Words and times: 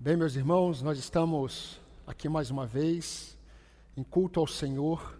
Bem, 0.00 0.16
meus 0.16 0.36
irmãos, 0.36 0.80
nós 0.80 0.96
estamos 0.96 1.80
aqui 2.06 2.28
mais 2.28 2.52
uma 2.52 2.64
vez 2.64 3.36
em 3.96 4.04
culto 4.04 4.38
ao 4.38 4.46
Senhor, 4.46 5.18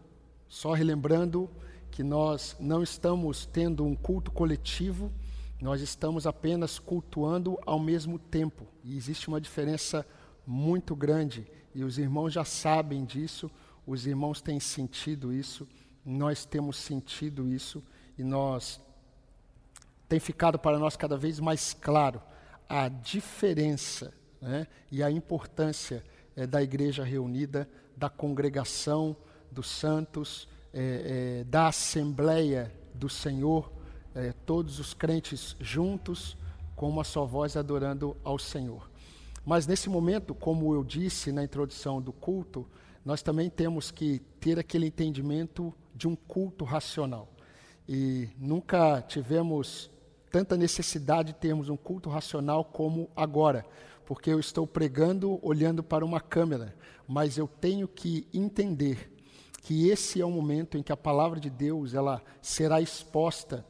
só 0.48 0.72
relembrando 0.72 1.50
que 1.90 2.04
nós 2.04 2.56
não 2.60 2.80
estamos 2.80 3.44
tendo 3.44 3.84
um 3.84 3.96
culto 3.96 4.30
coletivo, 4.30 5.10
nós 5.60 5.80
estamos 5.80 6.28
apenas 6.28 6.78
cultuando 6.78 7.58
ao 7.66 7.80
mesmo 7.80 8.20
tempo. 8.20 8.68
E 8.84 8.96
existe 8.96 9.26
uma 9.26 9.40
diferença 9.40 10.06
muito 10.46 10.94
grande, 10.94 11.44
e 11.74 11.82
os 11.82 11.98
irmãos 11.98 12.30
já 12.32 12.44
sabem 12.44 13.04
disso, 13.04 13.50
os 13.84 14.06
irmãos 14.06 14.40
têm 14.40 14.60
sentido 14.60 15.32
isso, 15.32 15.66
nós 16.04 16.44
temos 16.44 16.76
sentido 16.76 17.48
isso, 17.48 17.82
e 18.16 18.22
nós 18.22 18.80
tem 20.08 20.20
ficado 20.20 20.56
para 20.56 20.78
nós 20.78 20.96
cada 20.96 21.16
vez 21.16 21.40
mais 21.40 21.74
claro 21.74 22.22
a 22.68 22.88
diferença 22.88 24.14
né, 24.40 24.66
e 24.90 25.02
a 25.02 25.10
importância 25.10 26.04
é, 26.36 26.46
da 26.46 26.62
igreja 26.62 27.02
reunida, 27.02 27.68
da 27.96 28.08
congregação 28.08 29.16
dos 29.50 29.68
santos, 29.68 30.48
é, 30.72 31.40
é, 31.40 31.44
da 31.44 31.68
assembleia 31.68 32.72
do 32.94 33.08
Senhor, 33.08 33.72
todos 34.44 34.80
os 34.80 34.94
crentes 34.94 35.54
juntos, 35.60 36.36
com 36.74 36.88
uma 36.88 37.04
só 37.04 37.24
voz 37.24 37.56
adorando 37.56 38.16
ao 38.24 38.36
Senhor. 38.36 38.90
Mas 39.46 39.64
nesse 39.64 39.88
momento, 39.88 40.34
como 40.34 40.74
eu 40.74 40.82
disse 40.82 41.30
na 41.30 41.44
introdução 41.44 42.02
do 42.02 42.12
culto, 42.12 42.66
nós 43.04 43.22
também 43.22 43.48
temos 43.48 43.92
que 43.92 44.18
ter 44.40 44.58
aquele 44.58 44.86
entendimento 44.86 45.72
de 45.94 46.08
um 46.08 46.16
culto 46.16 46.64
racional. 46.64 47.28
E 47.88 48.28
nunca 48.36 49.00
tivemos 49.02 49.90
tanta 50.30 50.56
necessidade 50.56 51.32
de 51.32 51.38
termos 51.38 51.68
um 51.68 51.76
culto 51.76 52.10
racional 52.10 52.64
como 52.64 53.08
agora, 53.16 53.64
porque 54.08 54.30
eu 54.30 54.40
estou 54.40 54.66
pregando 54.66 55.38
olhando 55.42 55.82
para 55.82 56.02
uma 56.02 56.18
câmera, 56.18 56.74
mas 57.06 57.36
eu 57.36 57.46
tenho 57.46 57.86
que 57.86 58.26
entender 58.32 59.14
que 59.60 59.90
esse 59.90 60.18
é 60.18 60.24
o 60.24 60.30
momento 60.30 60.78
em 60.78 60.82
que 60.82 60.90
a 60.90 60.96
palavra 60.96 61.38
de 61.38 61.50
Deus 61.50 61.92
ela 61.92 62.22
será 62.40 62.80
exposta 62.80 63.66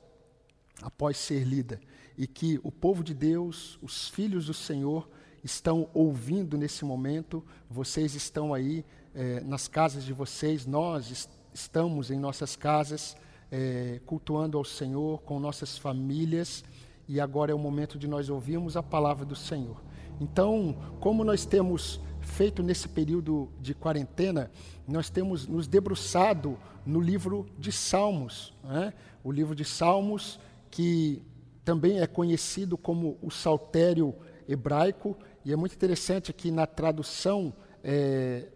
após 0.81 1.17
ser 1.17 1.43
lida 1.43 1.81
e 2.17 2.25
que 2.25 2.61
o 2.63 2.71
povo 2.71 3.03
de 3.03 3.15
Deus, 3.15 3.81
os 3.83 4.09
filhos 4.11 4.47
do 4.47 4.55
Senhor 4.55 5.11
estão 5.43 5.91
ouvindo 5.93 6.57
nesse 6.57 6.85
momento. 6.85 7.45
Vocês 7.69 8.15
estão 8.15 8.55
aí 8.55 8.85
eh, 9.17 9.41
nas 9.41 9.67
casas 9.67 10.05
de 10.05 10.13
vocês, 10.13 10.65
nós 10.67 11.11
est 11.11 11.31
estamos 11.53 12.13
em 12.13 12.19
nossas 12.21 12.55
casas 12.55 13.17
eh, 13.51 14.01
cultuando 14.07 14.57
ao 14.57 14.65
Senhor 14.65 15.21
com 15.23 15.41
nossas 15.41 15.77
famílias 15.77 16.63
e 17.09 17.21
agora 17.21 17.51
é 17.51 17.55
o 17.57 17.59
momento 17.59 17.99
de 17.99 18.07
nós 18.07 18.31
ouvirmos 18.31 18.77
a 18.77 18.85
palavra 18.85 19.25
do 19.25 19.35
Senhor. 19.35 19.88
Então, 20.21 20.77
como 21.01 21.23
nós 21.23 21.45
temos 21.47 22.01
feito 22.21 22.63
nesse 22.63 22.89
período 22.89 23.49
de 23.61 23.75
quarentena, 23.75 24.51
nós 24.87 25.09
temos 25.11 25.47
nos 25.47 25.67
debruçado 25.67 26.59
no 26.85 27.01
livro 27.01 27.47
de 27.59 27.71
Salmos, 27.71 28.55
né? 28.65 28.93
o 29.23 29.31
livro 29.31 29.55
de 29.55 29.65
Salmos, 29.65 30.39
que 30.71 31.23
também 31.65 32.01
é 32.01 32.07
conhecido 32.07 32.77
como 32.77 33.19
o 33.23 33.31
Saltério 33.31 34.15
hebraico, 34.49 35.17
e 35.45 35.53
é 35.53 35.57
muito 35.57 35.75
interessante 35.75 36.33
que 36.33 36.51
na 36.51 36.67
tradução 36.67 37.53
é, 37.83 38.47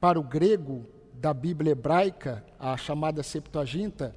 para 0.00 0.18
o 0.18 0.22
grego 0.22 0.86
da 1.14 1.32
Bíblia 1.32 1.72
hebraica, 1.72 2.44
a 2.58 2.76
chamada 2.76 3.22
Septuaginta, 3.22 4.14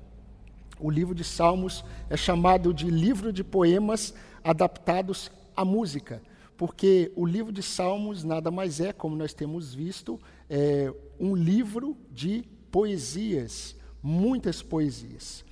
o 0.79 0.89
livro 0.89 1.15
de 1.15 1.23
Salmos 1.23 1.83
é 2.09 2.17
chamado 2.17 2.73
de 2.73 2.89
livro 2.89 3.31
de 3.31 3.43
poemas 3.43 4.13
adaptados 4.43 5.31
à 5.55 5.63
música 5.63 6.21
porque 6.57 7.11
o 7.15 7.25
livro 7.25 7.51
de 7.51 7.61
Salmos 7.61 8.23
nada 8.23 8.49
mais 8.49 8.79
é, 8.79 8.93
como 8.93 9.15
nós 9.15 9.33
temos 9.33 9.73
visto, 9.73 10.19
é 10.49 10.93
um 11.19 11.35
livro 11.35 11.97
de 12.11 12.43
poesias, 12.71 13.75
muitas 14.01 14.61
poesias. 14.61 15.43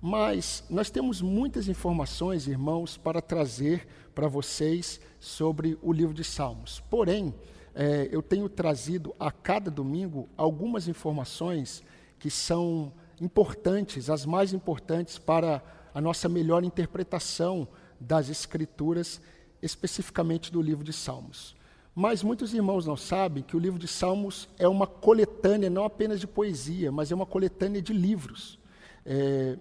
Mas 0.00 0.64
nós 0.68 0.90
temos 0.90 1.22
muitas 1.22 1.68
informações, 1.68 2.48
irmãos, 2.48 2.96
para 2.96 3.22
trazer 3.22 3.86
para 4.14 4.28
vocês 4.28 5.00
sobre 5.20 5.78
o 5.80 5.92
livro 5.92 6.12
de 6.12 6.24
Salmos. 6.24 6.80
Porém, 6.90 7.34
é, 7.74 8.08
eu 8.10 8.20
tenho 8.20 8.48
trazido 8.48 9.14
a 9.18 9.30
cada 9.30 9.70
domingo 9.70 10.28
algumas 10.36 10.88
informações 10.88 11.82
que 12.18 12.30
são 12.30 12.92
importantes, 13.20 14.10
as 14.10 14.26
mais 14.26 14.52
importantes 14.52 15.18
para 15.18 15.62
a 15.94 16.00
nossa 16.00 16.28
melhor 16.28 16.64
interpretação 16.64 17.68
das 18.00 18.28
Escrituras 18.28 19.20
especificamente 19.62 20.52
do 20.52 20.60
livro 20.60 20.84
de 20.84 20.92
Salmos. 20.92 21.54
Mas 21.94 22.22
muitos 22.22 22.52
irmãos 22.52 22.86
não 22.86 22.96
sabem 22.96 23.42
que 23.42 23.56
o 23.56 23.60
livro 23.60 23.78
de 23.78 23.86
Salmos 23.86 24.48
é 24.58 24.66
uma 24.66 24.86
coletânea 24.86 25.70
não 25.70 25.84
apenas 25.84 26.20
de 26.20 26.26
poesia, 26.26 26.90
mas 26.90 27.12
é 27.12 27.14
uma 27.14 27.26
coletânea 27.26 27.80
de 27.80 27.92
livros. 27.92 28.58
É, 29.04 29.58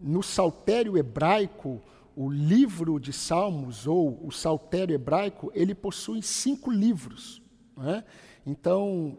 no 0.00 0.22
saltério 0.22 0.96
hebraico, 0.96 1.82
o 2.16 2.30
livro 2.30 2.98
de 2.98 3.12
Salmos, 3.12 3.86
ou 3.86 4.18
o 4.26 4.32
saltério 4.32 4.94
hebraico, 4.94 5.52
ele 5.54 5.74
possui 5.74 6.22
cinco 6.22 6.70
livros. 6.70 7.42
É? 7.78 8.02
Então, 8.46 9.18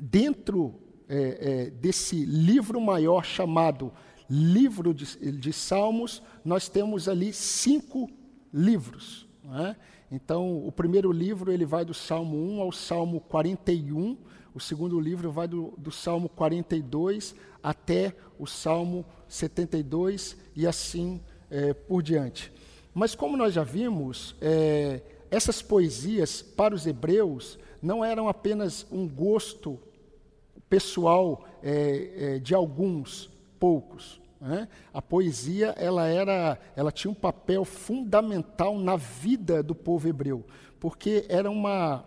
dentro 0.00 0.74
é, 1.06 1.66
é, 1.66 1.70
desse 1.70 2.24
livro 2.24 2.80
maior 2.80 3.24
chamado 3.24 3.92
Livro 4.30 4.92
de, 4.92 5.32
de 5.32 5.52
Salmos, 5.52 6.22
nós 6.44 6.68
temos 6.68 7.08
ali 7.08 7.32
cinco 7.32 8.10
livros. 8.52 9.27
É? 9.50 9.76
Então, 10.10 10.66
o 10.66 10.70
primeiro 10.70 11.10
livro 11.10 11.50
ele 11.50 11.64
vai 11.64 11.84
do 11.84 11.94
Salmo 11.94 12.36
1 12.36 12.60
ao 12.60 12.72
Salmo 12.72 13.20
41, 13.20 14.16
o 14.54 14.60
segundo 14.60 14.98
livro 15.00 15.30
vai 15.30 15.48
do, 15.48 15.72
do 15.78 15.90
Salmo 15.90 16.28
42 16.28 17.34
até 17.62 18.14
o 18.38 18.46
Salmo 18.46 19.04
72 19.28 20.36
e 20.54 20.66
assim 20.66 21.20
é, 21.50 21.72
por 21.72 22.02
diante. 22.02 22.52
Mas, 22.92 23.14
como 23.14 23.36
nós 23.36 23.54
já 23.54 23.62
vimos, 23.62 24.34
é, 24.40 25.00
essas 25.30 25.62
poesias 25.62 26.42
para 26.42 26.74
os 26.74 26.86
hebreus 26.86 27.58
não 27.80 28.04
eram 28.04 28.28
apenas 28.28 28.86
um 28.90 29.08
gosto 29.08 29.78
pessoal 30.68 31.46
é, 31.62 32.34
é 32.34 32.38
de 32.38 32.54
alguns 32.54 33.30
poucos. 33.58 34.20
Né? 34.40 34.68
A 34.92 35.02
poesia 35.02 35.74
ela 35.76 36.06
era, 36.06 36.58
ela 36.76 36.92
tinha 36.92 37.10
um 37.10 37.14
papel 37.14 37.64
fundamental 37.64 38.78
na 38.78 38.96
vida 38.96 39.62
do 39.62 39.74
povo 39.74 40.08
hebreu, 40.08 40.44
porque 40.78 41.26
era 41.28 41.50
uma 41.50 42.04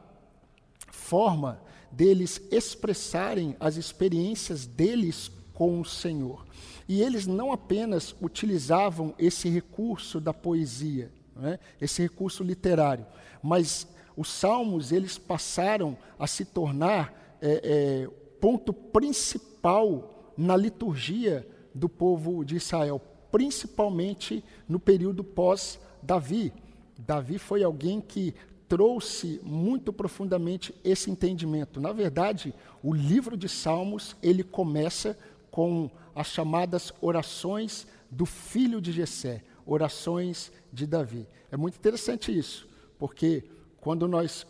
forma 0.91 1.61
deles 1.91 2.41
expressarem 2.51 3.55
as 3.59 3.75
experiências 3.75 4.65
deles 4.65 5.29
com 5.53 5.79
o 5.79 5.85
Senhor. 5.85 6.45
E 6.87 7.01
eles 7.01 7.27
não 7.27 7.51
apenas 7.51 8.15
utilizavam 8.21 9.13
esse 9.19 9.49
recurso 9.49 10.19
da 10.19 10.33
poesia, 10.33 11.11
né? 11.35 11.59
esse 11.79 12.01
recurso 12.01 12.43
literário, 12.43 13.05
mas 13.43 13.87
os 14.15 14.29
salmos 14.29 14.91
eles 14.91 15.17
passaram 15.17 15.97
a 16.17 16.27
se 16.27 16.45
tornar 16.45 17.37
é, 17.41 17.61
é, 17.63 18.07
ponto 18.39 18.73
principal 18.73 20.33
na 20.37 20.55
liturgia 20.55 21.45
do 21.73 21.87
povo 21.87 22.43
de 22.43 22.55
Israel, 22.55 23.01
principalmente 23.31 24.43
no 24.67 24.79
período 24.79 25.23
pós-Davi. 25.23 26.53
Davi 26.97 27.37
foi 27.37 27.63
alguém 27.63 27.99
que 28.01 28.33
trouxe 28.67 29.41
muito 29.43 29.91
profundamente 29.91 30.73
esse 30.83 31.11
entendimento. 31.11 31.81
Na 31.81 31.91
verdade, 31.91 32.53
o 32.81 32.93
livro 32.93 33.35
de 33.35 33.49
Salmos, 33.49 34.15
ele 34.23 34.43
começa 34.43 35.17
com 35.49 35.89
as 36.15 36.27
chamadas 36.27 36.93
orações 37.01 37.85
do 38.09 38.25
filho 38.25 38.79
de 38.79 38.91
Jessé, 38.91 39.43
orações 39.65 40.51
de 40.71 40.87
Davi. 40.87 41.27
É 41.51 41.57
muito 41.57 41.77
interessante 41.77 42.37
isso, 42.37 42.67
porque 42.97 43.43
quando 43.81 44.07
nós 44.07 44.47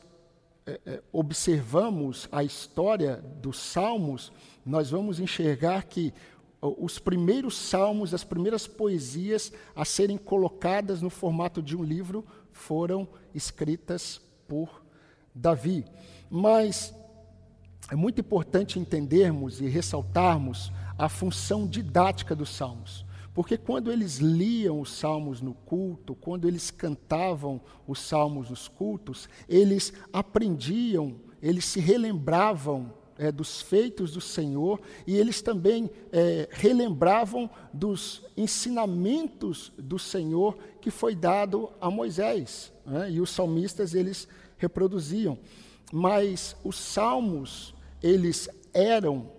é, 0.67 1.01
observamos 1.11 2.27
a 2.31 2.43
história 2.43 3.17
dos 3.41 3.57
Salmos, 3.57 4.31
nós 4.65 4.91
vamos 4.91 5.19
enxergar 5.19 5.83
que 5.83 6.13
os 6.61 6.99
primeiros 6.99 7.57
salmos, 7.57 8.13
as 8.13 8.23
primeiras 8.23 8.67
poesias 8.67 9.51
a 9.75 9.83
serem 9.83 10.17
colocadas 10.17 11.01
no 11.01 11.09
formato 11.09 11.61
de 11.61 11.75
um 11.75 11.83
livro 11.83 12.23
foram 12.51 13.07
escritas 13.33 14.21
por 14.47 14.83
Davi. 15.33 15.85
Mas 16.29 16.93
é 17.89 17.95
muito 17.95 18.21
importante 18.21 18.79
entendermos 18.79 19.59
e 19.59 19.67
ressaltarmos 19.67 20.71
a 20.97 21.09
função 21.09 21.65
didática 21.65 22.35
dos 22.35 22.49
salmos. 22.49 23.05
Porque 23.33 23.57
quando 23.57 23.91
eles 23.91 24.17
liam 24.17 24.81
os 24.81 24.91
salmos 24.91 25.41
no 25.41 25.53
culto, 25.53 26.13
quando 26.13 26.47
eles 26.47 26.69
cantavam 26.69 27.61
os 27.87 27.99
salmos 27.99 28.49
nos 28.49 28.67
cultos, 28.67 29.27
eles 29.47 29.93
aprendiam, 30.13 31.15
eles 31.41 31.65
se 31.65 31.79
relembravam 31.79 32.93
é, 33.21 33.31
dos 33.31 33.61
feitos 33.61 34.11
do 34.11 34.19
Senhor 34.19 34.81
e 35.05 35.15
eles 35.15 35.43
também 35.43 35.91
é, 36.11 36.49
relembravam 36.51 37.47
dos 37.71 38.23
ensinamentos 38.35 39.71
do 39.77 39.99
Senhor 39.99 40.57
que 40.81 40.89
foi 40.89 41.13
dado 41.13 41.71
a 41.79 41.91
Moisés. 41.91 42.73
Né? 42.83 43.11
E 43.11 43.21
os 43.21 43.29
salmistas 43.29 43.93
eles 43.93 44.27
reproduziam. 44.57 45.37
Mas 45.93 46.55
os 46.63 46.77
salmos, 46.77 47.75
eles 48.01 48.49
eram, 48.73 49.31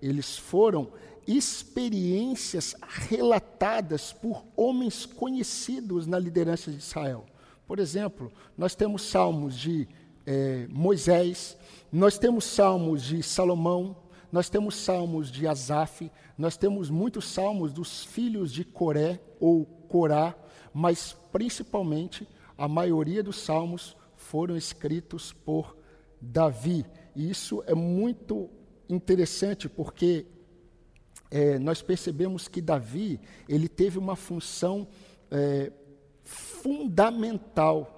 eles 0.00 0.38
foram 0.38 0.90
experiências 1.26 2.74
relatadas 2.86 4.14
por 4.14 4.46
homens 4.56 5.04
conhecidos 5.04 6.06
na 6.06 6.18
liderança 6.18 6.70
de 6.70 6.78
Israel. 6.78 7.26
Por 7.66 7.80
exemplo, 7.80 8.32
nós 8.56 8.74
temos 8.74 9.02
salmos 9.02 9.58
de 9.58 9.86
é, 10.26 10.66
Moisés, 10.68 11.56
nós 11.92 12.18
temos 12.18 12.44
salmos 12.44 13.04
de 13.04 13.22
Salomão, 13.22 13.96
nós 14.30 14.50
temos 14.50 14.74
salmos 14.74 15.30
de 15.30 15.46
Asaf, 15.46 16.10
nós 16.36 16.56
temos 16.56 16.90
muitos 16.90 17.26
salmos 17.26 17.72
dos 17.72 18.04
filhos 18.04 18.52
de 18.52 18.64
Coré 18.64 19.20
ou 19.38 19.64
Corá, 19.64 20.34
mas 20.74 21.16
principalmente 21.30 22.28
a 22.58 22.66
maioria 22.66 23.22
dos 23.22 23.36
salmos 23.36 23.96
foram 24.16 24.56
escritos 24.56 25.32
por 25.32 25.76
Davi. 26.20 26.84
E 27.14 27.30
isso 27.30 27.62
é 27.66 27.74
muito 27.74 28.50
interessante 28.88 29.68
porque 29.68 30.26
é, 31.30 31.58
nós 31.58 31.82
percebemos 31.82 32.48
que 32.48 32.60
Davi 32.60 33.20
ele 33.48 33.68
teve 33.68 33.98
uma 33.98 34.16
função 34.16 34.88
é, 35.30 35.72
fundamental 36.24 37.92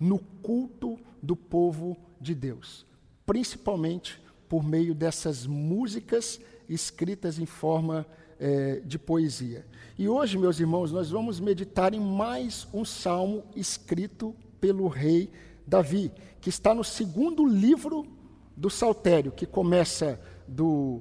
no 0.00 0.18
culto 0.18 0.98
do 1.26 1.34
povo 1.34 1.96
de 2.20 2.34
Deus, 2.34 2.86
principalmente 3.26 4.22
por 4.48 4.62
meio 4.62 4.94
dessas 4.94 5.44
músicas 5.44 6.40
escritas 6.68 7.38
em 7.38 7.46
forma 7.46 8.06
é, 8.38 8.80
de 8.84 8.98
poesia. 8.98 9.66
E 9.98 10.08
hoje, 10.08 10.38
meus 10.38 10.60
irmãos, 10.60 10.92
nós 10.92 11.10
vamos 11.10 11.40
meditar 11.40 11.92
em 11.92 12.00
mais 12.00 12.68
um 12.72 12.84
salmo 12.84 13.42
escrito 13.56 14.34
pelo 14.60 14.86
rei 14.86 15.30
Davi, 15.66 16.12
que 16.40 16.48
está 16.48 16.72
no 16.72 16.84
segundo 16.84 17.44
livro 17.44 18.06
do 18.56 18.70
Saltério, 18.70 19.32
que 19.32 19.46
começa 19.46 20.20
do 20.46 21.00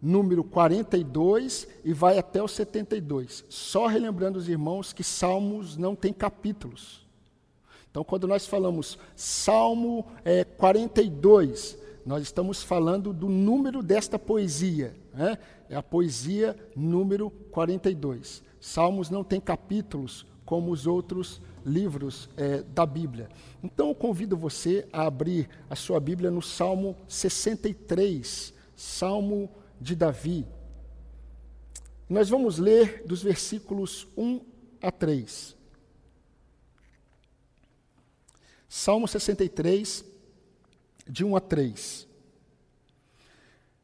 número 0.00 0.42
42 0.42 1.68
e 1.84 1.92
vai 1.92 2.16
até 2.16 2.42
o 2.42 2.48
72. 2.48 3.44
Só 3.50 3.86
relembrando 3.86 4.38
os 4.38 4.48
irmãos 4.48 4.94
que 4.94 5.04
Salmos 5.04 5.76
não 5.76 5.94
tem 5.94 6.12
capítulos. 6.12 7.07
Então, 7.90 8.04
quando 8.04 8.28
nós 8.28 8.46
falamos 8.46 8.98
Salmo 9.16 10.06
é, 10.24 10.44
42, 10.44 11.78
nós 12.04 12.22
estamos 12.22 12.62
falando 12.62 13.12
do 13.12 13.28
número 13.28 13.82
desta 13.82 14.18
poesia. 14.18 14.94
Né? 15.12 15.38
É 15.68 15.76
a 15.76 15.82
poesia 15.82 16.56
número 16.74 17.30
42. 17.50 18.42
Salmos 18.60 19.10
não 19.10 19.22
tem 19.22 19.40
capítulos 19.40 20.26
como 20.44 20.70
os 20.72 20.86
outros 20.86 21.40
livros 21.64 22.30
é, 22.36 22.62
da 22.62 22.86
Bíblia. 22.86 23.28
Então, 23.62 23.88
eu 23.88 23.94
convido 23.94 24.36
você 24.36 24.88
a 24.92 25.06
abrir 25.06 25.48
a 25.68 25.76
sua 25.76 26.00
Bíblia 26.00 26.30
no 26.30 26.40
Salmo 26.40 26.96
63, 27.06 28.54
Salmo 28.74 29.50
de 29.80 29.94
Davi. 29.94 30.46
Nós 32.08 32.30
vamos 32.30 32.58
ler 32.58 33.02
dos 33.06 33.22
versículos 33.22 34.06
1 34.16 34.40
a 34.80 34.90
3. 34.90 35.57
Salmo 38.68 39.08
63, 39.08 40.04
de 41.08 41.24
1 41.24 41.36
a 41.36 41.40
3. 41.40 42.06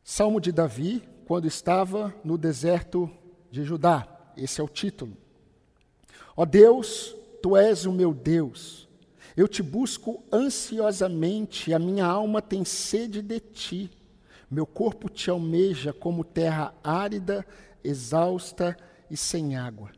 Salmo 0.03 0.39
de 0.39 0.53
Davi, 0.53 1.03
quando 1.27 1.47
estava 1.47 2.15
no 2.23 2.37
deserto 2.37 3.11
de 3.51 3.65
Judá. 3.65 4.07
Esse 4.37 4.61
é 4.61 4.65
o 4.65 4.69
título. 4.69 5.17
Ó 6.37 6.45
Deus, 6.45 7.17
tu 7.43 7.57
és 7.57 7.87
o 7.87 7.93
meu 7.93 8.13
Deus. 8.13 8.87
Eu 9.35 9.49
te 9.49 9.63
busco 9.63 10.23
ansiosamente, 10.31 11.73
a 11.73 11.79
minha 11.79 12.05
alma 12.05 12.43
tem 12.43 12.63
sede 12.63 13.23
de 13.23 13.41
ti. 13.41 13.91
Meu 14.51 14.67
corpo 14.67 15.09
te 15.09 15.31
almeja 15.31 15.95
como 15.95 16.23
terra 16.23 16.75
árida, 16.85 17.47
exausta 17.83 18.77
e 19.11 19.17
sem 19.17 19.57
água. 19.57 19.93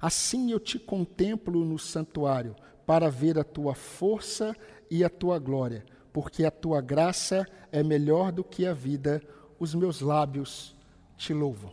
Assim 0.00 0.50
eu 0.50 0.58
te 0.58 0.78
contemplo 0.78 1.62
no 1.62 1.78
santuário, 1.78 2.56
para 2.90 3.08
ver 3.08 3.38
a 3.38 3.44
tua 3.44 3.72
força 3.72 4.52
e 4.90 5.04
a 5.04 5.08
tua 5.08 5.38
glória, 5.38 5.86
porque 6.12 6.44
a 6.44 6.50
tua 6.50 6.80
graça 6.80 7.46
é 7.70 7.84
melhor 7.84 8.32
do 8.32 8.42
que 8.42 8.66
a 8.66 8.74
vida, 8.74 9.22
os 9.60 9.76
meus 9.76 10.00
lábios 10.00 10.74
te 11.16 11.32
louvam. 11.32 11.72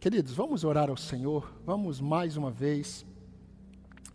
Queridos, 0.00 0.32
vamos 0.32 0.64
orar 0.64 0.90
ao 0.90 0.96
Senhor, 0.96 1.54
vamos 1.64 2.00
mais 2.00 2.36
uma 2.36 2.50
vez 2.50 3.06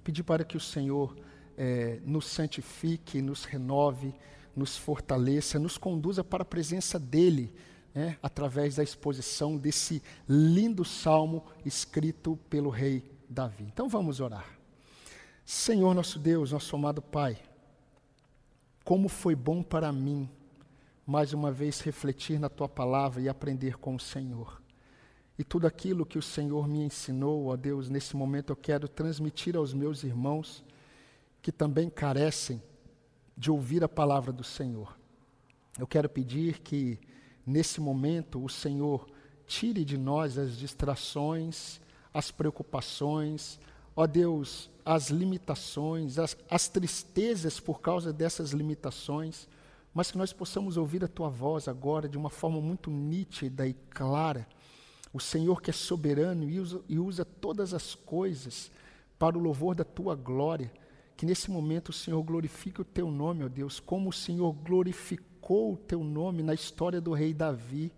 pedir 0.04 0.24
para 0.24 0.44
que 0.44 0.58
o 0.58 0.60
Senhor 0.60 1.16
eh, 1.58 2.02
nos 2.04 2.28
santifique, 2.28 3.22
nos 3.22 3.46
renove, 3.46 4.14
nos 4.54 4.76
fortaleça, 4.76 5.58
nos 5.58 5.78
conduza 5.78 6.26
para 6.26 6.42
a 6.42 6.46
presença 6.46 7.00
dEle, 7.00 7.54
né, 7.96 8.18
através 8.22 8.76
da 8.76 8.84
exposição 8.84 9.56
desse 9.56 10.04
lindo 10.28 10.84
salmo 10.84 11.46
escrito 11.64 12.38
pelo 12.50 12.70
rei 12.70 13.10
Davi. 13.30 13.64
Então 13.64 13.88
vamos 13.88 14.20
orar. 14.20 14.57
Senhor 15.50 15.94
nosso 15.94 16.20
Deus, 16.20 16.52
nosso 16.52 16.76
amado 16.76 17.02
Pai, 17.02 17.38
como 18.84 19.08
foi 19.08 19.34
bom 19.34 19.64
para 19.64 19.94
mim, 19.94 20.30
mais 21.06 21.32
uma 21.32 21.54
vez, 21.54 21.80
refletir 21.80 22.38
na 22.38 22.50
Tua 22.50 22.68
palavra 22.68 23.22
e 23.22 23.30
aprender 23.30 23.78
com 23.78 23.96
o 23.96 24.00
Senhor. 24.00 24.62
E 25.40 25.46
tudo 25.46 25.66
aquilo 25.66 26.06
que 26.06 26.18
o 26.18 26.22
Senhor 26.22 26.68
me 26.68 26.80
ensinou, 26.80 27.46
ó 27.46 27.56
Deus, 27.56 27.88
nesse 27.88 28.14
momento 28.14 28.50
eu 28.50 28.58
quero 28.58 28.90
transmitir 28.90 29.56
aos 29.56 29.74
meus 29.74 30.04
irmãos 30.04 30.66
que 31.42 31.50
também 31.50 31.90
carecem 31.90 32.62
de 33.38 33.50
ouvir 33.50 33.86
a 33.86 33.88
palavra 33.88 34.34
do 34.34 34.44
Senhor. 34.44 35.00
Eu 35.80 35.88
quero 35.88 36.10
pedir 36.10 36.60
que, 36.60 37.00
nesse 37.46 37.80
momento, 37.80 38.44
o 38.44 38.50
Senhor 38.50 39.08
tire 39.46 39.86
de 39.86 39.98
nós 39.98 40.38
as 40.38 40.58
distrações, 40.58 41.80
as 42.14 42.32
preocupações, 42.32 43.58
ó 43.98 44.08
Deus, 44.08 44.70
as 44.86 45.10
limitações, 45.10 46.18
as, 46.20 46.38
as 46.50 46.70
tristezas 46.70 47.60
por 47.60 47.82
causa 47.82 48.14
dessas 48.14 48.52
limitações, 48.52 49.50
mas 49.94 50.12
que 50.12 50.18
nós 50.18 50.32
possamos 50.32 50.78
ouvir 50.78 51.04
a 51.04 51.08
Tua 51.08 51.30
voz 51.30 51.68
agora 51.68 52.08
de 52.08 52.18
uma 52.18 52.30
forma 52.30 52.62
muito 52.62 52.92
nítida 52.92 53.68
e 53.68 53.74
clara. 53.90 54.48
O 55.12 55.20
Senhor 55.20 55.62
que 55.62 55.72
é 55.72 55.74
soberano 55.74 56.48
e 56.48 56.60
usa, 56.60 56.82
e 56.88 57.00
usa 57.00 57.26
todas 57.26 57.74
as 57.74 57.96
coisas 57.96 58.72
para 59.18 59.36
o 59.36 59.42
louvor 59.42 59.74
da 59.74 59.84
Tua 59.84 60.16
glória 60.16 60.72
que 61.18 61.26
nesse 61.26 61.50
momento 61.50 61.90
o 61.90 61.94
Senhor 61.94 62.22
glorifique 62.22 62.80
o 62.80 62.86
teu 62.86 63.10
nome, 63.10 63.44
ó 63.44 63.48
Deus, 63.48 63.80
como 63.80 64.10
o 64.10 64.14
Senhor 64.14 64.54
glorificou 64.54 65.74
o 65.74 65.78
teu 65.78 66.04
nome 66.04 66.44
na 66.44 66.54
história 66.54 67.02
do 67.02 67.12
rei 67.12 67.34
Davi. 67.34 67.92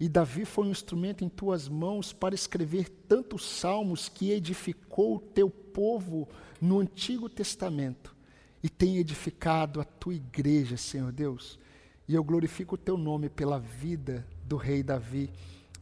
E 0.00 0.08
Davi 0.08 0.44
foi 0.44 0.66
um 0.66 0.70
instrumento 0.70 1.24
em 1.24 1.28
tuas 1.28 1.68
mãos 1.68 2.12
para 2.12 2.34
escrever 2.34 2.88
tantos 2.88 3.44
salmos 3.44 4.08
que 4.08 4.30
edificou 4.30 5.16
o 5.16 5.20
teu 5.20 5.50
povo 5.50 6.28
no 6.60 6.78
Antigo 6.78 7.28
Testamento 7.28 8.14
e 8.62 8.68
tem 8.68 8.98
edificado 8.98 9.80
a 9.80 9.84
tua 9.84 10.14
igreja, 10.14 10.76
Senhor 10.76 11.10
Deus. 11.10 11.58
E 12.06 12.14
eu 12.14 12.22
glorifico 12.22 12.76
o 12.76 12.78
teu 12.78 12.96
nome 12.96 13.28
pela 13.28 13.58
vida 13.58 14.26
do 14.44 14.56
rei 14.56 14.82
Davi, 14.82 15.30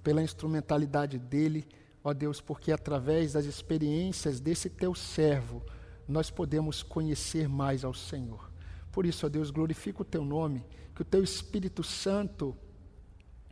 pela 0.02 0.22
instrumentalidade 0.22 1.18
dele, 1.18 1.66
ó 2.02 2.14
Deus, 2.14 2.40
porque 2.40 2.72
através 2.72 3.34
das 3.34 3.44
experiências 3.44 4.40
desse 4.40 4.70
teu 4.70 4.94
servo, 4.94 5.62
nós 6.08 6.30
podemos 6.30 6.82
conhecer 6.82 7.48
mais 7.48 7.84
ao 7.84 7.92
Senhor. 7.92 8.50
Por 8.92 9.04
isso, 9.04 9.26
ó 9.26 9.28
Deus, 9.28 9.50
glorifica 9.50 10.02
o 10.02 10.04
teu 10.04 10.24
nome, 10.24 10.64
que 10.94 11.02
o 11.02 11.04
teu 11.04 11.22
Espírito 11.22 11.82
Santo 11.82 12.56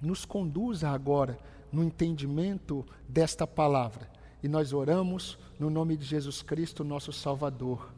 nos 0.05 0.25
conduza 0.25 0.89
agora 0.89 1.39
no 1.73 1.83
entendimento 1.83 2.85
desta 3.09 3.47
palavra. 3.47 4.09
E 4.43 4.49
nós 4.49 4.73
oramos 4.73 5.39
no 5.59 5.71
nome 5.71 5.97
de 5.97 6.05
Jesus 6.05 6.43
Cristo, 6.43 6.85
nosso 6.85 7.13
Salvador. 7.13 7.93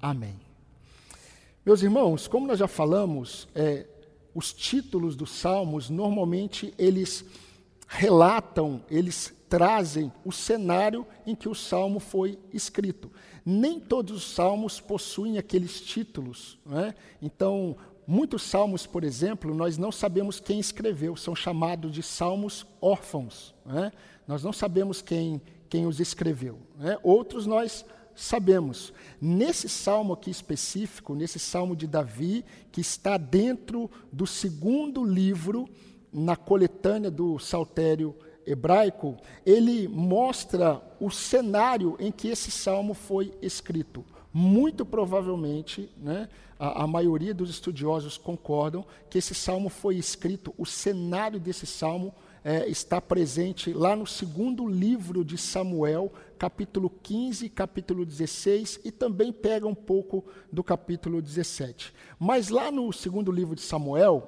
Amém. 0.00 0.38
Meus 1.64 1.82
irmãos, 1.82 2.28
como 2.28 2.46
nós 2.46 2.58
já 2.58 2.68
falamos, 2.68 3.48
é, 3.54 3.86
os 4.34 4.52
títulos 4.52 5.16
dos 5.16 5.30
salmos, 5.30 5.90
normalmente 5.90 6.72
eles 6.78 7.24
relatam, 7.86 8.82
eles 8.90 9.34
trazem 9.48 10.12
o 10.24 10.30
cenário 10.30 11.06
em 11.26 11.34
que 11.34 11.48
o 11.48 11.54
salmo 11.54 11.98
foi 11.98 12.38
escrito. 12.52 13.10
Nem 13.44 13.80
todos 13.80 14.16
os 14.16 14.34
salmos 14.34 14.78
possuem 14.78 15.38
aqueles 15.38 15.80
títulos. 15.80 16.58
Né? 16.64 16.94
Então, 17.20 17.76
muitos 18.08 18.42
salmos, 18.42 18.86
por 18.86 19.04
exemplo, 19.04 19.54
nós 19.54 19.76
não 19.76 19.92
sabemos 19.92 20.40
quem 20.40 20.58
escreveu, 20.58 21.14
são 21.14 21.36
chamados 21.36 21.92
de 21.92 22.02
salmos 22.02 22.66
órfãos. 22.80 23.54
Né? 23.66 23.92
Nós 24.26 24.42
não 24.42 24.52
sabemos 24.52 25.02
quem, 25.02 25.42
quem 25.68 25.86
os 25.86 26.00
escreveu. 26.00 26.58
Né? 26.78 26.96
Outros 27.02 27.44
nós 27.44 27.84
sabemos. 28.14 28.94
Nesse 29.20 29.68
salmo 29.68 30.14
aqui 30.14 30.30
específico, 30.30 31.14
nesse 31.14 31.38
salmo 31.38 31.76
de 31.76 31.86
Davi, 31.86 32.46
que 32.72 32.80
está 32.80 33.18
dentro 33.18 33.90
do 34.10 34.26
segundo 34.26 35.04
livro 35.04 35.68
na 36.10 36.34
coletânea 36.34 37.10
do 37.10 37.38
Saltério 37.38 38.16
hebraico, 38.46 39.18
ele 39.44 39.86
mostra 39.86 40.80
o 40.98 41.10
cenário 41.10 41.94
em 42.00 42.10
que 42.10 42.28
esse 42.28 42.50
salmo 42.50 42.94
foi 42.94 43.34
escrito. 43.42 44.02
Muito 44.40 44.86
provavelmente, 44.86 45.90
né, 45.96 46.28
a, 46.56 46.84
a, 46.84 46.86
maioria 46.86 47.34
dos 47.34 47.50
estudiosos 47.50 48.16
concordam 48.16 48.86
que 49.10 49.18
esse 49.18 49.34
salmo 49.34 49.68
foi 49.68 49.96
escrito, 49.96 50.54
o 50.56 50.64
cenário 50.64 51.40
desse 51.40 51.66
salmo 51.66 52.14
é, 52.44 52.68
está 52.68 53.00
presente 53.00 53.72
lá 53.72 53.96
no 53.96 54.06
segundo 54.06 54.68
livro 54.68 55.24
de 55.24 55.36
Samuel, 55.36 56.12
capítulo 56.38 56.88
15, 56.88 57.48
capítulo 57.48 58.06
16, 58.06 58.82
e 58.84 58.92
também 58.92 59.32
pega 59.32 59.66
um 59.66 59.74
pouco 59.74 60.24
do 60.52 60.62
capítulo 60.62 61.20
17. 61.20 61.92
Mas 62.16 62.48
lá 62.48 62.70
no 62.70 62.92
segundo 62.92 63.32
livro 63.32 63.56
de 63.56 63.62
Samuel, 63.62 64.22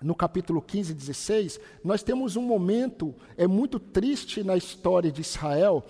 no 0.00 0.14
capítulo 0.14 0.62
15 0.62 0.92
e 0.92 0.94
16, 0.94 1.60
nós 1.82 2.04
temos 2.04 2.36
um 2.36 2.42
momento 2.42 3.12
é 3.36 3.48
muito 3.48 3.80
triste 3.80 4.44
na 4.44 4.56
história 4.56 5.10
de 5.10 5.22
Israel, 5.22 5.84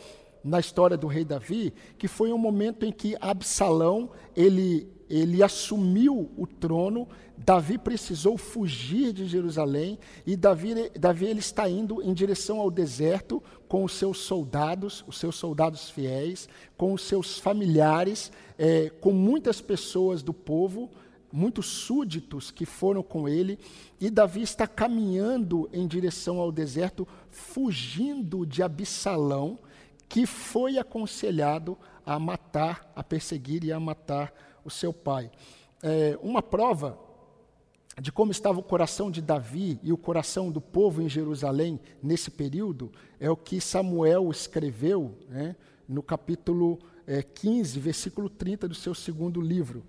na 0.48 0.58
história 0.58 0.96
do 0.96 1.06
rei 1.06 1.24
Davi, 1.24 1.72
que 1.96 2.08
foi 2.08 2.32
um 2.32 2.38
momento 2.38 2.84
em 2.84 2.90
que 2.90 3.16
Absalão, 3.20 4.10
ele 4.34 4.88
ele 5.08 5.42
assumiu 5.42 6.30
o 6.36 6.46
trono, 6.46 7.08
Davi 7.36 7.78
precisou 7.78 8.36
fugir 8.36 9.12
de 9.12 9.26
Jerusalém 9.26 9.98
e 10.26 10.36
Davi, 10.36 10.90
Davi 10.98 11.24
ele 11.24 11.40
está 11.40 11.68
indo 11.68 12.02
em 12.02 12.12
direção 12.12 12.60
ao 12.60 12.70
deserto 12.70 13.42
com 13.66 13.84
os 13.84 13.92
seus 13.92 14.18
soldados, 14.18 15.04
os 15.06 15.16
seus 15.18 15.36
soldados 15.36 15.88
fiéis, 15.88 16.48
com 16.76 16.92
os 16.92 17.02
seus 17.02 17.38
familiares, 17.38 18.30
é, 18.58 18.90
com 19.00 19.12
muitas 19.12 19.60
pessoas 19.60 20.22
do 20.22 20.34
povo, 20.34 20.90
muitos 21.32 21.66
súditos 21.66 22.50
que 22.50 22.66
foram 22.66 23.02
com 23.02 23.28
ele, 23.28 23.58
e 24.00 24.10
Davi 24.10 24.42
está 24.42 24.66
caminhando 24.66 25.68
em 25.72 25.86
direção 25.86 26.38
ao 26.38 26.50
deserto, 26.50 27.06
fugindo 27.30 28.44
de 28.44 28.62
Absalão, 28.62 29.58
que 30.08 30.26
foi 30.26 30.78
aconselhado 30.78 31.76
a 32.04 32.18
matar, 32.18 32.90
a 32.96 33.04
perseguir 33.04 33.64
e 33.64 33.72
a 33.72 33.78
matar 33.78 34.32
o 34.64 34.70
seu 34.70 34.92
pai. 34.92 35.30
É, 35.82 36.18
uma 36.22 36.42
prova 36.42 36.98
de 38.00 38.12
como 38.12 38.30
estava 38.30 38.60
o 38.60 38.62
coração 38.62 39.10
de 39.10 39.20
Davi 39.20 39.78
e 39.82 39.92
o 39.92 39.98
coração 39.98 40.50
do 40.50 40.60
povo 40.60 41.02
em 41.02 41.08
Jerusalém 41.08 41.80
nesse 42.02 42.30
período 42.30 42.92
é 43.18 43.30
o 43.30 43.36
que 43.36 43.60
Samuel 43.60 44.30
escreveu 44.30 45.18
né, 45.28 45.56
no 45.88 46.02
capítulo 46.02 46.78
é, 47.06 47.22
15, 47.22 47.78
versículo 47.80 48.30
30 48.30 48.68
do 48.68 48.74
seu 48.74 48.94
segundo 48.94 49.40
livro. 49.40 49.84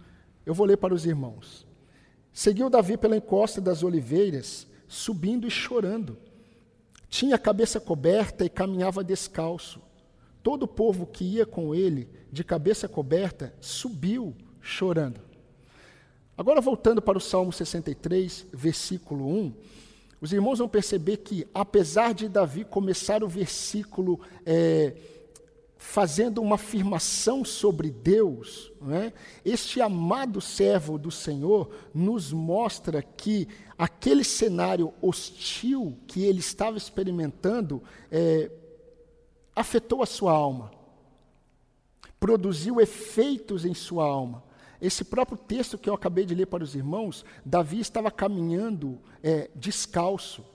Eu 0.45 0.53
vou 0.53 0.65
ler 0.65 0.77
para 0.77 0.93
os 0.93 1.05
irmãos. 1.05 1.67
Seguiu 2.33 2.69
Davi 2.69 2.97
pela 2.97 3.17
encosta 3.17 3.61
das 3.61 3.83
oliveiras, 3.83 4.67
subindo 4.87 5.47
e 5.47 5.51
chorando. 5.51 6.17
Tinha 7.09 7.35
a 7.35 7.39
cabeça 7.39 7.79
coberta 7.79 8.45
e 8.45 8.49
caminhava 8.49 9.03
descalço. 9.03 9.81
Todo 10.49 10.63
o 10.63 10.67
povo 10.67 11.05
que 11.05 11.23
ia 11.23 11.45
com 11.45 11.75
ele, 11.75 12.09
de 12.31 12.43
cabeça 12.43 12.87
coberta, 12.87 13.53
subiu 13.61 14.35
chorando. 14.59 15.21
Agora, 16.35 16.59
voltando 16.59 17.03
para 17.03 17.19
o 17.19 17.21
Salmo 17.21 17.53
63, 17.53 18.47
versículo 18.51 19.27
1, 19.27 19.53
os 20.19 20.33
irmãos 20.33 20.57
vão 20.57 20.67
perceber 20.67 21.17
que, 21.17 21.45
apesar 21.53 22.15
de 22.15 22.27
Davi 22.27 22.65
começar 22.65 23.23
o 23.23 23.27
versículo 23.27 24.19
é, 24.43 24.95
fazendo 25.77 26.41
uma 26.41 26.55
afirmação 26.55 27.45
sobre 27.45 27.91
Deus, 27.91 28.73
é? 28.89 29.13
este 29.45 29.79
amado 29.79 30.41
servo 30.41 30.97
do 30.97 31.11
Senhor 31.11 31.69
nos 31.93 32.33
mostra 32.33 33.03
que 33.03 33.47
aquele 33.77 34.23
cenário 34.23 34.91
hostil 34.99 35.95
que 36.07 36.23
ele 36.23 36.39
estava 36.39 36.75
experimentando 36.75 37.83
é, 38.11 38.49
afetou 39.55 40.01
a 40.01 40.05
sua 40.05 40.31
alma, 40.31 40.71
produziu 42.19 42.79
efeitos 42.79 43.65
em 43.65 43.73
sua 43.73 44.05
alma. 44.05 44.43
Esse 44.81 45.03
próprio 45.03 45.37
texto 45.37 45.77
que 45.77 45.89
eu 45.89 45.93
acabei 45.93 46.25
de 46.25 46.33
ler 46.33 46.45
para 46.45 46.63
os 46.63 46.75
irmãos, 46.75 47.25
Davi 47.45 47.79
estava 47.79 48.09
caminhando 48.09 48.99
é, 49.21 49.49
descalço. 49.55 50.45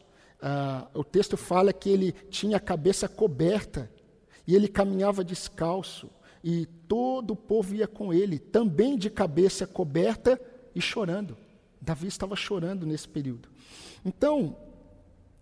Ah, 0.40 0.86
o 0.94 1.04
texto 1.04 1.36
fala 1.36 1.72
que 1.72 1.90
ele 1.90 2.12
tinha 2.30 2.56
a 2.56 2.60
cabeça 2.60 3.08
coberta 3.08 3.90
e 4.46 4.54
ele 4.54 4.68
caminhava 4.68 5.24
descalço, 5.24 6.10
e 6.42 6.66
todo 6.86 7.30
o 7.30 7.36
povo 7.36 7.74
ia 7.74 7.86
com 7.86 8.12
ele, 8.12 8.38
também 8.38 8.98
de 8.98 9.08
cabeça 9.08 9.66
coberta 9.66 10.38
e 10.74 10.80
chorando. 10.80 11.36
Davi 11.80 12.06
estava 12.06 12.36
chorando 12.36 12.84
nesse 12.86 13.08
período. 13.08 13.48
Então, 14.04 14.56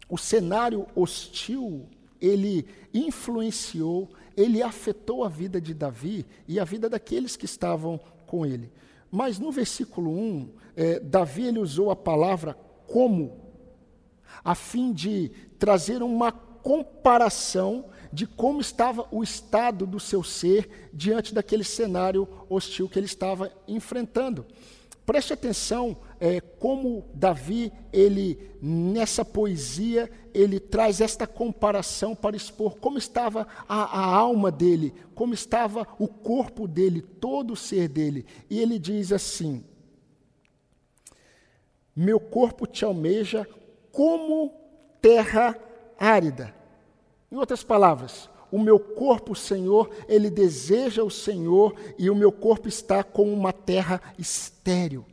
o 0.09 0.16
cenário 0.16 0.87
hostil, 0.94 1.88
ele 2.23 2.64
influenciou, 2.95 4.09
ele 4.37 4.62
afetou 4.62 5.25
a 5.25 5.29
vida 5.29 5.61
de 5.61 5.75
Davi 5.75 6.25
e 6.47 6.61
a 6.61 6.64
vida 6.64 6.88
daqueles 6.88 7.35
que 7.35 7.45
estavam 7.45 7.99
com 8.26 8.47
ele. 8.47 8.71
Mas 9.11 9.41
no 9.41 9.50
versículo 9.50 10.11
1, 10.11 10.49
é, 10.76 11.00
Davi 11.00 11.47
ele 11.47 11.59
usou 11.59 11.91
a 11.91 11.97
palavra 11.97 12.57
como, 12.87 13.41
a 14.45 14.55
fim 14.55 14.93
de 14.93 15.31
trazer 15.59 16.00
uma 16.00 16.31
comparação 16.31 17.87
de 18.12 18.26
como 18.26 18.61
estava 18.61 19.07
o 19.11 19.23
estado 19.23 19.85
do 19.85 19.99
seu 19.99 20.23
ser 20.23 20.91
diante 20.93 21.35
daquele 21.35 21.64
cenário 21.64 22.29
hostil 22.49 22.88
que 22.88 22.99
ele 22.99 23.07
estava 23.07 23.50
enfrentando. 23.67 24.47
Preste 25.04 25.32
atenção 25.32 25.97
é, 26.21 26.40
como 26.40 27.04
Davi, 27.12 27.73
ele 27.92 28.56
nessa 28.62 29.25
poesia, 29.25 30.09
ele 30.32 30.61
traz 30.61 31.00
esta 31.00 31.26
comparação 31.26 32.14
para 32.14 32.37
expor 32.37 32.76
como 32.76 32.97
estava 32.97 33.47
a, 33.68 33.82
a, 33.82 34.14
alma 34.14 34.52
dele, 34.52 34.94
como 35.14 35.35
estava 35.35 35.87
o 35.99 36.06
corpo 36.06 36.68
dele, 36.68 37.02
todo 37.02 37.54
o 37.54 37.56
ser 37.56 37.88
dele. 37.88 38.25
E 38.49 38.61
ele 38.61 38.78
diz 38.78 39.11
assim: 39.11 39.64
Meu 41.94 42.21
corpo 42.21 42.64
te 42.64 42.85
almeja 42.85 43.47
como 43.90 44.54
terra 45.00 45.59
árida. 45.99 46.54
Em 47.30 47.37
outras 47.37 47.64
palavras, 47.64 48.30
o 48.52 48.59
meu 48.59 48.78
corpo, 48.78 49.35
Senhor, 49.35 49.90
ele 50.06 50.28
deseja 50.28 51.02
o 51.02 51.11
Senhor 51.11 51.75
e 51.99 52.11
o 52.11 52.14
meu 52.14 52.30
corpo 52.30 52.68
está 52.68 53.02
como 53.02 53.32
uma 53.32 53.50
terra 53.50 53.99
estéril, 54.18 55.06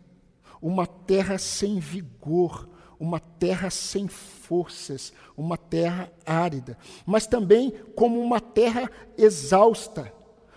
uma 0.62 0.86
terra 0.86 1.38
sem 1.38 1.80
vigor, 1.80 2.68
uma 3.00 3.18
terra 3.18 3.70
sem 3.70 4.10
forças, 4.10 5.14
uma 5.38 5.58
terra 5.58 6.12
árida, 6.26 6.78
mas 7.06 7.26
também 7.26 7.72
como 7.96 8.20
uma 8.20 8.42
terra 8.42 8.92
exausta, 9.18 10.14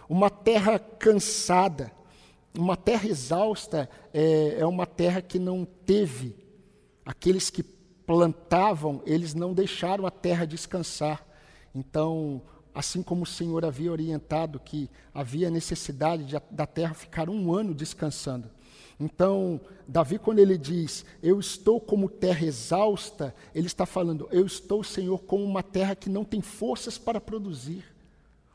uma 0.08 0.28
terra 0.28 0.78
cansada. 0.78 1.92
Uma 2.58 2.76
terra 2.76 3.08
exausta 3.08 3.88
é, 4.12 4.56
é 4.58 4.66
uma 4.66 4.84
terra 4.84 5.22
que 5.22 5.38
não 5.38 5.64
teve. 5.64 6.36
Aqueles 7.06 7.48
que 7.48 7.62
plantavam, 7.62 9.00
eles 9.06 9.32
não 9.32 9.54
deixaram 9.54 10.04
a 10.04 10.10
terra 10.10 10.44
descansar. 10.44 11.26
Então, 11.74 12.42
assim 12.74 13.02
como 13.02 13.22
o 13.22 13.26
Senhor 13.26 13.64
havia 13.64 13.90
orientado 13.90 14.58
que 14.58 14.88
havia 15.12 15.50
necessidade 15.50 16.24
de, 16.24 16.36
da 16.50 16.66
terra 16.66 16.94
ficar 16.94 17.28
um 17.28 17.52
ano 17.52 17.74
descansando. 17.74 18.50
Então, 18.98 19.60
Davi, 19.86 20.18
quando 20.18 20.38
ele 20.38 20.56
diz, 20.56 21.04
eu 21.22 21.40
estou 21.40 21.80
como 21.80 22.08
terra 22.08 22.44
exausta, 22.44 23.34
ele 23.54 23.66
está 23.66 23.84
falando, 23.84 24.28
eu 24.30 24.46
estou, 24.46 24.84
Senhor, 24.84 25.18
como 25.24 25.44
uma 25.44 25.62
terra 25.62 25.96
que 25.96 26.08
não 26.08 26.24
tem 26.24 26.40
forças 26.40 26.98
para 26.98 27.20
produzir, 27.20 27.84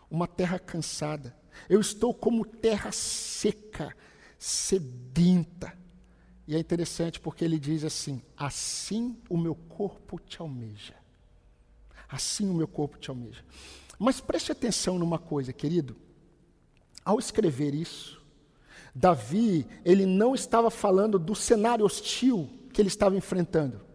uma 0.09 0.27
terra 0.27 0.57
cansada. 0.57 1.35
Eu 1.69 1.81
estou 1.81 2.13
como 2.13 2.45
terra 2.45 2.91
seca, 2.91 3.95
sedenta. 4.37 5.73
E 6.47 6.55
é 6.55 6.59
interessante 6.59 7.19
porque 7.19 7.43
ele 7.43 7.59
diz 7.59 7.83
assim: 7.83 8.21
assim 8.37 9.17
o 9.29 9.37
meu 9.37 9.53
corpo 9.53 10.17
te 10.19 10.39
almeja 10.39 10.93
assim 12.09 12.49
o 12.49 12.53
meu 12.53 12.67
corpo 12.67 12.97
te 12.97 13.09
almeja. 13.09 13.43
Mas 13.97 14.21
preste 14.21 14.51
atenção 14.51 14.99
numa 14.99 15.17
coisa, 15.17 15.51
querido. 15.51 15.95
Ao 17.03 17.17
escrever 17.19 17.73
isso, 17.73 18.21
Davi, 18.93 19.65
ele 19.85 20.05
não 20.05 20.35
estava 20.35 20.69
falando 20.69 21.17
do 21.17 21.35
cenário 21.35 21.85
hostil 21.85 22.49
que 22.73 22.81
ele 22.81 22.89
estava 22.89 23.15
enfrentando. 23.15 23.87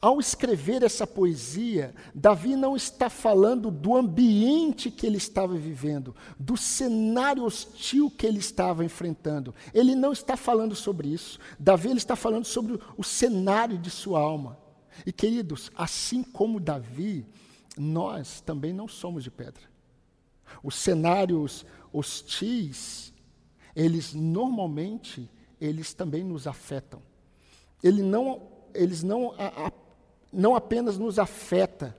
Ao 0.00 0.18
escrever 0.18 0.82
essa 0.82 1.06
poesia, 1.06 1.94
Davi 2.14 2.56
não 2.56 2.74
está 2.74 3.10
falando 3.10 3.70
do 3.70 3.94
ambiente 3.94 4.90
que 4.90 5.06
ele 5.06 5.18
estava 5.18 5.54
vivendo, 5.54 6.16
do 6.38 6.56
cenário 6.56 7.44
hostil 7.44 8.10
que 8.10 8.26
ele 8.26 8.38
estava 8.38 8.82
enfrentando. 8.82 9.54
Ele 9.74 9.94
não 9.94 10.10
está 10.10 10.38
falando 10.38 10.74
sobre 10.74 11.08
isso. 11.08 11.38
Davi 11.58 11.90
ele 11.90 11.98
está 11.98 12.16
falando 12.16 12.46
sobre 12.46 12.80
o 12.96 13.04
cenário 13.04 13.76
de 13.76 13.90
sua 13.90 14.20
alma. 14.20 14.58
E 15.04 15.12
queridos, 15.12 15.70
assim 15.76 16.22
como 16.22 16.58
Davi, 16.58 17.26
nós 17.76 18.40
também 18.40 18.72
não 18.72 18.88
somos 18.88 19.24
de 19.24 19.30
pedra. 19.30 19.62
Os 20.62 20.74
cenários 20.74 21.64
hostis, 21.92 23.12
eles 23.74 24.12
normalmente 24.12 25.30
eles 25.60 25.92
também 25.92 26.24
nos 26.24 26.46
afetam. 26.46 27.02
Ele 27.82 28.02
não, 28.02 28.42
eles 28.74 29.02
não, 29.02 29.32
a, 29.32 29.66
a, 29.66 29.72
não 30.32 30.54
apenas 30.54 30.96
nos 30.96 31.18
afeta 31.18 31.96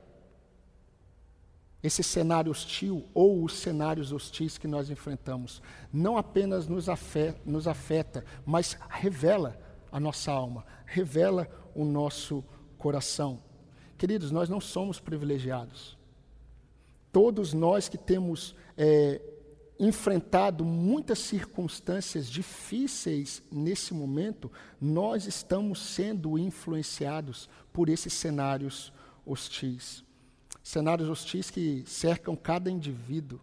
esse 1.84 2.04
cenário 2.04 2.52
hostil 2.52 3.06
ou 3.14 3.44
os 3.44 3.54
cenários 3.54 4.12
hostis 4.12 4.58
que 4.58 4.68
nós 4.68 4.90
enfrentamos, 4.90 5.62
não 5.92 6.18
apenas 6.18 6.68
nos 6.68 6.88
afeta, 6.88 7.40
nos 7.46 7.68
afeta 7.68 8.24
mas 8.46 8.78
revela 8.90 9.60
a 9.92 10.00
nossa 10.00 10.32
alma, 10.32 10.66
revela 10.86 11.48
o 11.74 11.84
nosso 11.84 12.44
coração. 12.78 13.40
Queridos, 14.02 14.32
nós 14.32 14.50
não 14.50 14.60
somos 14.60 15.00
privilegiados. 15.00 15.96
Todos 17.12 17.54
nós 17.54 17.88
que 17.88 18.00
temos 18.00 18.56
é, 18.76 19.22
enfrentado 19.80 20.66
muitas 20.66 21.20
circunstâncias 21.20 22.28
difíceis 22.28 23.44
nesse 23.52 23.94
momento, 23.94 24.52
nós 24.82 25.28
estamos 25.28 25.80
sendo 25.80 26.36
influenciados 26.36 27.48
por 27.72 27.90
esses 27.90 28.12
cenários 28.12 28.92
hostis. 29.24 30.04
Cenários 30.64 31.08
hostis 31.08 31.52
que 31.52 31.84
cercam 31.86 32.36
cada 32.36 32.72
indivíduo, 32.72 33.40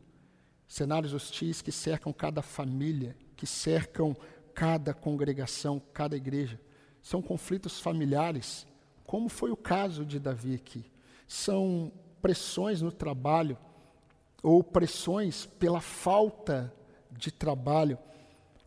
cenários 0.67 1.15
hostis 1.15 1.62
que 1.62 1.71
cercam 1.71 2.12
cada 2.12 2.43
família, 2.43 3.17
que 3.37 3.47
cercam 3.47 4.17
cada 4.53 4.93
congregação, 4.93 5.81
cada 5.95 6.17
igreja. 6.17 6.61
São 7.00 7.23
conflitos 7.23 7.79
familiares, 7.79 8.67
como 9.09 9.31
foi 9.31 9.50
o 9.50 9.57
caso 9.57 10.05
de 10.05 10.21
Davi 10.21 10.55
aqui. 10.55 10.85
São 11.27 11.91
pressões 12.21 12.83
no 12.83 12.93
trabalho, 12.93 13.57
ou 14.43 14.62
pressões 14.62 15.47
pela 15.47 15.81
falta 15.81 16.71
de 17.11 17.33
trabalho, 17.33 17.99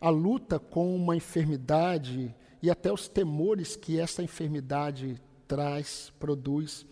a 0.02 0.10
luta 0.10 0.58
com 0.58 0.96
uma 0.96 1.16
enfermidade 1.16 2.34
e 2.60 2.72
até 2.72 2.92
os 2.92 3.08
temores 3.08 3.76
que 3.76 4.00
essa 4.00 4.24
enfermidade 4.24 5.22
traz, 5.48 6.12
produz, 6.20 6.88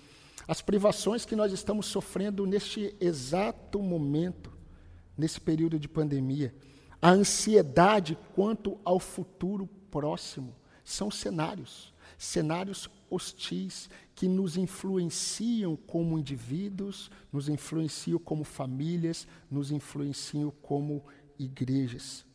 as 0.47 0.61
privações 0.61 1.25
que 1.25 1.35
nós 1.35 1.51
estamos 1.51 1.87
sofrendo 1.87 2.45
neste 2.45 2.95
exato 2.99 3.81
momento, 3.81 4.51
nesse 5.17 5.41
período 5.41 5.79
de 5.79 5.89
pandemia, 5.89 6.53
a 7.01 7.09
ansiedade 7.09 8.15
quanto 8.35 8.77
ao 8.85 8.99
futuro 8.99 9.67
próximo, 9.89 10.55
são 10.83 11.09
cenários, 11.09 11.91
cenários 12.15 12.87
hostis 13.09 13.89
que 14.15 14.27
nos 14.27 14.57
influenciam 14.57 15.75
como 15.75 16.17
indivíduos, 16.17 17.09
nos 17.31 17.49
influenciam 17.49 18.19
como 18.19 18.43
famílias, 18.43 19.27
nos 19.49 19.71
influenciam 19.71 20.51
como 20.61 21.03
igrejas. 21.37 22.25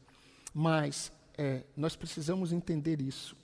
Mas 0.52 1.12
é, 1.36 1.64
nós 1.76 1.96
precisamos 1.96 2.52
entender 2.52 3.00
isso. 3.02 3.36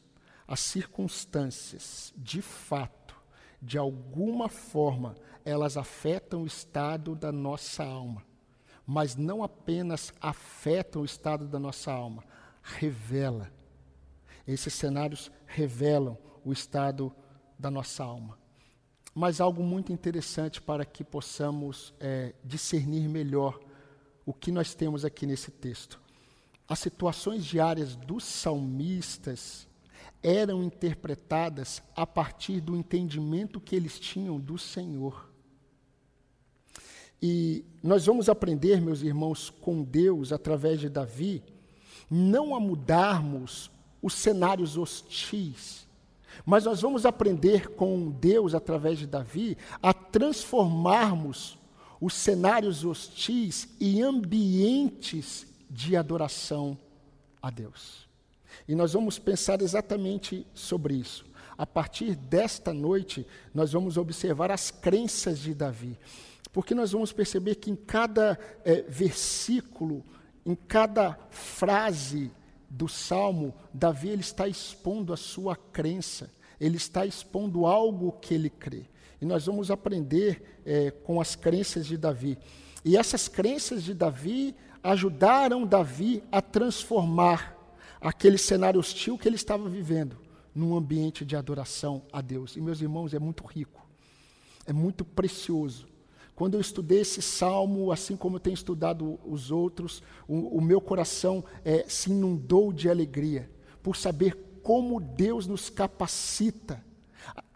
As 0.47 0.61
circunstâncias, 0.61 2.15
de 2.17 2.41
fato, 2.41 3.15
de 3.61 3.77
alguma 3.77 4.49
forma, 4.49 5.17
elas 5.45 5.77
afetam 5.77 6.43
o 6.43 6.47
estado 6.47 7.15
da 7.15 7.31
nossa 7.31 7.85
alma. 7.85 8.25
Mas 8.87 9.17
não 9.17 9.43
apenas 9.43 10.13
afetam 10.21 11.03
o 11.03 11.05
estado 11.05 11.47
da 11.47 11.59
nossa 11.59 11.93
alma, 11.93 12.25
revela. 12.63 13.53
Esses 14.47 14.75
cenários 14.75 15.31
revelam 15.47 16.17
o 16.45 16.53
estado 16.53 17.13
da 17.59 17.71
nossa 17.71 18.05
alma. 18.05 18.39
Mas 19.15 19.41
algo 19.41 19.63
muito 19.63 19.93
interessante 19.93 20.61
para 20.61 20.85
que 20.85 21.03
possamos 21.03 21.93
é, 21.99 22.35
discernir 22.45 23.09
melhor 23.09 23.61
o 24.25 24.33
que 24.33 24.53
nós 24.53 24.75
temos 24.75 25.05
aqui 25.05 25.27
nesse 25.27 25.51
texto. 25.51 26.01
As 26.69 26.79
situações 26.79 27.45
diárias 27.45 27.97
dos 27.97 28.25
salmistas 28.25 29.67
eram 30.23 30.63
interpretadas 30.63 31.83
a 31.97 32.07
partir 32.07 32.61
do 32.61 32.77
entendimento 32.77 33.61
que 33.61 33.75
eles 33.75 33.99
tinham 33.99 34.39
do 34.39 34.57
Senhor. 34.59 35.31
E 37.23 37.65
nós 37.83 38.07
vamos 38.07 38.29
aprender, 38.29 38.81
meus 38.81 39.03
irmãos, 39.03 39.51
com 39.51 39.83
Deus, 39.83 40.33
através 40.33 40.81
de 40.81 40.89
Davi, 40.89 41.43
não 42.11 42.55
a 42.55 42.61
mudarmos 42.61 43.71
os 44.03 44.15
cenários 44.15 44.79
hostis, 44.79 45.87
mas 46.45 46.65
nós 46.65 46.81
vamos 46.81 47.05
aprender 47.05 47.71
com 47.71 48.11
Deus, 48.11 48.55
através 48.55 48.99
de 48.99 49.07
Davi, 49.07 49.57
a 49.83 49.93
transformarmos 49.93 51.59
os 52.01 52.15
cenários 52.15 52.85
hostis 52.85 53.69
em 53.81 54.03
ambientes 54.03 55.47
de 55.69 55.97
adoração 55.97 56.79
a 57.43 57.51
Deus. 57.51 58.09
E 58.67 58.75
nós 58.75 58.93
vamos 58.93 59.19
pensar 59.19 59.61
exatamente 59.61 60.47
sobre 60.55 60.95
isso. 60.95 61.25
A 61.57 61.67
partir 61.67 62.17
desta 62.17 62.73
noite, 62.73 63.27
nós 63.53 63.73
vamos 63.73 63.97
observar 63.97 64.51
as 64.51 64.71
crenças 64.71 65.39
de 65.39 65.55
Davi. 65.55 65.99
Porque 66.53 66.75
nós 66.75 66.93
vamos 66.93 67.13
perceber 67.13 67.57
que 67.57 67.71
em 67.71 67.77
cada 67.77 68.39
é, 68.65 68.83
versículo, 68.83 70.05
em 70.45 70.55
cada 70.55 71.19
frase 71.31 72.31
do 72.71 72.87
salmo, 72.89 73.53
Davi 73.75 74.11
ele 74.11 74.21
está 74.21 74.47
expondo 74.47 75.13
a 75.13 75.17
sua 75.17 75.57
crença, 75.57 76.31
ele 76.61 76.77
está 76.77 77.05
expondo 77.05 77.67
algo 77.67 78.13
que 78.13 78.33
ele 78.33 78.49
crê. 78.49 78.85
E 79.21 79.25
nós 79.25 79.45
vamos 79.45 79.71
aprender 79.71 80.61
é, 80.65 80.91
com 80.91 81.21
as 81.21 81.35
crenças 81.35 81.85
de 81.85 81.97
Davi. 81.97 82.39
E 82.85 82.97
essas 82.97 83.27
crenças 83.29 83.83
de 83.83 83.93
Davi 83.93 84.55
ajudaram 84.83 85.67
Davi 85.67 86.23
a 86.31 86.41
transformar 86.41 87.57
aquele 88.01 88.39
cenário 88.39 88.81
hostil 88.81 89.19
que 89.19 89.29
ele 89.29 89.37
estava 89.37 89.69
vivendo 89.69 90.17
num 90.55 90.77
ambiente 90.77 91.25
de 91.25 91.37
adoração 91.37 92.03
a 92.13 92.21
Deus. 92.21 92.57
E, 92.57 92.61
meus 92.61 92.81
irmãos, 92.81 93.13
é 93.13 93.19
muito 93.19 93.45
rico, 93.45 93.87
é 94.65 94.73
muito 94.73 95.05
precioso. 95.05 95.90
Quando 96.41 96.55
eu 96.55 96.61
estudei 96.63 97.01
esse 97.01 97.21
salmo, 97.21 97.93
assim 97.93 98.17
como 98.17 98.37
eu 98.37 98.41
tenho 98.41 98.55
estudado 98.55 99.21
os 99.27 99.51
outros, 99.51 100.03
o, 100.27 100.57
o 100.57 100.63
meu 100.63 100.81
coração 100.81 101.45
é, 101.63 101.85
se 101.87 102.11
inundou 102.11 102.73
de 102.73 102.89
alegria 102.89 103.51
por 103.83 103.95
saber 103.95 104.59
como 104.63 104.99
Deus 104.99 105.47
nos 105.47 105.69
capacita 105.69 106.83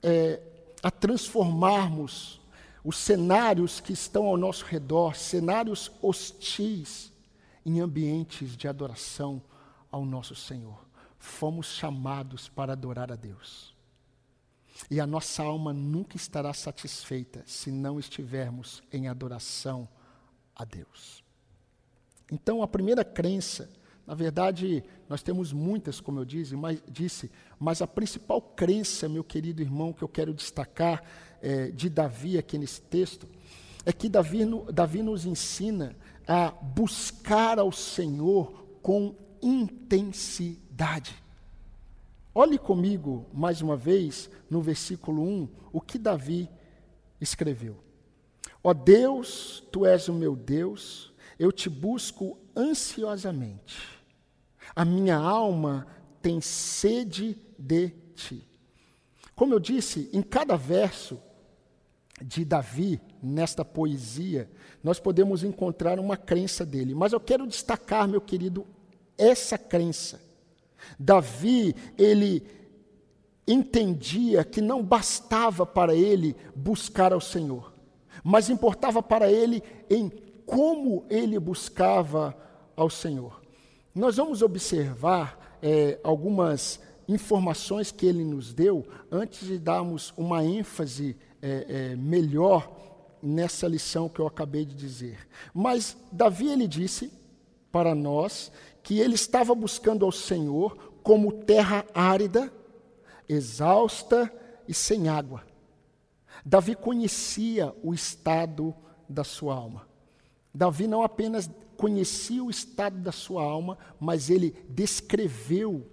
é, 0.03 0.39
a 0.83 0.91
transformarmos 0.91 2.43
os 2.85 2.99
cenários 2.99 3.81
que 3.81 3.95
estão 3.95 4.27
ao 4.27 4.37
nosso 4.37 4.67
redor, 4.67 5.17
cenários 5.17 5.91
hostis, 6.03 7.11
em 7.65 7.81
ambientes 7.81 8.55
de 8.55 8.69
adoração 8.69 9.41
ao 9.91 10.05
nosso 10.05 10.35
Senhor. 10.35 10.85
Fomos 11.19 11.69
chamados 11.69 12.51
para 12.51 12.75
adorar 12.75 13.11
a 13.11 13.17
Deus. 13.17 13.74
E 14.91 15.01
a 15.01 15.07
nossa 15.07 15.43
alma 15.43 15.73
nunca 15.73 16.17
estará 16.17 16.53
satisfeita 16.53 17.43
se 17.47 17.71
não 17.71 17.99
estivermos 17.99 18.83
em 18.93 19.09
adoração 19.09 19.89
a 20.55 20.65
Deus. 20.65 21.23
Então, 22.31 22.63
a 22.63 22.69
primeira 22.69 23.05
crença, 23.05 23.71
na 24.07 24.15
verdade, 24.15 24.83
nós 25.09 25.23
temos 25.23 25.53
muitas, 25.53 26.01
como 26.01 26.21
eu 26.21 26.25
disse, 26.25 26.57
mas, 26.57 26.83
disse, 26.89 27.31
mas 27.59 27.81
a 27.83 27.87
principal 27.87 28.41
crença, 28.41 29.09
meu 29.09 29.23
querido 29.23 29.63
irmão, 29.63 29.93
que 29.93 30.03
eu 30.03 30.09
quero 30.09 30.35
destacar 30.35 31.03
é, 31.41 31.71
de 31.71 31.89
Davi 31.89 32.37
aqui 32.37 32.59
nesse 32.59 32.81
texto, 32.83 33.29
é 33.87 33.93
que 33.93 34.09
Davi, 34.09 34.41
Davi 34.73 35.03
nos 35.03 35.27
ensina 35.27 35.95
a 36.27 36.51
buscar 36.51 37.59
ao 37.59 37.71
Senhor 37.71 38.67
com 38.83 39.15
intensidade. 39.43 41.24
Olhe 42.35 42.59
comigo 42.59 43.27
mais 43.33 43.63
uma 43.63 43.77
vez 43.77 44.29
no 44.51 44.61
versículo 44.61 45.23
1 45.23 45.49
o 45.73 45.81
que 45.81 45.97
Davi 45.97 46.51
escreveu. 47.21 47.77
Ó 48.63 48.71
oh 48.71 48.75
Deus, 48.75 49.63
tu 49.71 49.87
és 49.87 50.09
o 50.09 50.13
meu 50.13 50.35
Deus, 50.35 51.13
eu 51.39 51.53
te 51.53 51.71
busco 51.71 52.37
ansiosamente. 52.57 53.79
A 54.75 54.85
minha 54.85 55.17
alma 55.17 55.87
tem 56.21 56.41
sede 56.41 57.39
de 57.57 57.91
ti. 58.15 58.45
Como 59.37 59.55
eu 59.55 59.61
disse, 59.61 60.11
em 60.13 60.23
cada 60.23 60.57
verso 60.57 61.21
de 62.21 62.45
Davi, 62.45 63.01
nesta 63.23 63.65
poesia, 63.65 64.51
nós 64.83 64.99
podemos 64.99 65.45
encontrar 65.45 66.01
uma 66.01 66.17
crença 66.17 66.65
dele. 66.65 66.95
Mas 66.95 67.13
eu 67.13 67.21
quero 67.21 67.47
destacar, 67.47 68.09
meu 68.09 68.21
querido, 68.21 68.67
essa 69.17 69.57
crença. 69.59 70.21
Davi, 70.99 71.75
ele 71.97 72.43
entendia 73.47 74.45
que 74.45 74.61
não 74.61 74.83
bastava 74.83 75.67
para 75.67 75.95
ele 75.95 76.35
buscar 76.55 77.13
ao 77.13 77.21
Senhor, 77.21 77.73
mas 78.23 78.49
importava 78.49 79.03
para 79.03 79.31
ele 79.31 79.63
em 79.91 80.11
como 80.47 81.05
ele 81.09 81.39
buscava 81.39 82.37
ao 82.77 82.89
Senhor. 82.91 83.43
Nós 83.95 84.17
vamos 84.17 84.43
observar 84.43 85.59
é, 85.63 85.99
algumas 86.03 86.81
informações 87.07 87.91
que 87.91 88.07
ele 88.07 88.25
nos 88.25 88.53
deu 88.53 88.87
antes 89.11 89.47
de 89.47 89.59
darmos 89.59 90.13
uma 90.17 90.45
ênfase 90.45 91.17
é, 91.41 91.67
é, 91.69 91.97
melhor 91.97 92.71
nessa 93.23 93.67
lição 93.67 94.09
que 94.09 94.21
eu 94.21 94.27
acabei 94.27 94.65
de 94.65 94.75
dizer. 94.75 95.19
Mas 95.53 95.97
Davi 96.11 96.49
ele 96.49 96.67
disse 96.67 97.13
para 97.75 97.93
nós 97.93 98.53
que 98.85 99.01
ele 99.01 99.17
estava 99.17 99.53
buscando 99.53 100.05
ao 100.05 100.13
Senhor 100.13 100.95
como 101.03 101.33
terra 101.33 101.85
árida, 101.93 102.53
exausta 103.29 104.33
e 104.69 104.73
sem 104.73 105.09
água. 105.09 105.43
Davi 106.47 106.77
conhecia 106.77 107.75
o 107.83 107.93
estado 107.93 108.73
da 109.09 109.25
sua 109.25 109.57
alma. 109.57 109.89
Davi 110.55 110.87
não 110.87 111.03
apenas 111.03 111.51
conhecia 111.77 112.45
o 112.45 112.49
estado 112.49 112.99
da 112.99 113.11
sua 113.11 113.43
alma, 113.43 113.77
mas 113.99 114.31
ele 114.31 114.55
descreveu 114.69 115.85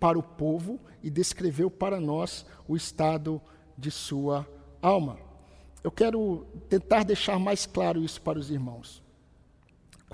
para 0.00 0.18
o 0.18 0.22
povo 0.22 0.80
e 1.02 1.10
descreveu 1.10 1.70
para 1.70 2.00
nós 2.00 2.46
o 2.66 2.74
estado 2.74 3.42
de 3.76 3.90
sua 3.90 4.48
alma. 4.80 5.18
Eu 5.84 5.90
quero 5.90 6.46
tentar 6.70 7.04
deixar 7.04 7.38
mais 7.38 7.66
claro 7.66 8.02
isso 8.02 8.22
para 8.22 8.38
os 8.38 8.50
irmãos. 8.50 9.04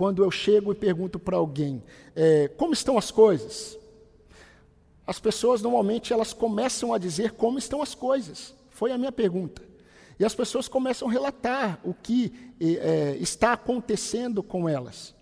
Quando 0.02 0.24
eu 0.24 0.32
chego 0.32 0.72
e 0.72 0.74
pergunto 0.74 1.16
para 1.16 1.36
alguém 1.36 1.80
é, 2.16 2.48
como 2.48 2.72
estão 2.72 2.98
as 2.98 3.12
coisas, 3.12 3.78
as 5.06 5.20
pessoas 5.20 5.62
normalmente 5.62 6.12
elas 6.12 6.32
começam 6.32 6.92
a 6.92 6.98
dizer 6.98 7.34
como 7.34 7.56
estão 7.56 7.80
as 7.80 7.94
coisas. 7.94 8.52
Foi 8.68 8.90
a 8.90 8.98
minha 8.98 9.12
pergunta. 9.12 9.62
E 10.18 10.24
as 10.24 10.34
pessoas 10.34 10.66
começam 10.66 11.06
a 11.06 11.12
relatar 11.12 11.78
o 11.84 11.94
que 11.94 12.32
é, 12.60 13.16
está 13.20 13.52
acontecendo 13.52 14.42
com 14.42 14.68
elas. 14.68 15.14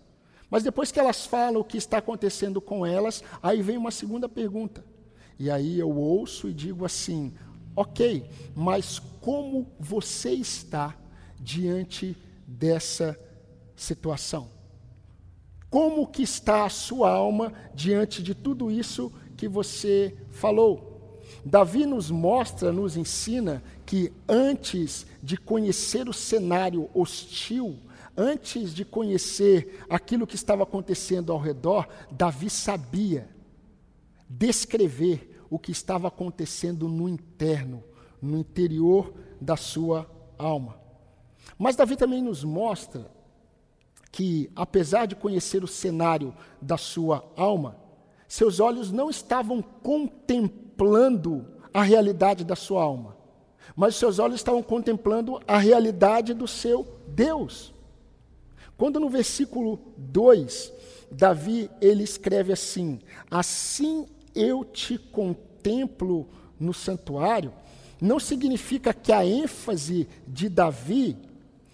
Mas 0.49 0.63
depois 0.63 0.91
que 0.91 0.99
elas 0.99 1.27
falam 1.27 1.61
o 1.61 1.63
que 1.63 1.77
está 1.77 1.99
acontecendo 1.99 2.59
com 2.59 2.83
elas, 2.83 3.23
aí 3.39 3.61
vem 3.61 3.77
uma 3.77 3.91
segunda 3.91 4.27
pergunta. 4.27 4.83
E 5.37 5.51
aí 5.51 5.77
eu 5.77 5.95
ouço 5.95 6.49
e 6.49 6.53
digo 6.55 6.85
assim: 6.85 7.35
ok, 7.75 8.27
mas 8.55 8.97
como 9.21 9.71
você 9.79 10.31
está 10.31 10.97
diante 11.39 12.17
dessa 12.47 13.15
situação? 13.75 14.59
Como 15.71 16.05
que 16.05 16.21
está 16.21 16.65
a 16.65 16.69
sua 16.69 17.09
alma 17.09 17.53
diante 17.73 18.21
de 18.21 18.35
tudo 18.35 18.69
isso 18.69 19.09
que 19.37 19.47
você 19.47 20.13
falou? 20.29 21.21
Davi 21.45 21.85
nos 21.85 22.11
mostra, 22.11 22.73
nos 22.73 22.97
ensina 22.97 23.63
que 23.85 24.11
antes 24.27 25.07
de 25.23 25.37
conhecer 25.37 26.09
o 26.09 26.13
cenário 26.13 26.89
hostil, 26.93 27.77
antes 28.17 28.73
de 28.73 28.83
conhecer 28.83 29.85
aquilo 29.89 30.27
que 30.27 30.35
estava 30.35 30.63
acontecendo 30.63 31.31
ao 31.31 31.39
redor, 31.39 31.87
Davi 32.11 32.49
sabia 32.49 33.29
descrever 34.29 35.41
o 35.49 35.57
que 35.57 35.71
estava 35.71 36.09
acontecendo 36.09 36.89
no 36.89 37.07
interno, 37.07 37.81
no 38.21 38.37
interior 38.37 39.13
da 39.39 39.55
sua 39.55 40.05
alma. 40.37 40.77
Mas 41.57 41.77
Davi 41.77 41.95
também 41.95 42.21
nos 42.21 42.43
mostra 42.43 43.09
que, 44.11 44.51
apesar 44.55 45.05
de 45.05 45.15
conhecer 45.15 45.63
o 45.63 45.67
cenário 45.67 46.33
da 46.61 46.77
sua 46.77 47.23
alma, 47.35 47.77
seus 48.27 48.59
olhos 48.59 48.91
não 48.91 49.09
estavam 49.09 49.61
contemplando 49.61 51.45
a 51.73 51.81
realidade 51.81 52.43
da 52.43 52.55
sua 52.55 52.83
alma, 52.83 53.15
mas 53.75 53.95
seus 53.95 54.19
olhos 54.19 54.35
estavam 54.35 54.61
contemplando 54.61 55.41
a 55.47 55.57
realidade 55.57 56.33
do 56.33 56.47
seu 56.47 56.99
Deus. 57.07 57.73
Quando 58.77 58.99
no 58.99 59.09
versículo 59.09 59.79
2, 59.97 60.73
Davi 61.11 61.69
ele 61.79 62.03
escreve 62.03 62.51
assim: 62.51 62.99
Assim 63.29 64.07
eu 64.33 64.65
te 64.65 64.97
contemplo 64.97 66.27
no 66.59 66.73
santuário, 66.73 67.53
não 68.01 68.19
significa 68.19 68.93
que 68.93 69.11
a 69.11 69.25
ênfase 69.25 70.07
de 70.27 70.49
Davi 70.49 71.17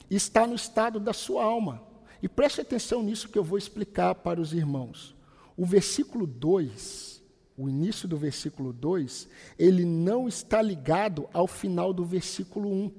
está 0.10 0.46
no 0.46 0.56
estado 0.56 1.00
da 1.00 1.14
sua 1.14 1.44
alma. 1.44 1.87
E 2.22 2.28
preste 2.28 2.62
atenção 2.62 3.04
nisso 3.04 3.30
que 3.30 3.38
eu 3.38 3.44
vou 3.44 3.58
explicar 3.58 4.16
para 4.16 4.42
os 4.42 4.54
irmãos. 4.54 5.16
O 5.56 5.66
versículo 5.66 6.26
2, 6.28 7.22
o 7.58 7.68
início 7.68 8.08
do 8.08 8.18
versículo 8.18 8.72
2, 8.72 9.28
ele 9.58 9.86
não 9.86 10.28
está 10.28 10.62
ligado 10.62 11.28
ao 11.34 11.48
final 11.48 11.94
do 11.94 12.06
versículo 12.06 12.70
1. 12.70 12.74
Um. 12.74 12.92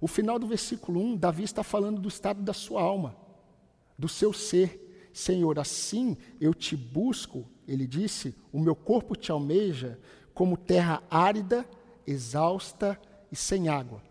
O 0.00 0.06
final 0.06 0.38
do 0.38 0.46
versículo 0.46 1.00
1, 1.00 1.16
Davi 1.16 1.44
está 1.44 1.62
falando 1.62 2.00
do 2.00 2.08
estado 2.08 2.42
da 2.42 2.52
sua 2.52 2.82
alma, 2.82 3.16
do 3.98 4.08
seu 4.08 4.32
ser. 4.32 5.08
Senhor, 5.12 5.58
assim 5.58 6.16
eu 6.40 6.54
te 6.54 6.76
busco, 6.76 7.46
ele 7.66 7.86
disse, 7.86 8.34
o 8.52 8.60
meu 8.60 8.76
corpo 8.76 9.16
te 9.16 9.32
almeja 9.32 9.98
como 10.32 10.56
terra 10.56 11.02
árida, 11.10 11.66
exausta 12.06 12.98
e 13.30 13.36
sem 13.36 13.68
água. 13.68 14.09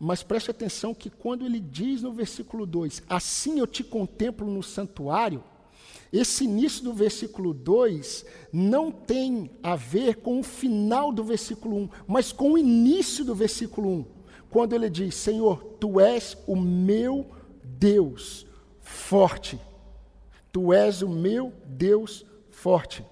Mas 0.00 0.22
preste 0.22 0.50
atenção 0.50 0.94
que 0.94 1.10
quando 1.10 1.44
ele 1.44 1.60
diz 1.60 2.02
no 2.02 2.12
versículo 2.12 2.64
2, 2.64 3.02
assim 3.08 3.58
eu 3.58 3.66
te 3.66 3.84
contemplo 3.84 4.50
no 4.50 4.62
santuário, 4.62 5.44
esse 6.10 6.44
início 6.44 6.82
do 6.82 6.92
versículo 6.92 7.52
2 7.52 8.24
não 8.52 8.90
tem 8.90 9.50
a 9.62 9.76
ver 9.76 10.16
com 10.16 10.40
o 10.40 10.42
final 10.42 11.12
do 11.12 11.22
versículo 11.22 11.76
1, 11.76 11.88
mas 12.08 12.32
com 12.32 12.52
o 12.52 12.58
início 12.58 13.24
do 13.24 13.34
versículo 13.34 13.88
1 13.88 14.20
quando 14.50 14.74
ele 14.74 14.90
diz: 14.90 15.14
Senhor, 15.14 15.62
tu 15.78 16.00
és 16.00 16.36
o 16.46 16.56
meu 16.56 17.30
Deus 17.62 18.46
forte. 18.80 19.58
Tu 20.52 20.72
és 20.72 21.00
o 21.00 21.08
meu 21.08 21.52
Deus 21.64 22.26
forte. 22.50 23.04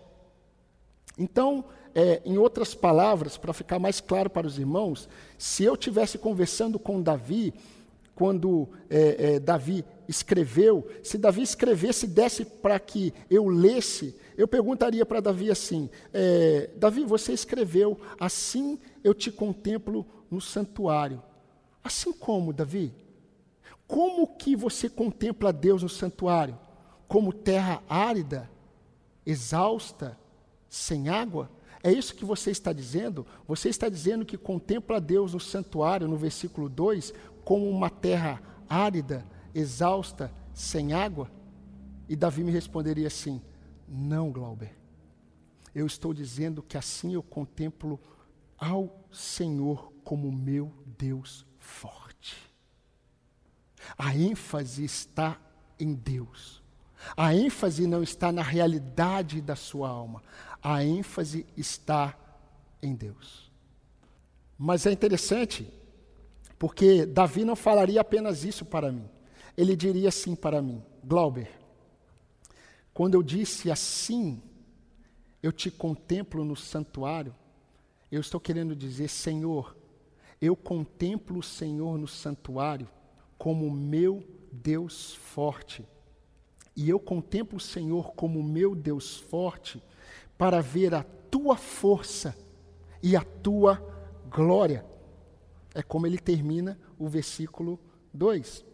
Então, 1.17 1.65
é, 1.95 2.21
em 2.25 2.39
outras 2.39 2.75
palavras, 2.75 3.37
para 3.37 3.53
ficar 3.53 3.79
mais 3.79 4.01
claro 4.01 4.31
para 4.31 4.47
os 4.47 4.59
irmãos, 4.59 5.09
se 5.37 5.65
eu 5.65 5.77
tivesse 5.77 6.19
conversando 6.19 6.79
com 6.79 7.01
Davi, 7.01 7.55
quando 8.15 8.69
é, 8.91 9.35
é, 9.35 9.39
Davi 9.39 9.85
escreveu, 10.09 10.89
se 11.05 11.17
Davi 11.17 11.43
escrevesse 11.43 12.07
e 12.07 12.09
desse 12.09 12.45
para 12.45 12.77
que 12.81 13.15
eu 13.31 13.47
lesse, 13.47 14.17
eu 14.37 14.49
perguntaria 14.49 15.07
para 15.07 15.21
Davi 15.21 15.53
assim: 15.53 15.89
é, 16.13 16.69
Davi, 16.77 17.05
você 17.05 17.33
escreveu, 17.33 17.97
assim 18.19 18.79
eu 19.05 19.15
te 19.15 19.31
contemplo 19.31 20.05
no 20.29 20.41
santuário. 20.41 21.23
Assim 21.85 22.13
como, 22.13 22.53
Davi, 22.53 22.93
como 23.87 24.27
que 24.37 24.57
você 24.57 24.89
contempla 24.89 25.53
Deus 25.53 25.83
no 25.83 25.89
santuário? 25.89 26.59
Como 27.07 27.33
terra 27.33 27.83
árida, 27.89 28.51
exausta, 29.25 30.19
sem 30.69 31.09
água? 31.09 31.49
É 31.83 31.93
isso 31.93 32.15
que 32.15 32.25
você 32.25 32.51
está 32.51 32.73
dizendo? 32.73 33.27
Você 33.47 33.69
está 33.69 33.89
dizendo 33.89 34.25
que 34.25 34.37
contempla 34.37 35.01
Deus 35.01 35.35
no 35.35 35.41
santuário, 35.41 36.09
no 36.09 36.17
versículo 36.17 36.69
2, 36.69 37.13
como 37.45 37.69
uma 37.69 37.89
terra 37.89 38.43
árida, 38.69 39.25
exausta, 39.55 40.33
sem 40.53 40.93
água? 40.93 41.31
E 42.09 42.17
Davi 42.17 42.43
me 42.43 42.51
responderia 42.51 43.07
assim: 43.07 43.41
Não, 43.87 44.31
Glauber. 44.33 44.77
Eu 45.75 45.87
estou 45.87 46.13
dizendo 46.13 46.63
que 46.63 46.77
assim 46.77 47.15
eu 47.15 47.23
contemplo 47.23 48.01
ao 48.59 49.07
Senhor 49.13 49.93
como 50.03 50.33
meu 50.33 50.73
Deus 50.99 51.47
forte. 51.59 52.37
A 53.97 54.17
ênfase 54.17 54.85
está 54.85 55.39
em 55.79 55.95
Deus. 55.95 56.63
A 57.17 57.35
ênfase 57.35 57.87
não 57.87 58.03
está 58.03 58.33
na 58.33 58.43
realidade 58.43 59.41
da 59.41 59.55
sua 59.55 59.89
alma. 59.89 60.23
A 60.63 60.85
ênfase 60.85 61.47
está 61.57 62.17
em 62.83 62.95
Deus. 62.95 63.51
Mas 64.59 64.87
é 64.87 64.93
interessante, 64.93 65.69
porque 66.59 67.07
Davi 67.07 67.45
não 67.45 67.55
falaria 67.55 68.01
apenas 68.01 68.45
isso 68.45 68.65
para 68.65 68.91
mim. 68.91 69.09
Ele 69.57 69.77
diria 69.77 70.09
assim 70.09 70.35
para 70.35 70.61
mim: 70.61 70.83
Glauber, 71.05 71.51
quando 72.93 73.15
eu 73.15 73.23
disse 73.23 73.71
assim, 73.71 74.43
eu 75.41 75.53
te 75.53 75.71
contemplo 75.71 76.45
no 76.45 76.57
santuário, 76.57 77.35
eu 78.11 78.21
estou 78.21 78.41
querendo 78.41 78.75
dizer, 78.75 79.09
Senhor, 79.09 79.77
eu 80.41 80.57
contemplo 80.57 81.39
o 81.39 81.43
Senhor 81.43 81.97
no 81.99 82.09
santuário 82.09 82.89
como 83.37 83.71
meu 83.71 84.25
Deus 84.51 85.15
forte. 85.15 85.87
E 86.75 86.89
eu 86.89 86.99
contemplo 86.99 87.59
o 87.59 87.61
Senhor 87.61 88.13
como 88.15 88.43
meu 88.43 88.75
Deus 88.75 89.17
forte 89.17 89.83
para 90.39 90.63
ver 90.63 90.95
a 90.95 91.03
tua 91.03 91.57
força 91.57 92.35
e 93.03 93.17
a 93.17 93.23
tua 93.23 93.83
glória. 94.31 94.87
É 95.75 95.83
como 95.83 96.07
ele 96.07 96.19
termina 96.19 96.79
o 96.99 97.09
versículo 97.09 97.79
2. 98.15 98.65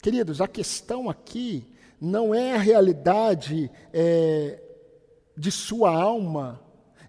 Queridos, 0.00 0.40
a 0.40 0.46
questão 0.46 1.10
aqui 1.10 1.66
não 2.00 2.34
é 2.34 2.54
a 2.54 2.58
realidade 2.58 3.70
é, 3.92 4.62
de 5.36 5.50
sua 5.50 5.90
alma 5.90 6.60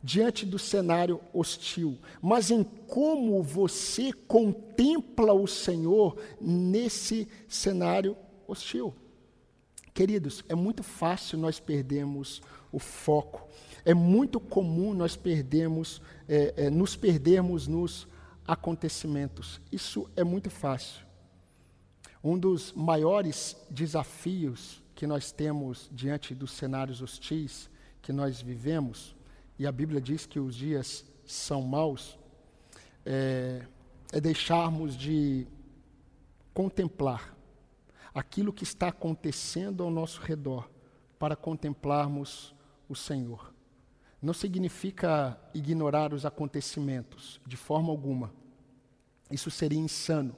diante 0.01 0.45
do 0.45 0.57
cenário 0.57 1.19
hostil, 1.33 1.97
mas 2.21 2.49
em 2.49 2.63
como 2.63 3.43
você 3.43 4.13
contempla 4.13 5.33
o 5.33 5.45
Senhor 5.45 6.17
nesse 6.39 7.27
cenário 7.47 8.15
hostil. 8.47 8.95
Queridos, 9.93 10.43
é 10.47 10.55
muito 10.55 10.81
fácil 10.81 11.37
nós 11.37 11.59
perdermos 11.59 12.41
o 12.71 12.79
foco, 12.79 13.47
é 13.85 13.93
muito 13.93 14.39
comum 14.39 14.93
nós 14.93 15.15
perdermos, 15.15 16.01
é, 16.27 16.53
é, 16.65 16.69
nos 16.69 16.95
perdermos 16.95 17.67
nos 17.67 18.07
acontecimentos. 18.47 19.61
Isso 19.71 20.09
é 20.15 20.23
muito 20.23 20.49
fácil. 20.49 21.05
Um 22.23 22.37
dos 22.37 22.73
maiores 22.73 23.55
desafios 23.69 24.83
que 24.95 25.07
nós 25.07 25.31
temos 25.31 25.89
diante 25.91 26.35
dos 26.35 26.51
cenários 26.51 27.01
hostis 27.01 27.69
que 28.01 28.11
nós 28.11 28.41
vivemos, 28.41 29.15
e 29.57 29.67
a 29.67 29.71
Bíblia 29.71 30.01
diz 30.01 30.25
que 30.25 30.39
os 30.39 30.55
dias 30.55 31.05
são 31.25 31.61
maus, 31.61 32.17
é, 33.05 33.61
é 34.11 34.19
deixarmos 34.19 34.97
de 34.97 35.47
contemplar 36.53 37.35
aquilo 38.13 38.51
que 38.51 38.63
está 38.63 38.87
acontecendo 38.89 39.83
ao 39.83 39.91
nosso 39.91 40.21
redor 40.21 40.69
para 41.17 41.35
contemplarmos 41.35 42.53
o 42.87 42.95
Senhor. 42.95 43.48
Não 44.21 44.33
significa 44.33 45.39
ignorar 45.53 46.13
os 46.13 46.25
acontecimentos, 46.25 47.39
de 47.47 47.55
forma 47.55 47.89
alguma. 47.89 48.33
Isso 49.31 49.49
seria 49.49 49.79
insano. 49.79 50.35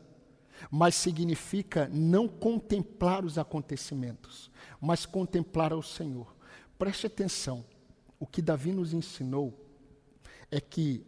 Mas 0.70 0.94
significa 0.94 1.90
não 1.92 2.28
contemplar 2.28 3.26
os 3.26 3.40
acontecimentos, 3.40 4.52
mas 4.80 5.06
contemplar 5.06 5.74
ao 5.74 5.82
Senhor. 5.82 6.36
Preste 6.78 7.08
atenção. 7.08 7.66
O 8.20 8.28
que 8.28 8.42
Davi 8.42 8.72
nos 8.72 8.94
ensinou 8.94 9.58
é 10.52 10.62
que 10.62 11.04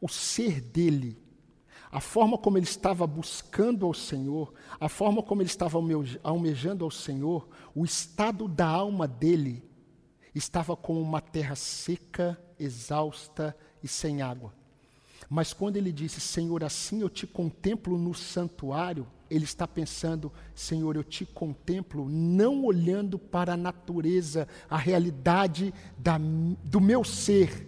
o 0.00 0.08
ser 0.08 0.60
dele 0.60 1.16
a 1.90 2.00
forma 2.00 2.36
como 2.36 2.58
ele 2.58 2.66
estava 2.66 3.06
buscando 3.06 3.86
ao 3.86 3.94
Senhor, 3.94 4.52
a 4.78 4.88
forma 4.88 5.22
como 5.22 5.40
ele 5.40 5.48
estava 5.48 5.78
almejando 6.22 6.84
ao 6.84 6.90
Senhor, 6.90 7.48
o 7.74 7.84
estado 7.84 8.46
da 8.46 8.66
alma 8.66 9.08
dele 9.08 9.64
estava 10.38 10.76
como 10.76 11.00
uma 11.00 11.20
terra 11.20 11.54
seca, 11.56 12.38
exausta 12.58 13.56
e 13.82 13.88
sem 13.88 14.22
água. 14.22 14.52
Mas 15.28 15.52
quando 15.52 15.76
ele 15.76 15.92
disse, 15.92 16.20
Senhor, 16.20 16.64
assim 16.64 17.00
eu 17.00 17.10
te 17.10 17.26
contemplo 17.26 17.98
no 17.98 18.14
santuário, 18.14 19.06
ele 19.30 19.44
está 19.44 19.68
pensando, 19.68 20.32
Senhor, 20.54 20.96
eu 20.96 21.04
te 21.04 21.26
contemplo 21.26 22.08
não 22.08 22.64
olhando 22.64 23.18
para 23.18 23.52
a 23.52 23.56
natureza, 23.56 24.48
a 24.70 24.78
realidade 24.78 25.74
da, 25.98 26.18
do 26.64 26.80
meu 26.80 27.04
ser, 27.04 27.66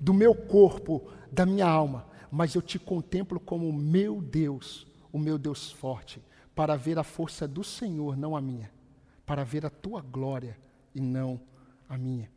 do 0.00 0.12
meu 0.12 0.34
corpo, 0.34 1.08
da 1.30 1.46
minha 1.46 1.66
alma, 1.66 2.06
mas 2.30 2.54
eu 2.54 2.62
te 2.62 2.78
contemplo 2.78 3.38
como 3.38 3.72
meu 3.72 4.20
Deus, 4.20 4.86
o 5.12 5.18
meu 5.18 5.38
Deus 5.38 5.70
forte, 5.70 6.20
para 6.54 6.74
ver 6.74 6.98
a 6.98 7.04
força 7.04 7.46
do 7.46 7.62
Senhor, 7.62 8.16
não 8.16 8.36
a 8.36 8.40
minha, 8.40 8.70
para 9.24 9.44
ver 9.44 9.64
a 9.64 9.70
tua 9.70 10.00
glória 10.00 10.58
e 10.94 11.00
não 11.00 11.40
a 11.40 11.57
minha. 11.96 12.30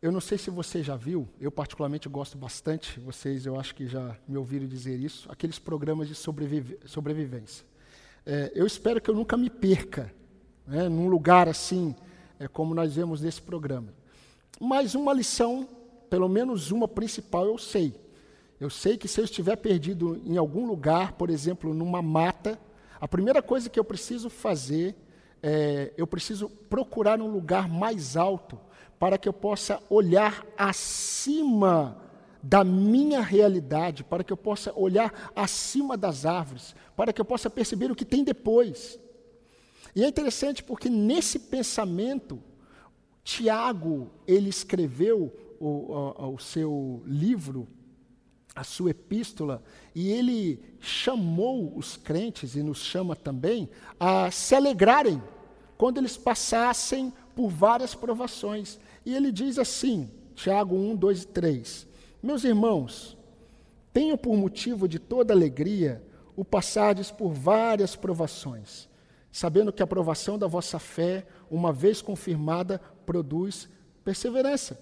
Eu 0.00 0.10
não 0.10 0.20
sei 0.20 0.38
se 0.38 0.50
você 0.50 0.82
já 0.82 0.96
viu, 0.96 1.28
eu 1.40 1.52
particularmente 1.52 2.08
gosto 2.08 2.36
bastante, 2.36 2.98
vocês 2.98 3.46
eu 3.46 3.58
acho 3.58 3.74
que 3.74 3.86
já 3.86 4.16
me 4.26 4.36
ouviram 4.36 4.66
dizer 4.66 4.98
isso, 4.98 5.30
aqueles 5.30 5.58
programas 5.58 6.08
de 6.08 6.14
sobreviv 6.14 6.76
sobrevivência. 6.86 7.64
É, 8.24 8.50
eu 8.54 8.66
espero 8.66 9.00
que 9.00 9.10
eu 9.10 9.14
nunca 9.14 9.36
me 9.36 9.50
perca 9.50 10.12
né, 10.66 10.88
num 10.88 11.08
lugar 11.08 11.48
assim, 11.48 11.94
é, 12.38 12.48
como 12.48 12.74
nós 12.74 12.94
vemos 12.94 13.20
nesse 13.20 13.42
programa. 13.42 13.94
Mas 14.60 14.94
uma 14.94 15.12
lição 15.12 15.68
pelo 16.12 16.28
menos 16.28 16.70
uma 16.70 16.86
principal 16.86 17.46
eu 17.46 17.56
sei. 17.56 17.94
Eu 18.60 18.68
sei 18.68 18.98
que 18.98 19.08
se 19.08 19.18
eu 19.18 19.24
estiver 19.24 19.56
perdido 19.56 20.20
em 20.26 20.36
algum 20.36 20.66
lugar, 20.66 21.12
por 21.12 21.30
exemplo, 21.30 21.72
numa 21.72 22.02
mata, 22.02 22.58
a 23.00 23.08
primeira 23.08 23.40
coisa 23.40 23.70
que 23.70 23.80
eu 23.80 23.84
preciso 23.84 24.28
fazer 24.28 24.94
é 25.42 25.92
eu 25.96 26.06
preciso 26.06 26.48
procurar 26.48 27.20
um 27.20 27.26
lugar 27.26 27.68
mais 27.68 28.16
alto 28.16 28.58
para 28.98 29.18
que 29.18 29.28
eu 29.28 29.32
possa 29.32 29.82
olhar 29.90 30.46
acima 30.56 32.00
da 32.42 32.64
minha 32.64 33.20
realidade, 33.20 34.02
para 34.02 34.24
que 34.24 34.32
eu 34.32 34.36
possa 34.36 34.72
olhar 34.74 35.32
acima 35.34 35.96
das 35.96 36.26
árvores, 36.26 36.74
para 36.96 37.12
que 37.12 37.20
eu 37.20 37.24
possa 37.24 37.48
perceber 37.48 37.90
o 37.90 37.94
que 37.94 38.04
tem 38.04 38.24
depois. 38.24 38.98
E 39.94 40.02
é 40.02 40.08
interessante 40.08 40.62
porque 40.62 40.88
nesse 40.88 41.38
pensamento, 41.38 42.42
Tiago, 43.22 44.10
ele 44.26 44.48
escreveu 44.48 45.32
o, 45.60 45.68
o, 45.68 46.34
o 46.34 46.38
seu 46.38 47.02
livro, 47.06 47.68
a 48.54 48.64
sua 48.64 48.90
epístola, 48.90 49.62
e 49.94 50.10
ele 50.10 50.62
chamou 50.80 51.76
os 51.76 51.96
crentes, 51.96 52.54
e 52.54 52.62
nos 52.62 52.78
chama 52.78 53.16
também, 53.16 53.68
a 53.98 54.30
se 54.30 54.54
alegrarem 54.54 55.22
quando 55.78 55.98
eles 55.98 56.16
passassem 56.16 57.12
por 57.34 57.48
várias 57.48 57.94
provações. 57.94 58.78
E 59.04 59.14
ele 59.14 59.32
diz 59.32 59.58
assim, 59.58 60.10
Tiago 60.34 60.76
1, 60.76 60.96
2 60.96 61.22
e 61.22 61.26
3: 61.28 61.86
Meus 62.22 62.44
irmãos, 62.44 63.16
tenham 63.92 64.16
por 64.16 64.36
motivo 64.36 64.86
de 64.86 64.98
toda 64.98 65.32
alegria 65.32 66.02
o 66.36 66.44
passardes 66.44 67.10
por 67.10 67.32
várias 67.32 67.96
provações, 67.96 68.88
sabendo 69.30 69.72
que 69.72 69.82
a 69.82 69.86
provação 69.86 70.38
da 70.38 70.46
vossa 70.46 70.78
fé, 70.78 71.26
uma 71.50 71.72
vez 71.72 72.00
confirmada, 72.02 72.80
produz 73.04 73.68
perseverança. 74.04 74.78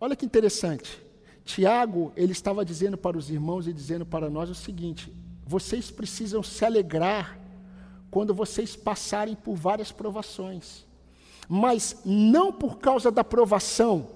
Olha 0.00 0.14
que 0.14 0.26
interessante. 0.26 1.07
Tiago, 1.48 2.12
ele 2.14 2.32
estava 2.32 2.62
dizendo 2.62 2.98
para 2.98 3.16
os 3.16 3.30
irmãos 3.30 3.66
e 3.66 3.72
dizendo 3.72 4.04
para 4.04 4.28
nós 4.28 4.50
o 4.50 4.54
seguinte: 4.54 5.10
vocês 5.46 5.90
precisam 5.90 6.42
se 6.42 6.62
alegrar 6.62 7.40
quando 8.10 8.34
vocês 8.34 8.76
passarem 8.76 9.34
por 9.34 9.56
várias 9.56 9.90
provações, 9.90 10.86
mas 11.48 12.02
não 12.04 12.52
por 12.52 12.78
causa 12.78 13.10
da 13.10 13.24
provação, 13.24 14.10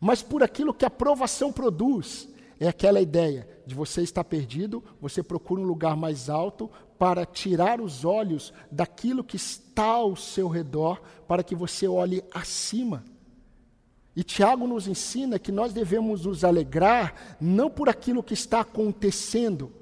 mas 0.00 0.22
por 0.22 0.42
aquilo 0.42 0.72
que 0.72 0.86
a 0.86 0.90
provação 0.90 1.52
produz. 1.52 2.26
É 2.58 2.68
aquela 2.68 3.00
ideia 3.00 3.48
de 3.66 3.74
você 3.74 4.02
estar 4.02 4.24
perdido, 4.24 4.82
você 5.00 5.22
procura 5.22 5.60
um 5.60 5.66
lugar 5.66 5.96
mais 5.96 6.28
alto 6.28 6.70
para 6.98 7.24
tirar 7.24 7.80
os 7.80 8.04
olhos 8.04 8.52
daquilo 8.70 9.24
que 9.24 9.36
está 9.36 9.84
ao 9.84 10.14
seu 10.16 10.48
redor, 10.48 11.00
para 11.26 11.42
que 11.42 11.54
você 11.54 11.88
olhe 11.88 12.22
acima. 12.32 13.02
E 14.14 14.24
Tiago 14.24 14.66
nos 14.66 14.88
ensina 14.88 15.38
que 15.38 15.52
nós 15.52 15.72
devemos 15.72 16.24
nos 16.26 16.44
alegrar 16.44 17.36
não 17.40 17.70
por 17.70 17.88
aquilo 17.88 18.22
que 18.22 18.34
está 18.34 18.60
acontecendo, 18.60 19.72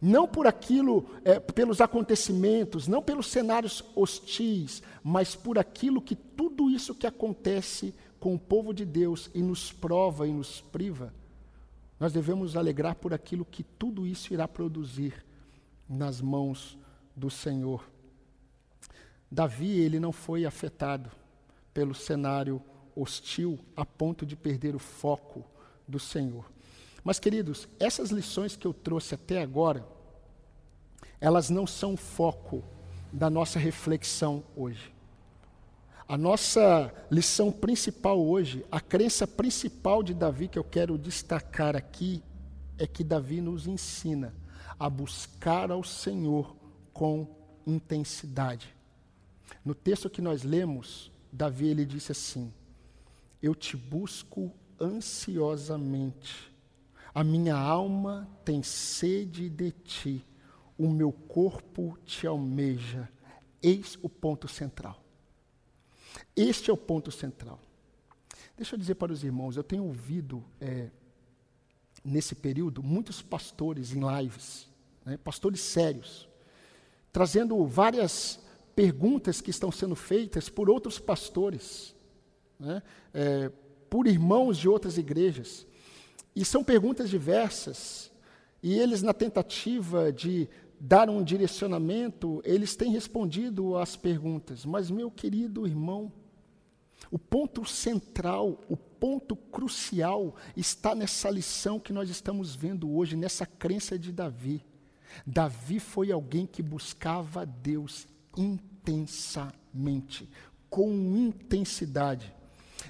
não 0.00 0.26
por 0.26 0.48
aquilo, 0.48 1.06
é, 1.24 1.38
pelos 1.38 1.80
acontecimentos, 1.80 2.88
não 2.88 3.00
pelos 3.00 3.28
cenários 3.28 3.84
hostis, 3.94 4.82
mas 5.02 5.36
por 5.36 5.58
aquilo 5.58 6.02
que 6.02 6.16
tudo 6.16 6.68
isso 6.68 6.94
que 6.94 7.06
acontece 7.06 7.94
com 8.18 8.34
o 8.34 8.38
povo 8.38 8.72
de 8.72 8.84
Deus 8.84 9.30
e 9.32 9.42
nos 9.42 9.72
prova 9.72 10.26
e 10.26 10.32
nos 10.32 10.60
priva, 10.60 11.14
nós 12.00 12.12
devemos 12.12 12.42
nos 12.42 12.56
alegrar 12.56 12.96
por 12.96 13.14
aquilo 13.14 13.44
que 13.44 13.62
tudo 13.62 14.04
isso 14.04 14.34
irá 14.34 14.48
produzir 14.48 15.24
nas 15.88 16.20
mãos 16.20 16.76
do 17.14 17.30
Senhor. 17.30 17.84
Davi, 19.30 19.70
ele 19.78 20.00
não 20.00 20.10
foi 20.10 20.44
afetado 20.44 21.10
pelo 21.72 21.94
cenário 21.94 22.60
hostil 22.94 23.58
a 23.76 23.84
ponto 23.84 24.24
de 24.24 24.36
perder 24.36 24.74
o 24.74 24.78
foco 24.78 25.44
do 25.86 25.98
Senhor. 25.98 26.50
Mas, 27.04 27.18
queridos, 27.18 27.68
essas 27.80 28.10
lições 28.10 28.56
que 28.56 28.66
eu 28.66 28.72
trouxe 28.72 29.14
até 29.14 29.42
agora, 29.42 29.84
elas 31.20 31.50
não 31.50 31.66
são 31.66 31.94
o 31.94 31.96
foco 31.96 32.62
da 33.12 33.28
nossa 33.28 33.58
reflexão 33.58 34.42
hoje. 34.56 34.92
A 36.08 36.16
nossa 36.16 36.92
lição 37.10 37.50
principal 37.50 38.20
hoje, 38.20 38.64
a 38.70 38.80
crença 38.80 39.26
principal 39.26 40.02
de 40.02 40.12
Davi 40.14 40.48
que 40.48 40.58
eu 40.58 40.64
quero 40.64 40.98
destacar 40.98 41.74
aqui, 41.74 42.22
é 42.78 42.86
que 42.86 43.04
Davi 43.04 43.40
nos 43.40 43.66
ensina 43.66 44.34
a 44.78 44.90
buscar 44.90 45.70
ao 45.70 45.84
Senhor 45.84 46.56
com 46.92 47.26
intensidade. 47.66 48.74
No 49.64 49.74
texto 49.74 50.10
que 50.10 50.20
nós 50.20 50.42
lemos, 50.42 51.10
Davi 51.32 51.68
ele 51.68 51.86
disse 51.86 52.12
assim: 52.12 52.52
eu 53.42 53.54
te 53.54 53.76
busco 53.76 54.52
ansiosamente. 54.80 56.52
A 57.14 57.24
minha 57.24 57.56
alma 57.56 58.28
tem 58.44 58.62
sede 58.62 59.50
de 59.50 59.70
ti, 59.72 60.24
o 60.78 60.88
meu 60.88 61.12
corpo 61.12 61.98
te 62.04 62.26
almeja. 62.26 63.08
Eis 63.62 63.98
o 64.00 64.08
ponto 64.08 64.48
central. 64.48 65.02
Este 66.34 66.70
é 66.70 66.72
o 66.72 66.76
ponto 66.76 67.10
central. 67.10 67.60
Deixa 68.56 68.74
eu 68.74 68.78
dizer 68.78 68.94
para 68.94 69.12
os 69.12 69.24
irmãos, 69.24 69.56
eu 69.56 69.64
tenho 69.64 69.84
ouvido 69.84 70.42
é, 70.60 70.90
nesse 72.04 72.34
período 72.34 72.82
muitos 72.82 73.20
pastores 73.20 73.92
em 73.92 74.00
lives, 74.18 74.68
né, 75.04 75.16
pastores 75.16 75.60
sérios, 75.60 76.28
trazendo 77.12 77.64
várias 77.66 78.40
perguntas 78.74 79.40
que 79.40 79.50
estão 79.50 79.70
sendo 79.70 79.94
feitas 79.94 80.48
por 80.48 80.70
outros 80.70 80.98
pastores 80.98 81.94
né, 82.62 82.82
é, 83.12 83.50
por 83.90 84.06
irmãos 84.06 84.56
de 84.56 84.68
outras 84.68 84.96
igrejas. 84.96 85.66
E 86.34 86.44
são 86.44 86.64
perguntas 86.64 87.10
diversas, 87.10 88.10
e 88.62 88.72
eles, 88.78 89.02
na 89.02 89.12
tentativa 89.12 90.12
de 90.12 90.48
dar 90.80 91.10
um 91.10 91.22
direcionamento, 91.22 92.40
eles 92.44 92.74
têm 92.74 92.92
respondido 92.92 93.76
às 93.76 93.96
perguntas. 93.96 94.64
Mas, 94.64 94.90
meu 94.90 95.10
querido 95.10 95.66
irmão, 95.66 96.10
o 97.10 97.18
ponto 97.18 97.64
central, 97.64 98.60
o 98.68 98.76
ponto 98.76 99.34
crucial 99.34 100.34
está 100.56 100.94
nessa 100.94 101.28
lição 101.28 101.80
que 101.80 101.92
nós 101.92 102.08
estamos 102.08 102.54
vendo 102.54 102.90
hoje, 102.94 103.16
nessa 103.16 103.44
crença 103.44 103.98
de 103.98 104.12
Davi. 104.12 104.64
Davi 105.26 105.78
foi 105.78 106.10
alguém 106.10 106.46
que 106.46 106.62
buscava 106.62 107.44
Deus 107.44 108.06
intensamente, 108.36 110.28
com 110.70 110.90
intensidade. 110.90 112.32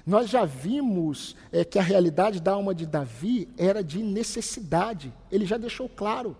Nós 0.05 0.29
já 0.29 0.43
vimos 0.43 1.35
é, 1.51 1.63
que 1.63 1.79
a 1.79 1.81
realidade 1.81 2.41
da 2.41 2.51
alma 2.51 2.75
de 2.75 2.85
Davi 2.85 3.47
era 3.57 3.83
de 3.83 4.03
necessidade. 4.03 5.13
Ele 5.31 5.45
já 5.45 5.57
deixou 5.57 5.87
claro 5.87 6.35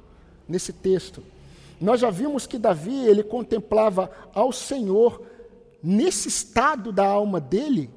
nesse 0.48 0.74
texto. 0.74 1.24
Nós 1.80 2.02
já 2.02 2.10
vimos 2.10 2.46
que 2.46 2.58
Davi 2.58 3.06
ele 3.06 3.24
contemplava 3.24 4.12
ao 4.34 4.52
Senhor 4.52 5.26
nesse 5.82 6.28
estado 6.28 6.92
da 6.92 7.06
alma 7.06 7.40
dele. 7.40 7.90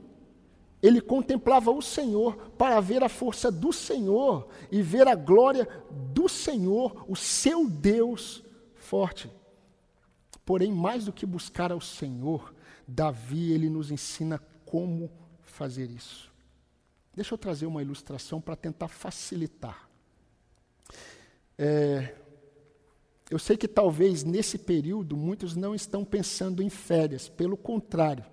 Ele 0.82 1.00
contemplava 1.00 1.70
o 1.70 1.82
Senhor 1.82 2.36
para 2.56 2.78
ver 2.80 3.02
a 3.02 3.08
força 3.08 3.50
do 3.50 3.72
Senhor 3.72 4.46
e 4.70 4.82
ver 4.82 5.08
a 5.08 5.16
glória 5.16 5.68
do 6.12 6.28
Senhor, 6.28 7.04
o 7.08 7.16
seu 7.16 7.68
Deus 7.68 8.44
forte. 8.74 9.28
Porém, 10.44 10.70
mais 10.70 11.04
do 11.06 11.12
que 11.12 11.26
buscar 11.26 11.72
ao 11.72 11.80
Senhor, 11.80 12.54
Davi 12.86 13.52
ele 13.52 13.68
nos 13.68 13.90
ensina 13.90 14.40
como 14.64 15.10
fazer 15.56 15.90
isso. 15.90 16.30
Deixa 17.14 17.32
eu 17.32 17.38
trazer 17.38 17.64
uma 17.64 17.80
ilustração 17.80 18.40
para 18.42 18.54
tentar 18.54 18.88
facilitar. 18.88 19.88
É, 21.56 22.14
eu 23.30 23.38
sei 23.38 23.56
que 23.56 23.66
talvez 23.66 24.22
nesse 24.22 24.58
período 24.58 25.16
muitos 25.16 25.56
não 25.56 25.74
estão 25.74 26.04
pensando 26.04 26.62
em 26.62 26.68
férias, 26.68 27.28
pelo 27.28 27.56
contrário, 27.56 28.24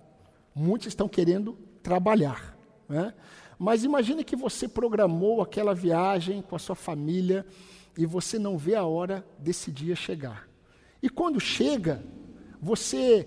muitos 0.54 0.88
estão 0.88 1.08
querendo 1.08 1.54
trabalhar. 1.82 2.56
Né? 2.86 3.14
Mas 3.58 3.84
imagine 3.84 4.22
que 4.22 4.36
você 4.36 4.68
programou 4.68 5.40
aquela 5.40 5.74
viagem 5.74 6.42
com 6.42 6.54
a 6.54 6.58
sua 6.58 6.76
família 6.76 7.46
e 7.96 8.04
você 8.04 8.38
não 8.38 8.58
vê 8.58 8.74
a 8.74 8.84
hora 8.84 9.26
desse 9.38 9.72
dia 9.72 9.96
chegar. 9.96 10.46
E 11.02 11.08
quando 11.08 11.40
chega, 11.40 12.04
você 12.60 13.26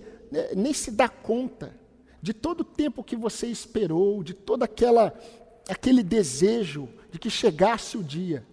nem 0.55 0.73
se 0.73 0.91
dá 0.91 1.09
conta 1.09 1.86
de 2.21 2.33
todo 2.33 2.61
o 2.61 2.65
tempo 2.65 3.03
que 3.03 3.15
você 3.15 3.47
esperou, 3.47 4.23
de 4.23 4.33
todo 4.33 4.63
aquela, 4.63 5.17
aquele 5.67 6.03
desejo 6.03 6.89
de 7.11 7.19
que 7.19 7.29
chegasse 7.29 7.97
o 7.97 8.03
dia. 8.03 8.45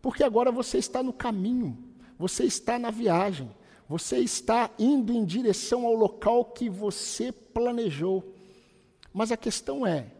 Porque 0.00 0.22
agora 0.22 0.52
você 0.52 0.78
está 0.78 1.02
no 1.02 1.12
caminho, 1.12 1.76
você 2.18 2.44
está 2.44 2.78
na 2.78 2.90
viagem, 2.90 3.50
você 3.88 4.18
está 4.18 4.70
indo 4.78 5.12
em 5.12 5.24
direção 5.24 5.86
ao 5.86 5.94
local 5.94 6.44
que 6.44 6.68
você 6.68 7.32
planejou. 7.32 8.34
Mas 9.12 9.32
a 9.32 9.36
questão 9.36 9.86
é, 9.86 10.12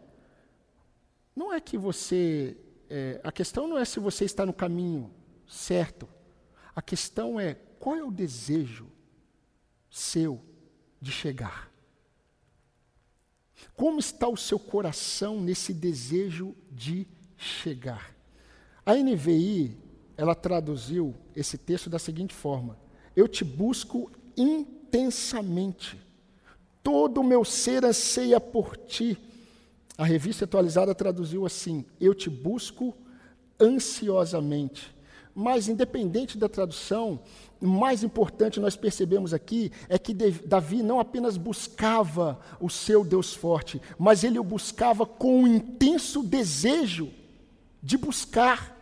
não 1.35 1.53
é 1.53 1.59
que 1.59 1.77
você, 1.77 2.57
é, 2.89 3.21
a 3.23 3.31
questão 3.31 3.67
não 3.67 3.77
é 3.77 3.85
se 3.85 3.99
você 3.99 4.25
está 4.25 4.45
no 4.45 4.53
caminho 4.53 5.11
certo. 5.47 6.07
A 6.75 6.81
questão 6.81 7.39
é 7.39 7.55
qual 7.79 7.95
é 7.95 8.03
o 8.03 8.11
desejo 8.11 8.87
seu 9.89 10.41
de 11.01 11.11
chegar. 11.11 11.66
Como 13.75 13.99
está 13.99 14.27
o 14.27 14.37
seu 14.37 14.59
coração 14.59 15.39
nesse 15.39 15.73
desejo 15.73 16.55
de 16.71 17.07
chegar? 17.37 18.15
A 18.85 18.95
NVI, 18.95 19.77
ela 20.15 20.33
traduziu 20.33 21.13
esse 21.35 21.57
texto 21.57 21.89
da 21.89 21.99
seguinte 21.99 22.33
forma: 22.33 22.77
Eu 23.15 23.27
te 23.27 23.43
busco 23.43 24.11
intensamente. 24.35 25.99
Todo 26.81 27.21
o 27.21 27.23
meu 27.23 27.43
ser 27.43 27.83
anseia 27.83 28.39
por 28.39 28.77
ti. 28.77 29.17
A 29.97 30.05
revista 30.05 30.45
atualizada 30.45 30.95
traduziu 30.95 31.45
assim: 31.45 31.85
Eu 31.99 32.15
te 32.15 32.29
busco 32.29 32.95
ansiosamente. 33.59 34.95
Mas, 35.35 35.67
independente 35.67 36.37
da 36.37 36.49
tradução, 36.49 37.19
mais 37.59 38.03
importante 38.03 38.59
nós 38.59 38.75
percebemos 38.75 39.33
aqui 39.33 39.71
é 39.89 39.97
que 39.97 40.13
Davi 40.13 40.83
não 40.83 40.99
apenas 40.99 41.37
buscava 41.37 42.39
o 42.59 42.69
seu 42.69 43.03
Deus 43.03 43.33
forte, 43.33 43.81
mas 43.97 44.23
ele 44.23 44.37
o 44.37 44.43
buscava 44.43 45.05
com 45.05 45.43
um 45.43 45.47
intenso 45.47 46.21
desejo 46.21 47.11
de 47.81 47.97
buscar. 47.97 48.75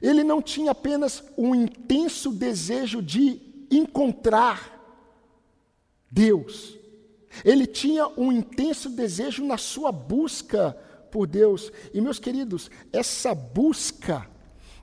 Ele 0.00 0.24
não 0.24 0.42
tinha 0.42 0.72
apenas 0.72 1.22
um 1.36 1.54
intenso 1.54 2.30
desejo 2.32 3.02
de 3.02 3.40
encontrar 3.70 4.70
Deus, 6.10 6.78
ele 7.44 7.66
tinha 7.66 8.06
um 8.08 8.30
intenso 8.30 8.90
desejo 8.90 9.42
na 9.44 9.56
sua 9.56 9.90
busca 9.90 10.76
por 11.10 11.26
Deus. 11.26 11.72
E, 11.94 12.00
meus 12.00 12.18
queridos, 12.18 12.70
essa 12.92 13.34
busca 13.34 14.28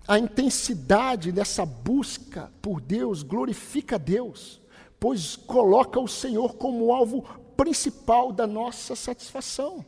a 0.09 0.17
intensidade 0.17 1.31
dessa 1.31 1.63
busca 1.63 2.51
por 2.63 2.81
Deus 2.81 3.21
glorifica 3.21 3.99
Deus, 3.99 4.59
pois 4.99 5.35
coloca 5.35 5.99
o 5.99 6.07
Senhor 6.07 6.55
como 6.55 6.91
alvo 6.91 7.21
principal 7.55 8.31
da 8.31 8.47
nossa 8.47 8.95
satisfação. 8.95 9.85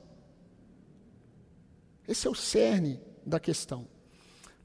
Esse 2.08 2.28
é 2.28 2.30
o 2.30 2.36
cerne 2.36 3.00
da 3.26 3.40
questão. 3.40 3.88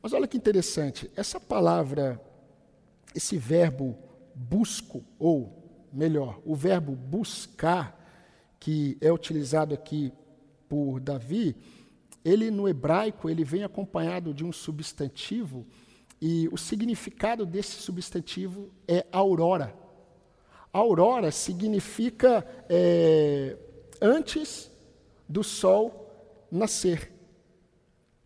Mas 0.03 0.13
olha 0.13 0.29
que 0.29 0.37
interessante, 0.37 1.11
essa 1.17 1.41
palavra, 1.41 2.21
esse 3.15 3.39
verbo 3.39 3.97
busco, 4.35 5.03
ou 5.19 5.89
melhor, 5.91 6.39
o 6.45 6.55
verbo 6.55 6.95
buscar, 6.95 7.99
que 8.61 8.99
é 9.01 9.11
utilizado 9.11 9.73
aqui 9.73 10.13
por 10.69 11.01
Davi, 11.01 11.57
ele 12.27 12.51
no 12.51 12.69
hebraico 12.69 13.31
ele 13.31 13.45
vem 13.45 13.63
acompanhado 13.63 14.35
de 14.35 14.45
um 14.45 14.53
substantivo 14.53 15.65
e 16.21 16.49
o 16.51 16.57
significado 16.57 17.47
desse 17.47 17.81
substantivo 17.81 18.69
é 18.89 19.07
aurora. 19.13 19.73
Aurora 20.73 21.31
significa 21.31 22.45
é, 22.69 23.57
antes 24.03 24.69
do 25.29 25.45
sol 25.45 26.11
nascer. 26.51 27.13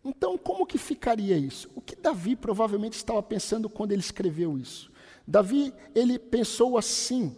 Então, 0.03 0.35
como 0.35 0.65
que 0.65 0.79
ficaria 0.79 1.37
isso? 1.37 1.69
O 1.75 1.79
que 1.79 1.95
Davi 1.95 2.35
provavelmente 2.35 2.93
estava 2.93 3.21
pensando 3.21 3.69
quando 3.69 3.91
ele 3.91 4.01
escreveu 4.01 4.57
isso? 4.57 4.91
Davi, 5.27 5.71
ele 5.93 6.17
pensou 6.17 6.75
assim: 6.75 7.37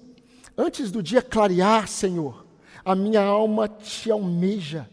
Antes 0.58 0.92
do 0.92 1.04
dia 1.04 1.22
clarear, 1.22 1.90
Senhor, 1.90 2.46
a 2.86 2.96
minha 2.96 3.22
alma 3.22 3.68
te 3.68 4.10
almeja 4.10 4.90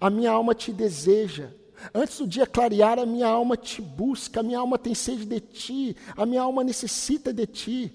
a 0.00 0.10
minha 0.10 0.30
alma 0.30 0.54
te 0.54 0.72
deseja. 0.72 1.50
Antes 1.94 2.18
do 2.18 2.26
dia 2.26 2.46
clarear, 2.46 2.98
a 2.98 3.06
minha 3.06 3.28
alma 3.28 3.56
te 3.56 3.82
busca, 3.82 4.40
a 4.40 4.42
minha 4.42 4.58
alma 4.58 4.78
tem 4.78 4.94
sede 4.94 5.24
de 5.24 5.40
ti, 5.40 5.96
a 6.16 6.24
minha 6.24 6.42
alma 6.42 6.64
necessita 6.64 7.32
de 7.32 7.46
ti. 7.46 7.92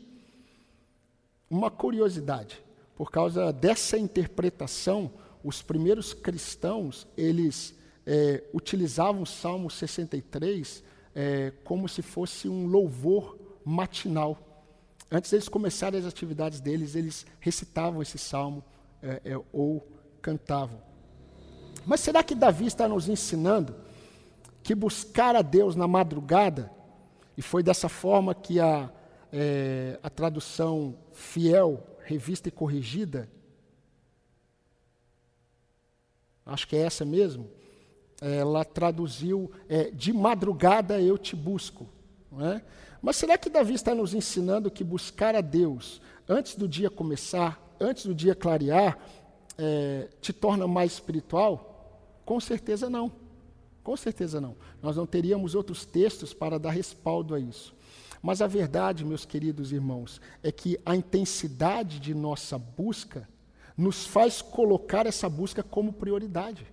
Uma 1.49 1.69
curiosidade, 1.69 2.63
por 2.95 3.11
causa 3.11 3.51
dessa 3.51 3.97
interpretação, 3.97 5.11
os 5.43 5.61
primeiros 5.61 6.13
cristãos, 6.13 7.07
eles 7.17 7.75
é, 8.05 8.43
utilizavam 8.53 9.23
o 9.23 9.27
Salmo 9.27 9.69
63 9.69 10.83
é, 11.13 11.51
como 11.63 11.89
se 11.89 12.01
fosse 12.01 12.47
um 12.47 12.67
louvor 12.67 13.37
matinal. 13.65 14.37
Antes 15.11 15.31
deles 15.31 15.49
começarem 15.49 15.99
as 15.99 16.05
atividades 16.05 16.59
deles, 16.59 16.95
eles 16.95 17.25
recitavam 17.39 18.01
esse 18.01 18.17
salmo 18.17 18.63
é, 19.01 19.21
é 19.25 19.41
ou 19.51 19.85
cantavam. 20.21 20.90
Mas 21.85 21.99
será 21.99 22.23
que 22.23 22.35
Davi 22.35 22.65
está 22.65 22.87
nos 22.87 23.09
ensinando 23.09 23.75
que 24.63 24.75
buscar 24.75 25.35
a 25.35 25.41
Deus 25.41 25.75
na 25.75 25.87
madrugada, 25.87 26.71
e 27.35 27.41
foi 27.41 27.63
dessa 27.63 27.89
forma 27.89 28.35
que 28.35 28.59
a, 28.59 28.89
é, 29.31 29.99
a 30.03 30.09
tradução 30.09 30.95
fiel, 31.13 31.83
revista 32.03 32.49
e 32.49 32.51
corrigida, 32.51 33.29
acho 36.45 36.67
que 36.67 36.75
é 36.75 36.81
essa 36.81 37.03
mesmo, 37.05 37.49
ela 38.21 38.63
traduziu 38.63 39.51
é, 39.67 39.89
de 39.89 40.13
madrugada 40.13 41.01
eu 41.01 41.17
te 41.17 41.35
busco. 41.35 41.87
É? 42.39 42.61
Mas 43.01 43.15
será 43.15 43.37
que 43.37 43.49
Davi 43.49 43.73
está 43.73 43.95
nos 43.95 44.13
ensinando 44.13 44.69
que 44.69 44.83
buscar 44.83 45.35
a 45.35 45.41
Deus 45.41 45.99
antes 46.29 46.55
do 46.55 46.67
dia 46.67 46.89
começar, 46.89 47.59
antes 47.79 48.05
do 48.05 48.13
dia 48.13 48.35
clarear, 48.35 48.99
é, 49.57 50.07
te 50.21 50.31
torna 50.31 50.67
mais 50.67 50.93
espiritual? 50.93 51.70
Com 52.31 52.39
certeza 52.39 52.89
não. 52.89 53.11
Com 53.83 53.97
certeza 53.97 54.39
não. 54.39 54.55
Nós 54.81 54.95
não 54.95 55.05
teríamos 55.05 55.53
outros 55.53 55.83
textos 55.83 56.33
para 56.33 56.57
dar 56.57 56.71
respaldo 56.71 57.35
a 57.35 57.39
isso. 57.41 57.75
Mas 58.21 58.41
a 58.41 58.47
verdade, 58.47 59.03
meus 59.03 59.25
queridos 59.25 59.73
irmãos, 59.73 60.21
é 60.41 60.49
que 60.49 60.79
a 60.85 60.95
intensidade 60.95 61.99
de 61.99 62.13
nossa 62.13 62.57
busca 62.57 63.27
nos 63.75 64.05
faz 64.05 64.41
colocar 64.41 65.05
essa 65.05 65.27
busca 65.27 65.61
como 65.61 65.91
prioridade. 65.91 66.65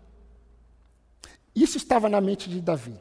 Isso 1.53 1.77
estava 1.77 2.09
na 2.09 2.21
mente 2.21 2.49
de 2.49 2.61
Davi. 2.61 2.95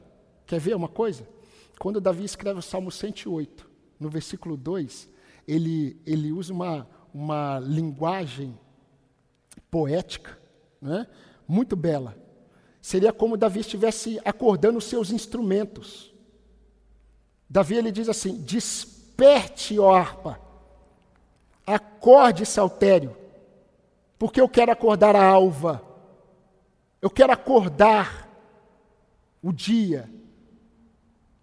Quer 0.48 0.60
ver 0.60 0.76
uma 0.76 0.90
coisa? 0.90 1.30
Quando 1.78 2.02
Davi 2.02 2.24
escreve 2.24 2.58
o 2.58 2.64
Salmo 2.64 2.92
108, 2.92 3.70
no 4.00 4.10
versículo 4.10 4.58
2, 4.58 5.08
ele, 5.48 6.02
ele 6.08 6.32
usa 6.32 6.52
uma, 6.52 6.90
uma 7.14 7.60
linguagem 7.60 8.58
poética, 9.70 10.36
né? 10.82 11.06
muito 11.48 11.76
bela. 11.76 12.26
Seria 12.88 13.12
como 13.12 13.36
Davi 13.36 13.60
estivesse 13.60 14.18
acordando 14.24 14.78
os 14.78 14.86
seus 14.86 15.12
instrumentos. 15.12 16.10
Davi 17.50 17.76
ele 17.76 17.92
diz 17.92 18.08
assim: 18.08 18.42
Desperte, 18.42 19.78
ó 19.78 19.94
harpa, 19.94 20.40
acorde, 21.66 22.46
saltério, 22.46 23.14
porque 24.18 24.40
eu 24.40 24.48
quero 24.48 24.72
acordar 24.72 25.18
a 25.18 25.22
alva, 25.22 25.84
eu 27.02 27.10
quero 27.10 27.34
acordar 27.34 28.26
o 29.44 29.52
dia. 29.52 30.10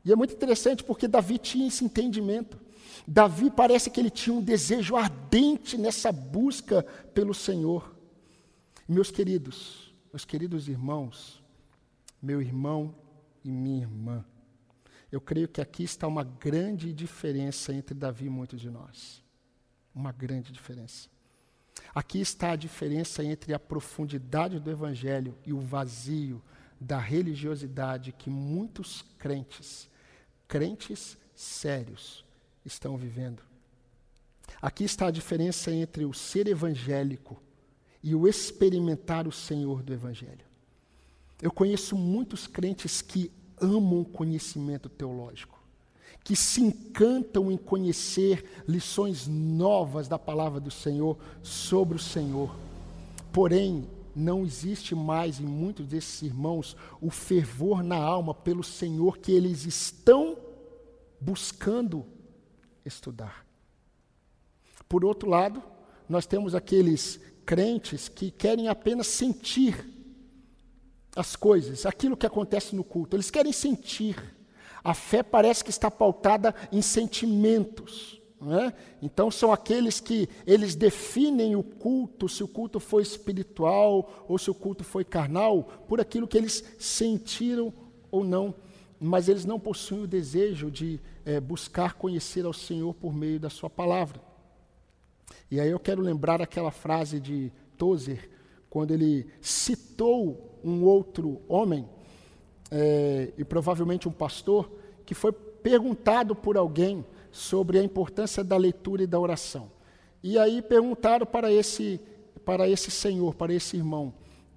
E 0.03 0.11
é 0.11 0.17
muito 0.17 0.33
interessante 0.33 0.83
porque 0.83 1.07
Davi 1.07 1.37
tinha 1.37 1.69
esse 1.69 1.85
entendimento. 1.85 2.59
Davi 3.07 3.51
parece 3.51 3.91
que 3.91 4.01
ele 4.01 4.09
tinha 4.09 4.35
um 4.35 4.41
desejo 4.41 4.97
ardente 4.97 5.77
nessa 5.77 6.11
busca 6.11 6.83
pelo 7.13 7.35
Senhor. 7.35 7.95
Meus 8.89 9.11
queridos, 9.11 9.84
meus 10.15 10.25
queridos 10.25 10.69
irmãos, 10.69 11.43
meu 12.23 12.41
irmão 12.41 12.95
e 13.43 13.51
minha 13.51 13.81
irmã, 13.81 14.25
eu 15.11 15.21
creio 15.21 15.49
que 15.49 15.61
aqui 15.61 15.83
está 15.83 16.07
uma 16.07 16.23
grande 16.23 16.93
diferença 16.93 17.75
entre 17.75 17.97
Davi 17.97 18.27
e 18.27 18.31
muitos 18.31 18.61
de 18.61 18.71
nós. 18.71 19.25
Uma 19.93 20.13
grande 20.13 20.53
diferença. 20.53 21.09
Aqui 21.93 22.21
está 22.21 22.53
a 22.53 22.57
diferença 22.57 23.25
entre 23.25 23.53
a 23.53 23.59
profundidade 23.59 24.61
do 24.61 24.71
Evangelho 24.71 25.37
e 25.45 25.53
o 25.53 25.59
vazio 25.59 26.41
da 26.81 27.01
religiosidade 27.01 28.13
que 28.13 28.31
muitos 28.31 29.03
crentes, 29.19 29.91
crentes 30.47 31.19
sérios, 31.35 32.25
estão 32.65 32.97
vivendo. 32.97 33.43
Aqui 34.63 34.85
está 34.85 35.09
a 35.09 35.11
diferença 35.11 35.73
entre 35.73 36.05
o 36.05 36.15
ser 36.15 36.47
evangélico 36.47 37.43
e 38.05 38.15
o 38.15 38.29
experimentar 38.29 39.27
o 39.27 39.33
Senhor 39.33 39.83
do 39.83 39.91
Evangelho. 39.91 40.45
Eu 41.41 41.51
conheço 41.51 41.97
muitos 41.97 42.47
crentes 42.47 43.01
que 43.01 43.33
amam 43.59 44.03
o 44.03 44.05
conhecimento 44.05 44.91
teológico, 44.91 45.59
que 46.23 46.37
se 46.37 46.61
encantam 46.61 47.51
em 47.51 47.57
conhecer 47.57 48.63
lições 48.69 49.27
novas 49.27 50.07
da 50.07 50.19
palavra 50.19 50.61
do 50.61 50.71
Senhor 50.71 51.17
sobre 51.43 51.97
o 51.97 51.99
Senhor. 51.99 52.55
Porém, 53.33 53.89
não 54.15 54.45
existe 54.45 54.95
mais 54.95 55.41
em 55.41 55.47
muitos 55.47 55.87
desses 55.87 56.21
irmãos 56.21 56.77
o 57.01 57.11
fervor 57.11 57.83
na 57.83 57.97
alma 57.97 58.35
pelo 58.35 58.63
Senhor 58.63 59.17
que 59.17 59.33
eles 59.33 59.65
estão 59.65 60.37
buscando 61.19 62.05
estudar. 62.85 63.47
Por 64.87 65.07
outro 65.07 65.27
lado, 65.27 65.63
nós 66.07 66.27
temos 66.27 66.55
aqueles 66.55 67.19
crentes 67.45 68.09
que 68.09 68.31
querem 68.31 68.69
apenas 68.69 69.07
sentir 69.07 69.95
as 71.17 71.37
coisas, 71.37 71.87
aquilo 71.87 72.17
que 72.17 72.27
acontece 72.27 72.75
no 72.75 72.83
culto. 72.83 73.17
Eles 73.17 73.31
querem 73.31 73.53
sentir. 73.53 74.17
A 74.83 74.93
fé 74.93 75.23
parece 75.23 75.63
que 75.63 75.71
está 75.71 75.91
pautada 75.91 76.55
em 76.73 76.83
sentimentos. 76.83 78.21
É? 78.43 78.75
Então 79.01 79.31
são 79.31 79.51
aqueles 79.51 80.01
que 80.01 80.29
eles 80.47 80.75
definem 80.75 81.57
o 81.57 81.63
culto, 81.63 82.29
se 82.29 82.45
o 82.45 82.49
culto 82.49 82.79
foi 82.79 83.03
espiritual 83.03 84.27
ou 84.29 84.37
se 84.37 84.51
o 84.51 84.55
culto 84.55 84.85
foi 84.85 85.03
carnal, 85.03 85.63
por 85.89 85.99
aquilo 85.99 86.29
que 86.29 86.37
eles 86.37 86.63
sentiram 86.79 87.73
ou 88.11 88.23
não, 88.23 88.55
mas 89.01 89.31
eles 89.31 89.47
não 89.47 89.59
possuem 89.59 90.03
o 90.03 90.07
desejo 90.07 90.71
de 90.71 91.01
é, 91.25 91.41
buscar 91.41 91.95
conhecer 91.95 92.45
ao 92.45 92.53
Senhor 92.53 92.93
por 92.93 93.15
meio 93.15 93.41
da 93.41 93.49
Sua 93.49 93.71
palavra. 93.71 94.21
E 95.51 95.61
aí 95.61 95.71
eu 95.71 95.79
quero 95.79 96.03
lembrar 96.03 96.41
aquela 96.41 96.71
frase 96.71 97.21
de 97.21 97.53
Tozer, 97.77 98.31
quando 98.69 98.93
ele 98.93 99.27
citou 99.41 100.59
um 100.65 100.85
outro 100.85 101.41
homem, 101.49 101.89
é, 102.71 103.33
e 103.37 103.45
provavelmente 103.45 104.09
um 104.09 104.13
pastor, 104.13 104.71
que 105.05 105.15
foi 105.15 105.33
perguntado 105.33 106.35
por 106.35 106.57
alguém 106.57 107.05
sobre 107.31 107.79
a 107.79 107.83
importância 107.83 108.43
da 108.43 108.57
leitura 108.57 109.03
e 109.03 109.07
da 109.07 109.19
oração. 109.19 109.71
E 110.23 110.39
aí 110.39 110.63
perguntaram 110.63 111.27
para 111.27 111.53
esse, 111.53 112.01
para 112.45 112.69
esse 112.69 112.91
senhor, 112.91 113.35
para 113.35 113.53
esse 113.53 113.77
irmão, 113.77 114.15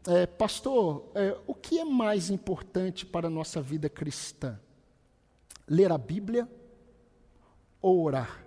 é, 0.08 0.26
pastor, 0.26 1.04
é, 1.14 1.38
o 1.46 1.54
que 1.54 1.80
é 1.80 1.84
mais 1.84 2.30
importante 2.30 3.06
para 3.06 3.28
a 3.28 3.30
nossa 3.30 3.62
vida 3.62 3.90
cristã? 3.90 4.58
Ler 5.68 5.92
a 5.92 5.98
Bíblia 5.98 6.48
ou 7.82 8.04
orar? 8.04 8.47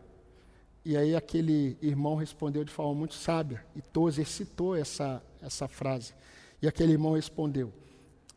E 0.85 0.97
aí 0.97 1.15
aquele 1.15 1.77
irmão 1.83 2.17
respondeu 2.17 2.65
de 2.65 2.73
forma 2.73 2.95
muito 2.95 3.15
sábia, 3.15 3.65
e 3.77 3.83
Tozer 3.83 4.27
citou 4.27 4.75
essa, 4.75 5.23
essa 5.43 5.69
frase. 5.69 6.15
E 6.63 6.67
aquele 6.67 6.93
irmão 6.93 7.15
respondeu: 7.15 7.73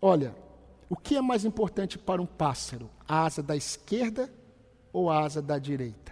Olha, 0.02 0.36
o 0.90 0.96
que 0.96 1.16
é 1.16 1.22
mais 1.22 1.46
importante 1.46 1.98
para 1.98 2.22
um 2.22 2.26
pássaro, 2.26 2.90
a 3.08 3.26
asa 3.26 3.42
da 3.42 3.56
esquerda 3.56 4.32
ou 4.92 5.10
a 5.10 5.22
asa 5.24 5.42
da 5.42 5.58
direita? 5.58 6.12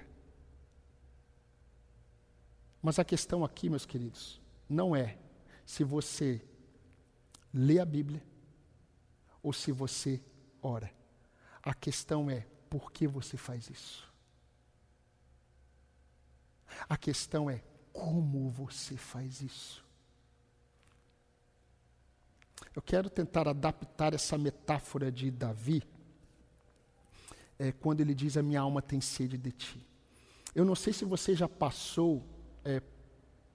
Mas 2.82 2.98
a 2.98 3.04
questão 3.04 3.44
aqui, 3.44 3.70
meus 3.70 3.86
queridos, 3.86 4.42
não 4.68 4.96
é 4.96 5.18
se 5.66 5.84
você 5.84 6.42
lê 7.54 7.80
a 7.80 7.86
Bíblia 7.86 8.24
ou 9.44 9.54
se 9.54 9.72
você 9.72 10.22
ora. 10.62 10.92
A 11.62 11.74
questão 11.74 12.30
é 12.30 12.48
por 12.70 12.92
que 12.92 13.06
você 13.06 13.38
faz 13.38 13.70
isso. 13.70 14.11
A 16.90 16.98
questão 16.98 17.50
é 17.50 17.62
como 17.94 18.50
você 18.50 18.96
faz 18.96 19.42
isso. 19.42 19.84
Eu 22.76 22.82
quero 22.82 23.10
tentar 23.10 23.48
adaptar 23.48 24.14
essa 24.14 24.38
metáfora 24.38 25.12
de 25.12 25.30
Davi, 25.30 25.84
é, 27.60 27.72
quando 27.72 28.02
ele 28.02 28.14
diz: 28.14 28.38
A 28.38 28.44
minha 28.44 28.62
alma 28.62 28.82
tem 28.82 29.02
sede 29.02 29.38
de 29.38 29.52
ti. 29.52 29.86
Eu 30.56 30.66
não 30.66 30.76
sei 30.76 30.94
se 30.94 31.06
você 31.06 31.36
já 31.36 31.48
passou 31.48 32.24
é, 32.64 32.82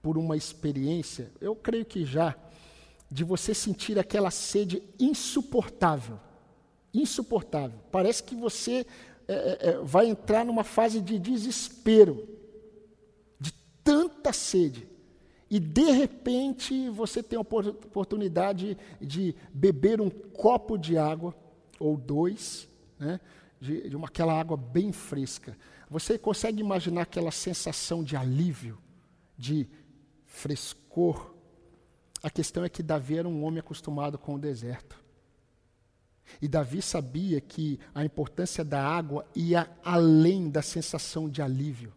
por 0.01 0.17
uma 0.17 0.37
experiência, 0.37 1.31
eu 1.41 1.55
creio 1.55 1.85
que 1.85 2.05
já, 2.05 2.35
de 3.09 3.23
você 3.23 3.53
sentir 3.53 3.97
aquela 3.99 4.31
sede 4.31 4.81
insuportável. 4.99 6.19
Insuportável. 6.93 7.79
Parece 7.91 8.23
que 8.23 8.35
você 8.35 8.85
é, 9.27 9.33
é, 9.33 9.69
é 9.69 9.77
vai 9.79 10.07
entrar 10.07 10.45
numa 10.45 10.63
fase 10.63 11.01
de 11.01 11.19
desespero, 11.19 12.15
de 12.15 12.36
tanta 14.27 14.33
sede. 14.33 14.87
E 15.49 15.59
de 15.59 15.91
repente 15.91 16.89
você 16.89 17.23
tem 17.23 17.37
a 17.37 17.41
oportunidade 17.41 18.77
de 18.99 19.33
beber 19.53 20.01
um 20.01 20.09
copo 20.09 20.77
de 20.77 20.97
água, 20.97 21.33
ou 21.79 21.95
dois, 21.95 22.67
né, 22.99 23.19
de, 23.59 23.89
de 23.89 23.95
uma, 23.95 24.07
aquela 24.07 24.37
água 24.37 24.57
bem 24.57 24.91
fresca. 24.91 25.57
Você 25.89 26.17
consegue 26.17 26.59
imaginar 26.59 27.03
aquela 27.03 27.31
sensação 27.31 28.03
de 28.03 28.17
alívio, 28.17 28.77
de 29.37 29.69
frescor? 30.25 31.33
A 32.21 32.29
questão 32.29 32.65
é 32.65 32.69
que 32.69 32.83
Davi 32.83 33.17
era 33.17 33.27
um 33.27 33.43
homem 33.45 33.59
acostumado 33.59 34.17
com 34.17 34.35
o 34.35 34.39
deserto. 34.39 35.01
E 36.41 36.47
Davi 36.47 36.81
sabia 36.81 37.39
que 37.39 37.79
a 37.95 38.03
importância 38.03 38.65
da 38.65 38.85
água 38.85 39.25
ia 39.33 39.69
além 39.81 40.49
da 40.49 40.61
sensação 40.61 41.29
de 41.29 41.41
alívio. 41.41 41.93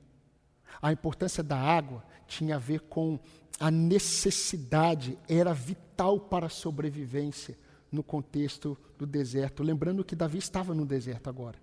A 0.81 0.93
importância 0.93 1.43
da 1.43 1.59
água 1.59 2.05
tinha 2.31 2.55
a 2.57 2.59
ver 2.59 2.81
com 2.83 3.19
a 3.59 3.71
necessidade, 3.71 5.19
era 5.29 5.53
vital 5.53 6.19
para 6.19 6.47
a 6.47 6.51
sobrevivência 6.51 7.59
no 7.91 8.03
contexto 8.03 8.79
do 8.97 9.05
deserto. 9.05 9.63
Lembrando 9.63 10.05
que 10.05 10.15
Davi 10.15 10.39
estava 10.39 10.73
no 10.73 10.87
deserto 10.87 11.29
agora. 11.29 11.59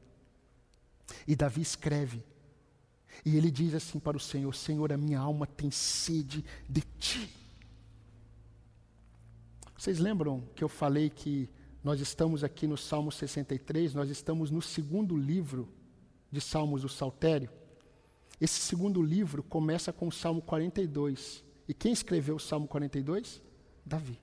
E 1.25 1.35
Davi 1.35 1.61
escreve. 1.61 2.21
E 3.25 3.37
ele 3.37 3.49
diz 3.49 3.73
assim 3.73 3.97
para 3.97 4.17
o 4.17 4.19
Senhor: 4.19 4.53
Senhor, 4.53 4.91
a 4.91 4.97
minha 4.97 5.19
alma 5.19 5.47
tem 5.47 5.71
sede 5.71 6.43
de 6.69 6.81
ti. 6.99 7.33
Vocês 9.75 9.99
lembram 9.99 10.43
que 10.53 10.63
eu 10.63 10.69
falei 10.69 11.09
que 11.09 11.49
nós 11.83 12.01
estamos 12.01 12.43
aqui 12.43 12.67
no 12.67 12.75
Salmo 12.75 13.11
63, 13.11 13.93
nós 13.93 14.09
estamos 14.09 14.51
no 14.51 14.61
segundo 14.61 15.15
livro 15.15 15.69
de 16.29 16.41
Salmos 16.41 16.81
do 16.81 16.89
Saltério? 16.89 17.49
Esse 18.39 18.59
segundo 18.59 19.01
livro 19.01 19.41
começa 19.41 19.91
com 19.91 20.07
o 20.07 20.11
Salmo 20.11 20.41
42. 20.41 21.43
E 21.67 21.73
quem 21.73 21.91
escreveu 21.91 22.35
o 22.35 22.39
Salmo 22.39 22.67
42? 22.67 23.41
Davi. 23.85 24.19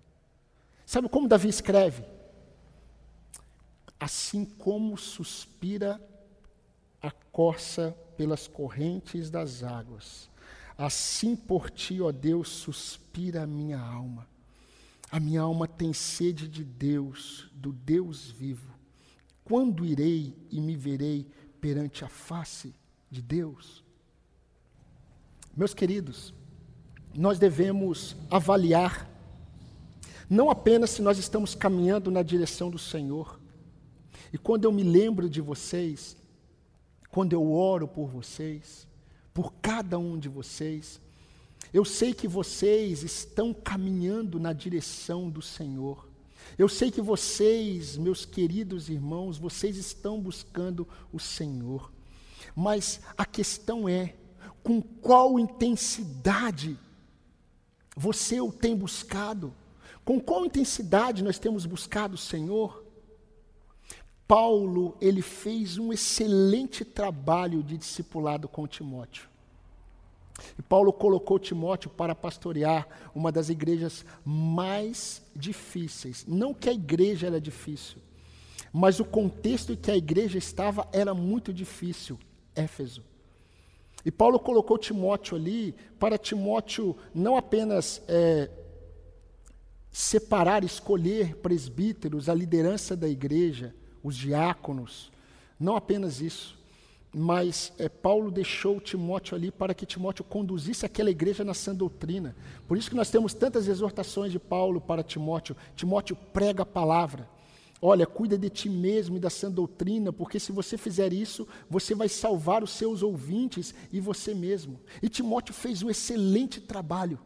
Sabe 0.86 1.08
como 1.08 1.28
Davi 1.28 1.48
escreve? 1.48 2.04
Assim 3.98 4.44
como 4.44 4.96
suspira 4.96 6.00
a 7.02 7.10
corça 7.10 7.96
pelas 8.16 8.46
correntes 8.46 9.30
das 9.30 9.62
águas, 9.62 10.30
assim 10.76 11.34
por 11.36 11.70
ti, 11.70 12.00
ó 12.00 12.12
Deus, 12.12 12.48
suspira 12.48 13.42
a 13.42 13.46
minha 13.46 13.78
alma. 13.78 14.26
A 15.10 15.20
minha 15.20 15.42
alma 15.42 15.68
tem 15.68 15.92
sede 15.92 16.48
de 16.48 16.64
Deus, 16.64 17.48
do 17.52 17.72
Deus 17.72 18.30
vivo. 18.30 18.74
Quando 19.44 19.84
irei 19.84 20.34
e 20.50 20.60
me 20.60 20.76
verei 20.76 21.26
perante 21.60 22.04
a 22.04 22.08
face 22.08 22.74
de 23.10 23.20
Deus? 23.20 23.83
Meus 25.56 25.72
queridos, 25.72 26.34
nós 27.14 27.38
devemos 27.38 28.16
avaliar 28.30 29.10
não 30.28 30.50
apenas 30.50 30.90
se 30.90 31.02
nós 31.02 31.18
estamos 31.18 31.54
caminhando 31.54 32.10
na 32.10 32.22
direção 32.22 32.70
do 32.70 32.78
Senhor. 32.78 33.38
E 34.32 34.38
quando 34.38 34.64
eu 34.64 34.72
me 34.72 34.82
lembro 34.82 35.28
de 35.28 35.40
vocês, 35.40 36.16
quando 37.10 37.32
eu 37.32 37.52
oro 37.52 37.86
por 37.86 38.08
vocês, 38.08 38.88
por 39.32 39.52
cada 39.60 39.98
um 39.98 40.18
de 40.18 40.28
vocês. 40.28 41.00
Eu 41.72 41.84
sei 41.84 42.14
que 42.14 42.28
vocês 42.28 43.02
estão 43.02 43.52
caminhando 43.52 44.38
na 44.38 44.52
direção 44.52 45.28
do 45.28 45.42
Senhor. 45.42 46.08
Eu 46.56 46.68
sei 46.68 46.90
que 46.90 47.00
vocês, 47.00 47.96
meus 47.96 48.24
queridos 48.24 48.88
irmãos, 48.88 49.38
vocês 49.38 49.76
estão 49.76 50.20
buscando 50.20 50.86
o 51.12 51.18
Senhor. 51.18 51.92
Mas 52.54 53.00
a 53.16 53.24
questão 53.24 53.88
é: 53.88 54.14
com 54.64 54.80
qual 54.80 55.38
intensidade 55.38 56.76
você 57.94 58.40
o 58.40 58.50
tem 58.50 58.74
buscado? 58.74 59.54
Com 60.04 60.18
qual 60.18 60.46
intensidade 60.46 61.22
nós 61.22 61.38
temos 61.38 61.66
buscado 61.66 62.14
o 62.14 62.18
Senhor? 62.18 62.82
Paulo, 64.26 64.96
ele 65.02 65.20
fez 65.20 65.76
um 65.76 65.92
excelente 65.92 66.82
trabalho 66.82 67.62
de 67.62 67.76
discipulado 67.76 68.48
com 68.48 68.66
Timóteo. 68.66 69.28
E 70.58 70.62
Paulo 70.62 70.92
colocou 70.92 71.38
Timóteo 71.38 71.90
para 71.90 72.14
pastorear 72.14 72.88
uma 73.14 73.30
das 73.30 73.50
igrejas 73.50 74.04
mais 74.24 75.22
difíceis. 75.36 76.24
Não 76.26 76.54
que 76.54 76.70
a 76.70 76.72
igreja 76.72 77.26
era 77.26 77.40
difícil, 77.40 77.98
mas 78.72 78.98
o 78.98 79.04
contexto 79.04 79.72
em 79.72 79.76
que 79.76 79.90
a 79.90 79.96
igreja 79.96 80.38
estava 80.38 80.88
era 80.90 81.14
muito 81.14 81.52
difícil 81.52 82.18
Éfeso. 82.56 83.02
E 84.04 84.10
Paulo 84.10 84.38
colocou 84.38 84.76
Timóteo 84.76 85.36
ali 85.36 85.74
para 85.98 86.18
Timóteo 86.18 86.96
não 87.14 87.36
apenas 87.36 88.02
é, 88.06 88.50
separar, 89.90 90.62
escolher 90.64 91.36
presbíteros, 91.36 92.28
a 92.28 92.34
liderança 92.34 92.96
da 92.96 93.08
igreja, 93.08 93.74
os 94.02 94.16
diáconos, 94.16 95.10
não 95.58 95.76
apenas 95.76 96.20
isso, 96.20 96.58
mas 97.14 97.72
é, 97.78 97.88
Paulo 97.88 98.30
deixou 98.30 98.80
Timóteo 98.80 99.36
ali 99.36 99.50
para 99.50 99.72
que 99.72 99.86
Timóteo 99.86 100.24
conduzisse 100.24 100.84
aquela 100.84 101.10
igreja 101.10 101.44
na 101.44 101.54
sã 101.54 101.74
doutrina. 101.74 102.34
Por 102.66 102.76
isso 102.76 102.90
que 102.90 102.96
nós 102.96 103.08
temos 103.08 103.32
tantas 103.32 103.68
exortações 103.68 104.32
de 104.32 104.38
Paulo 104.38 104.80
para 104.80 105.04
Timóteo. 105.04 105.56
Timóteo 105.76 106.16
prega 106.16 106.64
a 106.64 106.66
palavra. 106.66 107.28
Olha, 107.86 108.06
cuida 108.06 108.38
de 108.38 108.48
ti 108.48 108.68
mesmo 108.68 109.16
e 109.16 109.20
da 109.20 109.28
sã 109.28 109.50
doutrina, 109.50 110.12
porque 110.12 110.40
se 110.40 110.52
você 110.52 110.78
fizer 110.78 111.12
isso, 111.12 111.46
você 111.68 111.94
vai 111.94 112.08
salvar 112.08 112.62
os 112.62 112.70
seus 112.70 113.02
ouvintes 113.02 113.74
e 113.92 114.00
você 114.00 114.34
mesmo. 114.34 114.80
E 115.02 115.08
Timóteo 115.08 115.52
fez 115.52 115.82
um 115.82 115.90
excelente 115.90 116.60
trabalho. 116.60 117.18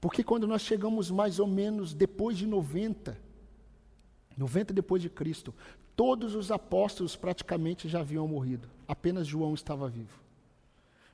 Porque 0.00 0.22
quando 0.22 0.46
nós 0.46 0.62
chegamos 0.62 1.10
mais 1.10 1.40
ou 1.40 1.46
menos 1.46 1.94
depois 1.94 2.38
de 2.38 2.46
90, 2.46 3.18
90 4.36 4.72
depois 4.72 5.02
de 5.02 5.08
Cristo, 5.08 5.52
Todos 5.96 6.34
os 6.34 6.50
apóstolos 6.50 7.16
praticamente 7.16 7.88
já 7.88 8.00
haviam 8.00 8.28
morrido. 8.28 8.68
Apenas 8.86 9.26
João 9.26 9.54
estava 9.54 9.88
vivo. 9.88 10.20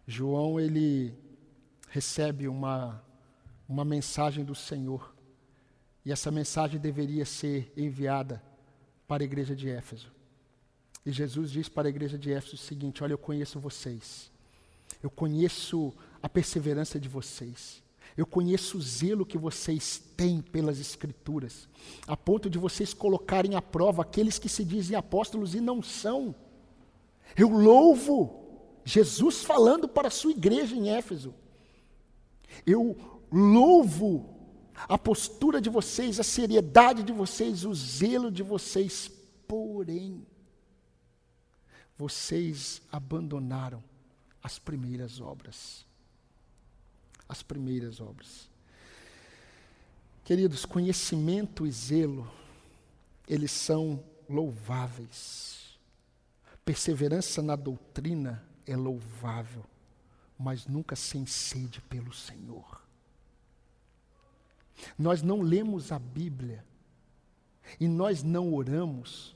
João 0.04 0.58
ele 0.58 1.14
recebe 1.88 2.48
uma 2.48 3.00
uma 3.68 3.84
mensagem 3.84 4.44
do 4.44 4.56
Senhor. 4.56 5.11
E 6.05 6.11
essa 6.12 6.30
mensagem 6.30 6.80
deveria 6.80 7.24
ser 7.24 7.72
enviada 7.76 8.42
para 9.07 9.22
a 9.22 9.24
igreja 9.24 9.55
de 9.55 9.68
Éfeso. 9.68 10.12
E 11.05 11.12
Jesus 11.12 11.50
diz 11.50 11.68
para 11.68 11.88
a 11.88 11.90
igreja 11.90 12.18
de 12.18 12.32
Éfeso 12.32 12.57
o 12.57 12.59
seguinte: 12.59 13.03
Olha, 13.03 13.12
eu 13.12 13.18
conheço 13.18 13.61
vocês. 13.61 14.30
Eu 15.03 15.11
conheço 15.11 15.92
a 16.22 16.28
perseverança 16.28 16.98
de 16.98 17.09
vocês. 17.09 17.82
Eu 18.16 18.26
conheço 18.26 18.76
o 18.76 18.82
zelo 18.82 19.24
que 19.24 19.38
vocês 19.38 20.03
têm 20.16 20.42
pelas 20.42 20.78
Escrituras, 20.78 21.66
a 22.07 22.16
ponto 22.16 22.50
de 22.50 22.59
vocês 22.59 22.92
colocarem 22.92 23.55
à 23.55 23.62
prova 23.62 24.03
aqueles 24.03 24.38
que 24.38 24.48
se 24.48 24.64
dizem 24.64 24.96
apóstolos 24.96 25.55
e 25.55 25.61
não 25.61 25.82
são. 25.82 26.34
Eu 27.36 27.48
louvo 27.48 28.42
Jesus 28.84 29.42
falando 29.42 29.88
para 29.88 30.09
a 30.09 30.11
sua 30.11 30.32
igreja 30.32 30.76
em 30.76 30.90
Éfeso. 30.90 31.34
Eu 32.66 32.96
louvo 33.30 34.41
a 34.88 34.98
postura 34.98 35.60
de 35.60 35.70
vocês, 35.70 36.18
a 36.18 36.24
seriedade 36.24 37.02
de 37.02 37.12
vocês, 37.12 37.64
o 37.64 37.74
zelo 37.74 38.30
de 38.30 38.42
vocês, 38.42 39.10
porém, 39.46 40.26
vocês 41.96 42.82
abandonaram 42.90 43.82
as 44.42 44.58
primeiras 44.58 45.20
obras 45.20 45.84
as 47.32 47.42
primeiras 47.42 47.98
obras. 47.98 48.50
Queridos, 50.22 50.66
conhecimento 50.66 51.66
e 51.66 51.72
zelo, 51.72 52.30
eles 53.26 53.50
são 53.50 54.04
louváveis. 54.28 55.78
Perseverança 56.62 57.42
na 57.42 57.56
doutrina 57.56 58.46
é 58.66 58.76
louvável, 58.76 59.64
mas 60.38 60.66
nunca 60.66 60.94
sem 60.94 61.24
sede 61.24 61.80
pelo 61.80 62.12
Senhor. 62.12 62.82
Nós 64.98 65.22
não 65.22 65.40
lemos 65.40 65.92
a 65.92 65.98
Bíblia 65.98 66.64
e 67.78 67.88
nós 67.88 68.22
não 68.22 68.52
oramos 68.54 69.34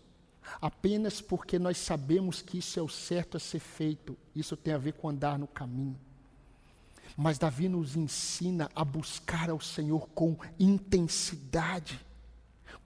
apenas 0.61 1.21
porque 1.21 1.59
nós 1.59 1.77
sabemos 1.79 2.43
que 2.43 2.59
isso 2.59 2.79
é 2.79 2.83
o 2.83 2.89
certo 2.89 3.37
a 3.37 3.41
ser 3.41 3.59
feito. 3.59 4.17
Isso 4.35 4.57
tem 4.57 4.75
a 4.75 4.79
ver 4.79 4.93
com 4.93 5.09
andar 5.09 5.39
no 5.39 5.47
caminho. 5.47 5.99
Mas 7.17 7.39
Davi 7.39 7.69
nos 7.69 7.97
ensina 7.97 8.71
a 8.75 8.85
buscar 8.85 9.49
ao 9.49 9.61
Senhor 9.61 10.09
com 10.11 10.37
intensidade, 10.59 12.05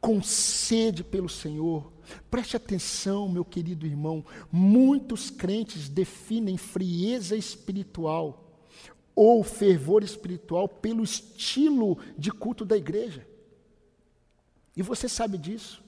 com 0.01 0.23
sede 0.23 1.03
pelo 1.03 1.29
Senhor. 1.29 1.93
Preste 2.31 2.57
atenção, 2.57 3.29
meu 3.29 3.45
querido 3.45 3.87
irmão. 3.87 4.25
Muitos 4.51 5.31
crentes 5.31 5.89
definem 5.89 6.57
frieza 6.57 7.37
espiritual 7.37 8.50
ou 9.23 9.45
fervor 9.45 10.03
espiritual 10.03 10.67
pelo 10.67 11.05
estilo 11.05 11.99
de 12.17 12.33
culto 12.33 12.65
da 12.65 12.75
igreja. 12.75 13.27
E 14.75 14.81
você 14.83 15.11
sabe 15.11 15.37
disso. 15.37 15.85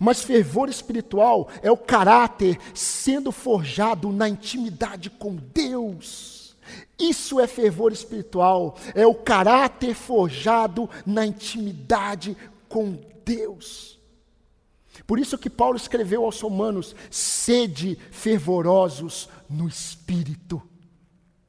Mas 0.00 0.22
fervor 0.22 0.70
espiritual 0.70 1.50
é 1.62 1.70
o 1.70 1.76
caráter 1.76 2.58
sendo 2.72 3.30
forjado 3.30 4.10
na 4.12 4.30
intimidade 4.30 5.10
com 5.10 5.36
Deus. 5.36 6.56
Isso 6.98 7.38
é 7.38 7.46
fervor 7.46 7.92
espiritual, 7.92 8.78
é 8.94 9.06
o 9.06 9.14
caráter 9.14 9.94
forjado 9.94 10.88
na 11.04 11.26
intimidade 11.26 12.34
com 12.66 12.98
Deus. 13.26 14.00
Por 15.06 15.18
isso 15.18 15.36
que 15.36 15.50
Paulo 15.50 15.76
escreveu 15.76 16.24
aos 16.24 16.40
Romanos: 16.40 16.96
sede 17.10 17.98
fervorosos 18.10 19.28
no 19.50 19.68
espírito, 19.68 20.62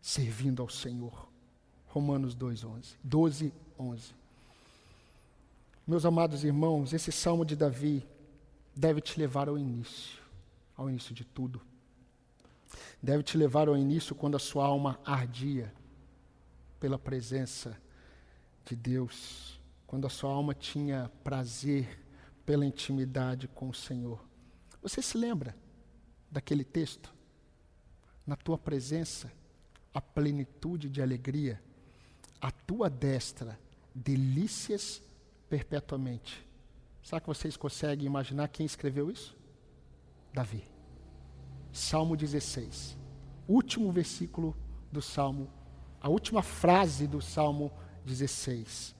servindo 0.07 0.61
ao 0.61 0.69
Senhor. 0.69 1.27
Romanos 1.87 2.35
2, 2.35 2.63
11, 2.63 2.95
12, 3.03 3.53
11. 3.79 4.13
Meus 5.85 6.05
amados 6.05 6.43
irmãos, 6.43 6.93
esse 6.93 7.11
salmo 7.11 7.43
de 7.45 7.55
Davi 7.55 8.05
deve 8.75 9.01
te 9.01 9.19
levar 9.19 9.47
ao 9.49 9.57
início, 9.57 10.19
ao 10.75 10.89
início 10.89 11.13
de 11.15 11.23
tudo 11.23 11.61
deve 13.01 13.23
te 13.23 13.37
levar 13.37 13.67
ao 13.67 13.77
início 13.77 14.15
quando 14.15 14.35
a 14.35 14.39
sua 14.39 14.65
alma 14.65 14.99
ardia 15.05 15.73
pela 16.79 16.97
presença 16.97 17.77
de 18.65 18.75
Deus, 18.75 19.59
quando 19.85 20.05
a 20.05 20.09
sua 20.09 20.31
alma 20.31 20.53
tinha 20.53 21.11
prazer 21.23 22.03
pela 22.45 22.65
intimidade 22.65 23.47
com 23.47 23.69
o 23.69 23.73
Senhor. 23.73 24.23
Você 24.81 25.01
se 25.01 25.17
lembra 25.17 25.55
daquele 26.29 26.63
texto? 26.63 27.13
Na 28.25 28.35
tua 28.35 28.57
presença, 28.57 29.31
a 29.97 30.01
plenitude 30.01 30.89
de 30.89 31.01
alegria, 31.01 31.59
a 32.39 32.51
tua 32.51 32.87
destra, 32.87 33.59
delícias 33.95 35.01
perpetuamente. 35.49 36.47
Será 37.01 37.19
que 37.19 37.25
vocês 37.25 37.57
conseguem 37.57 38.05
imaginar 38.05 38.47
quem 38.49 38.63
escreveu 38.63 39.09
isso? 39.09 39.35
Davi. 40.31 40.63
Salmo 41.73 42.15
16. 42.15 42.95
Último 43.47 43.91
versículo 43.91 44.55
do 44.91 45.01
Salmo, 45.01 45.49
a 45.99 46.07
última 46.09 46.43
frase 46.43 47.07
do 47.07 47.19
Salmo 47.19 47.71
16. 48.05 48.95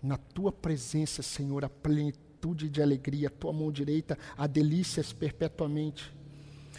Na 0.00 0.16
tua 0.16 0.52
presença, 0.52 1.24
Senhor, 1.24 1.64
a 1.64 1.68
plenitude 1.68 2.70
de 2.70 2.80
alegria, 2.80 3.26
a 3.26 3.32
tua 3.32 3.52
mão 3.52 3.72
direita, 3.72 4.16
há 4.38 4.46
delícias 4.46 5.12
perpetuamente. 5.12 6.14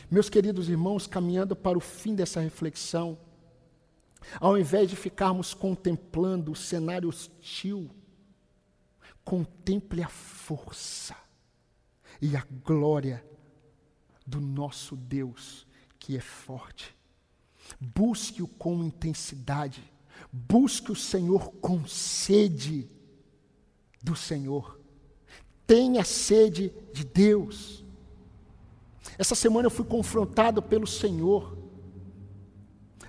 Meus 0.09 0.29
queridos 0.29 0.69
irmãos, 0.69 1.05
caminhando 1.05 1.53
para 1.53 1.77
o 1.77 1.81
fim 1.81 2.15
dessa 2.15 2.39
reflexão, 2.39 3.26
ao 4.39 4.57
invés 4.57 4.89
de 4.89 4.95
ficarmos 4.95 5.53
contemplando 5.53 6.51
o 6.51 6.55
cenário 6.55 7.09
hostil, 7.09 7.89
contemple 9.23 10.03
a 10.03 10.07
força 10.07 11.15
e 12.21 12.35
a 12.35 12.45
glória 12.63 13.23
do 14.25 14.39
nosso 14.39 14.95
Deus 14.95 15.67
que 15.99 16.15
é 16.15 16.21
forte. 16.21 16.95
Busque-o 17.79 18.47
com 18.47 18.83
intensidade. 18.83 19.83
Busque 20.31 20.91
o 20.91 20.95
Senhor 20.95 21.51
com 21.55 21.85
sede 21.85 22.89
do 24.01 24.15
Senhor. 24.15 24.79
Tenha 25.65 26.03
sede 26.03 26.73
de 26.93 27.03
Deus. 27.03 27.83
Essa 29.17 29.35
semana 29.35 29.67
eu 29.67 29.71
fui 29.71 29.85
confrontado 29.85 30.61
pelo 30.61 30.87
Senhor, 30.87 31.56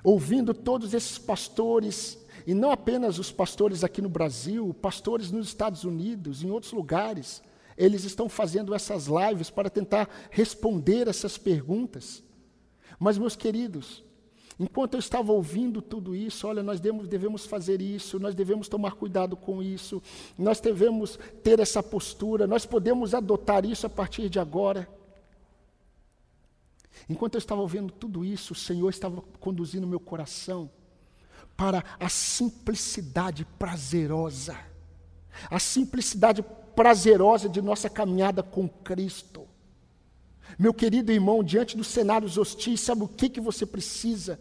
ouvindo 0.03 0.55
todos 0.55 0.94
esses 0.94 1.18
pastores, 1.18 2.18
e 2.46 2.55
não 2.55 2.70
apenas 2.70 3.18
os 3.18 3.30
pastores 3.30 3.84
aqui 3.84 4.01
no 4.01 4.09
Brasil, 4.09 4.74
pastores 4.80 5.30
nos 5.30 5.49
Estados 5.49 5.84
Unidos, 5.84 6.42
em 6.42 6.51
outros 6.51 6.72
lugares, 6.72 7.42
eles 7.76 8.05
estão 8.05 8.28
fazendo 8.28 8.74
essas 8.74 9.07
lives 9.07 9.51
para 9.51 9.70
tentar 9.70 10.09
responder 10.30 11.07
essas 11.07 11.38
perguntas. 11.38 12.22
Mas, 12.99 13.16
meus 13.16 13.36
queridos, 13.36 14.03
enquanto 14.59 14.94
eu 14.94 14.99
estava 14.99 15.32
ouvindo 15.32 15.80
tudo 15.80 16.16
isso, 16.16 16.49
olha, 16.49 16.62
nós 16.62 16.80
devemos, 16.80 17.46
fazer 17.46 17.80
isso, 17.80 18.18
nós 18.18 18.34
devemos 18.34 18.68
tomar 18.68 18.92
cuidado 18.92 19.36
com 19.36 19.62
isso, 19.62 20.03
nós 20.36 20.61
devemos 20.61 21.18
ter 21.44 21.61
essa 21.61 21.82
postura, 21.82 22.46
nós 22.46 22.66
podemos 22.66 23.14
adotar 23.14 23.64
isso 23.64 23.86
a 23.86 23.90
partir 23.90 24.28
de 24.28 24.40
agora. 24.40 24.88
Enquanto 27.09 27.34
eu 27.34 27.38
estava 27.38 27.61
ouvindo 27.61 27.92
tudo 27.92 28.24
isso, 28.24 28.53
o 28.53 28.57
Senhor 28.57 28.88
estava 28.88 29.20
conduzindo 29.40 29.86
meu 29.86 30.01
coração 30.01 30.70
para 31.57 31.84
a 31.99 32.09
simplicidade 32.09 33.44
prazerosa. 33.59 34.57
A 35.51 35.59
simplicidade 35.59 36.42
prazerosa 36.74 37.49
de 37.49 37.61
nossa 37.61 37.90
caminhada 37.90 38.42
com 38.42 38.68
Cristo. 38.68 39.46
Meu 40.57 40.72
querido 40.72 41.11
irmão, 41.11 41.42
diante 41.42 41.76
dos 41.76 41.88
cenários 41.88 42.38
hostis, 42.38 42.80
sabe 42.80 43.03
o 43.03 43.09
que, 43.09 43.28
que 43.28 43.40
você 43.40 43.66
precisa? 43.66 44.40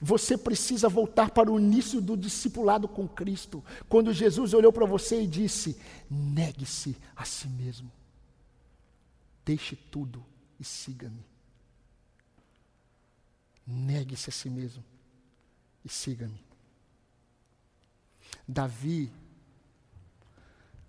Você 0.00 0.38
precisa 0.38 0.88
voltar 0.88 1.30
para 1.30 1.50
o 1.50 1.58
início 1.58 2.00
do 2.00 2.16
discipulado 2.16 2.88
com 2.88 3.08
Cristo. 3.08 3.64
Quando 3.88 4.12
Jesus 4.12 4.54
olhou 4.54 4.72
para 4.72 4.86
você 4.86 5.22
e 5.22 5.26
disse: 5.26 5.76
negue-se 6.08 6.96
a 7.16 7.24
si 7.24 7.48
mesmo, 7.48 7.90
deixe 9.44 9.76
tudo 9.76 10.24
e 10.58 10.64
siga-me. 10.64 11.31
Negue-se 13.66 14.30
a 14.30 14.32
si 14.32 14.50
mesmo 14.50 14.84
e 15.84 15.88
siga-me. 15.88 16.44
Davi, 18.46 19.12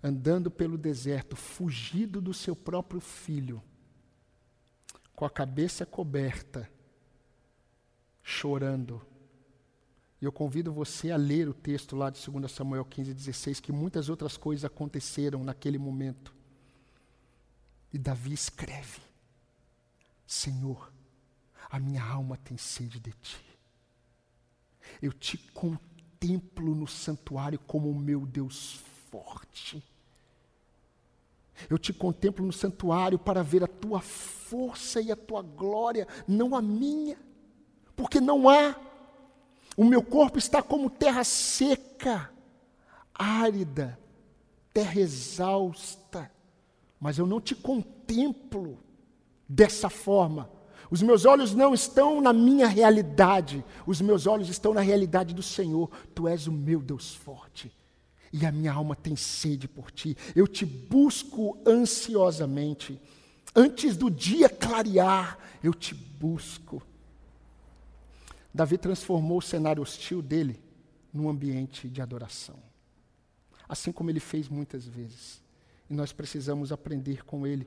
andando 0.02 0.50
pelo 0.50 0.76
deserto, 0.76 1.36
fugido 1.36 2.20
do 2.20 2.34
seu 2.34 2.54
próprio 2.54 3.00
filho, 3.00 3.62
com 5.14 5.24
a 5.24 5.30
cabeça 5.30 5.86
coberta, 5.86 6.70
chorando. 8.22 9.00
E 10.20 10.24
eu 10.24 10.32
convido 10.32 10.72
você 10.72 11.10
a 11.10 11.16
ler 11.16 11.48
o 11.48 11.54
texto 11.54 11.94
lá 11.94 12.10
de 12.10 12.30
2 12.30 12.50
Samuel 12.50 12.84
15, 12.84 13.12
16, 13.12 13.60
que 13.60 13.72
muitas 13.72 14.08
outras 14.08 14.36
coisas 14.36 14.64
aconteceram 14.64 15.44
naquele 15.44 15.78
momento. 15.78 16.34
E 17.92 17.98
Davi 17.98 18.32
escreve: 18.32 19.00
Senhor, 20.26 20.92
a 21.74 21.80
minha 21.80 22.04
alma 22.04 22.36
tem 22.36 22.56
sede 22.56 23.00
de 23.00 23.10
ti. 23.20 23.44
Eu 25.02 25.12
te 25.12 25.36
contemplo 25.36 26.72
no 26.72 26.86
santuário 26.86 27.58
como 27.66 27.90
o 27.90 27.98
meu 27.98 28.24
Deus 28.24 28.80
forte. 29.10 29.82
Eu 31.68 31.76
te 31.76 31.92
contemplo 31.92 32.46
no 32.46 32.52
santuário 32.52 33.18
para 33.18 33.42
ver 33.42 33.64
a 33.64 33.66
tua 33.66 34.00
força 34.00 35.00
e 35.00 35.10
a 35.10 35.16
tua 35.16 35.42
glória, 35.42 36.06
não 36.28 36.54
a 36.54 36.62
minha, 36.62 37.18
porque 37.96 38.20
não 38.20 38.48
há. 38.48 38.76
O 39.76 39.84
meu 39.84 40.00
corpo 40.00 40.38
está 40.38 40.62
como 40.62 40.88
terra 40.88 41.24
seca, 41.24 42.32
árida, 43.12 43.98
terra 44.72 45.00
exausta, 45.00 46.30
mas 47.00 47.18
eu 47.18 47.26
não 47.26 47.40
te 47.40 47.56
contemplo 47.56 48.78
dessa 49.48 49.90
forma. 49.90 50.48
Os 50.90 51.02
meus 51.02 51.24
olhos 51.24 51.54
não 51.54 51.74
estão 51.74 52.20
na 52.20 52.32
minha 52.32 52.66
realidade, 52.66 53.64
os 53.86 54.00
meus 54.00 54.26
olhos 54.26 54.48
estão 54.48 54.74
na 54.74 54.80
realidade 54.80 55.34
do 55.34 55.42
Senhor. 55.42 55.90
Tu 56.14 56.28
és 56.28 56.46
o 56.46 56.52
meu 56.52 56.80
Deus 56.80 57.14
forte, 57.14 57.72
e 58.32 58.44
a 58.44 58.52
minha 58.52 58.72
alma 58.72 58.94
tem 58.94 59.16
sede 59.16 59.66
por 59.66 59.90
ti. 59.90 60.16
Eu 60.34 60.46
te 60.46 60.66
busco 60.66 61.58
ansiosamente. 61.66 63.00
Antes 63.54 63.96
do 63.96 64.10
dia 64.10 64.48
clarear, 64.48 65.38
eu 65.62 65.72
te 65.72 65.94
busco. 65.94 66.82
Davi 68.52 68.76
transformou 68.76 69.38
o 69.38 69.42
cenário 69.42 69.82
hostil 69.82 70.20
dele 70.20 70.60
num 71.12 71.28
ambiente 71.28 71.88
de 71.88 72.02
adoração. 72.02 72.56
Assim 73.68 73.92
como 73.92 74.10
ele 74.10 74.20
fez 74.20 74.48
muitas 74.48 74.86
vezes. 74.86 75.42
E 75.88 75.94
nós 75.94 76.12
precisamos 76.12 76.72
aprender 76.72 77.24
com 77.24 77.46
ele 77.46 77.66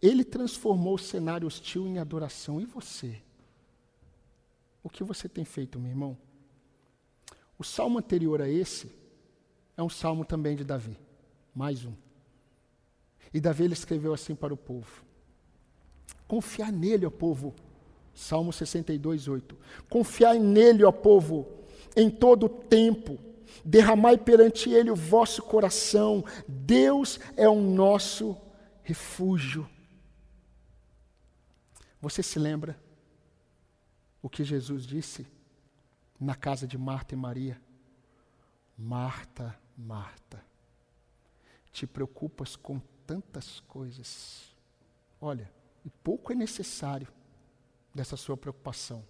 ele 0.00 0.24
transformou 0.24 0.94
o 0.94 0.98
cenário 0.98 1.46
hostil 1.46 1.86
em 1.86 1.98
adoração. 1.98 2.60
E 2.60 2.64
você? 2.64 3.20
O 4.82 4.88
que 4.88 5.02
você 5.02 5.28
tem 5.28 5.44
feito, 5.44 5.78
meu 5.78 5.90
irmão? 5.90 6.16
O 7.58 7.64
salmo 7.64 7.98
anterior 7.98 8.40
a 8.42 8.48
esse 8.48 8.90
é 9.76 9.82
um 9.82 9.88
salmo 9.88 10.24
também 10.24 10.54
de 10.54 10.64
Davi. 10.64 10.96
Mais 11.54 11.84
um. 11.84 11.92
E 13.32 13.40
Davi 13.40 13.64
ele 13.64 13.72
escreveu 13.72 14.12
assim 14.12 14.34
para 14.34 14.52
o 14.52 14.56
povo: 14.56 15.04
Confiar 16.28 16.70
nele, 16.70 17.06
ó 17.06 17.10
povo. 17.10 17.54
Salmo 18.14 18.52
62, 18.52 19.28
8. 19.28 19.56
Confiai 19.90 20.38
nele, 20.38 20.82
ó 20.84 20.92
povo, 20.92 21.46
em 21.94 22.08
todo 22.08 22.46
o 22.46 22.48
tempo. 22.48 23.18
Derramai 23.64 24.16
perante 24.16 24.70
ele 24.70 24.90
o 24.90 24.96
vosso 24.96 25.42
coração. 25.42 26.24
Deus 26.48 27.20
é 27.36 27.48
o 27.48 27.60
nosso 27.60 28.36
refúgio. 28.82 29.68
Você 32.06 32.22
se 32.22 32.38
lembra 32.38 32.80
o 34.22 34.30
que 34.30 34.44
Jesus 34.44 34.86
disse 34.86 35.26
na 36.20 36.36
casa 36.36 36.64
de 36.64 36.78
Marta 36.78 37.14
e 37.14 37.18
Maria? 37.18 37.60
Marta, 38.78 39.58
Marta, 39.76 40.40
te 41.72 41.84
preocupas 41.84 42.54
com 42.54 42.78
tantas 43.04 43.58
coisas. 43.58 44.54
Olha, 45.20 45.52
e 45.84 45.90
pouco 45.90 46.30
é 46.30 46.36
necessário 46.36 47.08
dessa 47.92 48.16
sua 48.16 48.36
preocupação. 48.36 49.04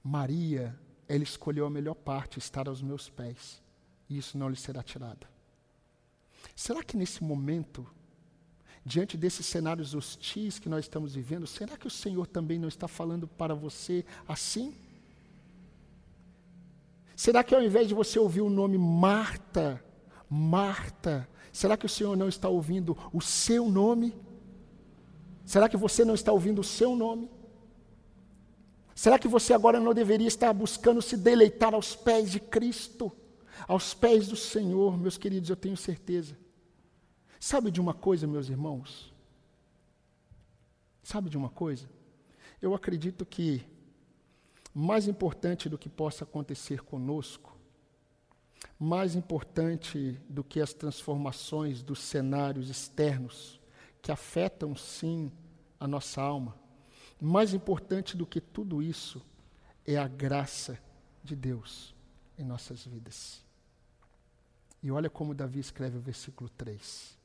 Maria, 0.00 0.78
ela 1.08 1.24
escolheu 1.24 1.66
a 1.66 1.70
melhor 1.70 1.96
parte, 1.96 2.38
estar 2.38 2.68
aos 2.68 2.80
meus 2.80 3.10
pés, 3.10 3.60
e 4.08 4.18
isso 4.18 4.38
não 4.38 4.48
lhe 4.48 4.54
será 4.54 4.84
tirado. 4.84 5.26
Será 6.54 6.80
que 6.84 6.96
nesse 6.96 7.24
momento 7.24 7.84
diante 8.88 9.18
desses 9.18 9.44
cenários 9.44 9.94
hostis 9.94 10.58
que 10.58 10.68
nós 10.68 10.86
estamos 10.86 11.14
vivendo, 11.14 11.46
será 11.46 11.76
que 11.76 11.86
o 11.86 11.90
Senhor 11.90 12.26
também 12.26 12.58
não 12.58 12.68
está 12.68 12.88
falando 12.88 13.28
para 13.28 13.54
você 13.54 14.02
assim? 14.26 14.74
Será 17.14 17.44
que 17.44 17.54
ao 17.54 17.62
invés 17.62 17.86
de 17.86 17.94
você 17.94 18.18
ouvir 18.18 18.40
o 18.40 18.48
nome 18.48 18.78
Marta, 18.78 19.84
Marta, 20.28 21.28
será 21.52 21.76
que 21.76 21.84
o 21.84 21.88
Senhor 21.88 22.16
não 22.16 22.28
está 22.28 22.48
ouvindo 22.48 22.96
o 23.12 23.20
seu 23.20 23.68
nome? 23.68 24.14
Será 25.44 25.68
que 25.68 25.76
você 25.76 26.02
não 26.02 26.14
está 26.14 26.32
ouvindo 26.32 26.60
o 26.60 26.64
seu 26.64 26.96
nome? 26.96 27.30
Será 28.94 29.18
que 29.18 29.28
você 29.28 29.52
agora 29.52 29.78
não 29.78 29.92
deveria 29.92 30.26
estar 30.26 30.52
buscando 30.54 31.02
se 31.02 31.16
deleitar 31.16 31.74
aos 31.74 31.94
pés 31.94 32.30
de 32.30 32.40
Cristo, 32.40 33.12
aos 33.66 33.92
pés 33.92 34.28
do 34.28 34.36
Senhor, 34.36 34.96
meus 34.96 35.18
queridos, 35.18 35.50
eu 35.50 35.56
tenho 35.56 35.76
certeza 35.76 36.47
Sabe 37.40 37.70
de 37.70 37.80
uma 37.80 37.94
coisa, 37.94 38.26
meus 38.26 38.48
irmãos? 38.48 39.14
Sabe 41.02 41.30
de 41.30 41.36
uma 41.36 41.48
coisa? 41.48 41.88
Eu 42.60 42.74
acredito 42.74 43.24
que 43.24 43.64
mais 44.74 45.06
importante 45.06 45.68
do 45.68 45.78
que 45.78 45.88
possa 45.88 46.24
acontecer 46.24 46.82
conosco, 46.82 47.56
mais 48.78 49.14
importante 49.14 50.20
do 50.28 50.42
que 50.42 50.60
as 50.60 50.74
transformações 50.74 51.80
dos 51.80 52.00
cenários 52.00 52.68
externos, 52.68 53.60
que 54.02 54.10
afetam 54.10 54.74
sim 54.76 55.30
a 55.78 55.86
nossa 55.86 56.20
alma, 56.20 56.56
mais 57.20 57.54
importante 57.54 58.16
do 58.16 58.26
que 58.26 58.40
tudo 58.40 58.82
isso 58.82 59.24
é 59.86 59.96
a 59.96 60.08
graça 60.08 60.78
de 61.22 61.36
Deus 61.36 61.94
em 62.36 62.44
nossas 62.44 62.84
vidas. 62.84 63.44
E 64.82 64.90
olha 64.90 65.08
como 65.08 65.34
Davi 65.34 65.60
escreve 65.60 65.96
o 65.96 66.00
versículo 66.00 66.50
3 66.50 67.17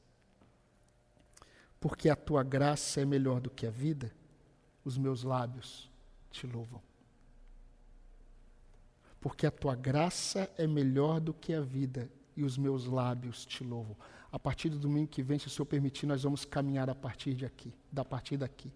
porque 1.83 2.09
a 2.09 2.15
tua 2.15 2.43
graça 2.43 3.01
é 3.01 3.05
melhor 3.05 3.41
do 3.41 3.49
que 3.49 3.67
a 3.67 3.69
vida, 3.69 4.09
os 4.85 4.97
meus 4.97 5.21
lábios 5.21 5.91
te 6.31 6.47
louvam. 6.47 6.81
Porque 9.19 9.45
a 9.45 9.51
tua 9.51 9.75
graça 9.75 10.49
é 10.57 10.65
melhor 10.65 11.19
do 11.19 11.33
que 11.33 11.53
a 11.53 11.59
vida 11.59 12.09
e 12.37 12.43
os 12.45 12.57
meus 12.57 12.85
lábios 12.85 13.45
te 13.45 13.65
louvam. 13.65 13.97
A 14.31 14.39
partir 14.39 14.69
do 14.69 14.79
domingo 14.79 15.09
que 15.09 15.21
vem, 15.21 15.37
se 15.37 15.47
o 15.47 15.49
Senhor 15.49 15.65
permitir, 15.65 16.05
nós 16.05 16.23
vamos 16.23 16.45
caminhar 16.45 16.89
a 16.89 16.95
partir 16.95 17.33
de 17.33 17.45
aqui, 17.45 17.73
da 17.91 18.05
partir 18.05 18.37
daqui. 18.37 18.71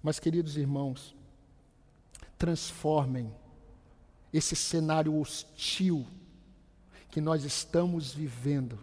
Mas, 0.00 0.20
queridos 0.20 0.56
irmãos, 0.56 1.16
transformem 2.38 3.34
esse 4.32 4.54
cenário 4.54 5.18
hostil 5.18 6.06
que 7.10 7.20
nós 7.20 7.42
estamos 7.42 8.14
vivendo 8.14 8.78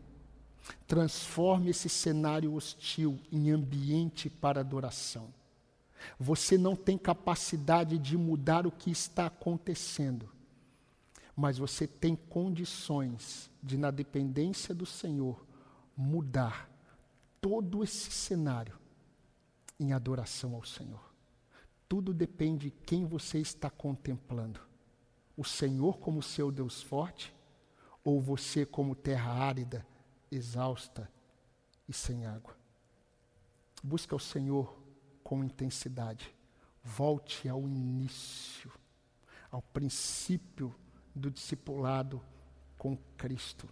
Transforme 0.87 1.69
esse 1.69 1.89
cenário 1.89 2.53
hostil 2.53 3.19
em 3.31 3.51
ambiente 3.51 4.29
para 4.29 4.59
adoração. 4.59 5.33
Você 6.19 6.57
não 6.57 6.75
tem 6.75 6.97
capacidade 6.97 7.97
de 7.97 8.17
mudar 8.17 8.65
o 8.65 8.71
que 8.71 8.89
está 8.89 9.25
acontecendo, 9.25 10.29
mas 11.35 11.57
você 11.57 11.87
tem 11.87 12.15
condições 12.15 13.49
de, 13.61 13.77
na 13.77 13.91
dependência 13.91 14.73
do 14.73 14.85
Senhor, 14.85 15.45
mudar 15.95 16.69
todo 17.41 17.83
esse 17.83 18.11
cenário 18.11 18.77
em 19.79 19.93
adoração 19.93 20.55
ao 20.55 20.63
Senhor. 20.63 21.09
Tudo 21.87 22.13
depende 22.13 22.69
de 22.69 22.71
quem 22.85 23.05
você 23.05 23.39
está 23.39 23.69
contemplando. 23.69 24.59
O 25.35 25.43
Senhor 25.43 25.97
como 25.97 26.21
seu 26.21 26.51
Deus 26.51 26.81
forte 26.81 27.33
ou 28.03 28.21
você 28.21 28.65
como 28.65 28.93
terra 28.93 29.31
árida, 29.31 29.85
exausta 30.31 31.09
e 31.87 31.93
sem 31.93 32.25
água. 32.25 32.55
Busca 33.83 34.15
o 34.15 34.19
Senhor 34.19 34.77
com 35.23 35.43
intensidade. 35.43 36.33
Volte 36.83 37.47
ao 37.47 37.61
início, 37.61 38.71
ao 39.51 39.61
princípio 39.61 40.73
do 41.13 41.29
discipulado 41.29 42.21
com 42.77 42.97
Cristo 43.17 43.67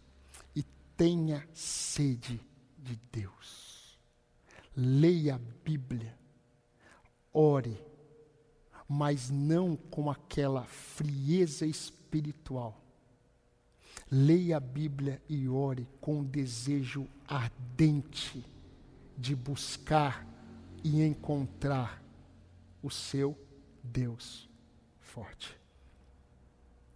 e 0.56 0.64
tenha 0.96 1.48
sede 1.54 2.42
de 2.78 2.96
Deus. 3.12 3.98
Leia 4.76 5.36
a 5.36 5.40
Bíblia, 5.40 6.18
ore, 7.34 7.82
mas 8.88 9.30
não 9.30 9.76
com 9.76 10.10
aquela 10.10 10.64
frieza 10.66 11.66
espiritual. 11.66 12.87
Leia 14.10 14.58
a 14.58 14.60
Bíblia 14.60 15.22
e 15.28 15.50
ore 15.50 15.88
com 16.00 16.20
um 16.20 16.24
desejo 16.24 17.08
ardente 17.28 18.46
de 19.18 19.36
buscar 19.36 20.26
e 20.84 21.02
encontrar 21.02 22.02
o 22.82 22.90
seu 22.90 23.38
Deus 23.84 24.50
forte. 25.00 25.58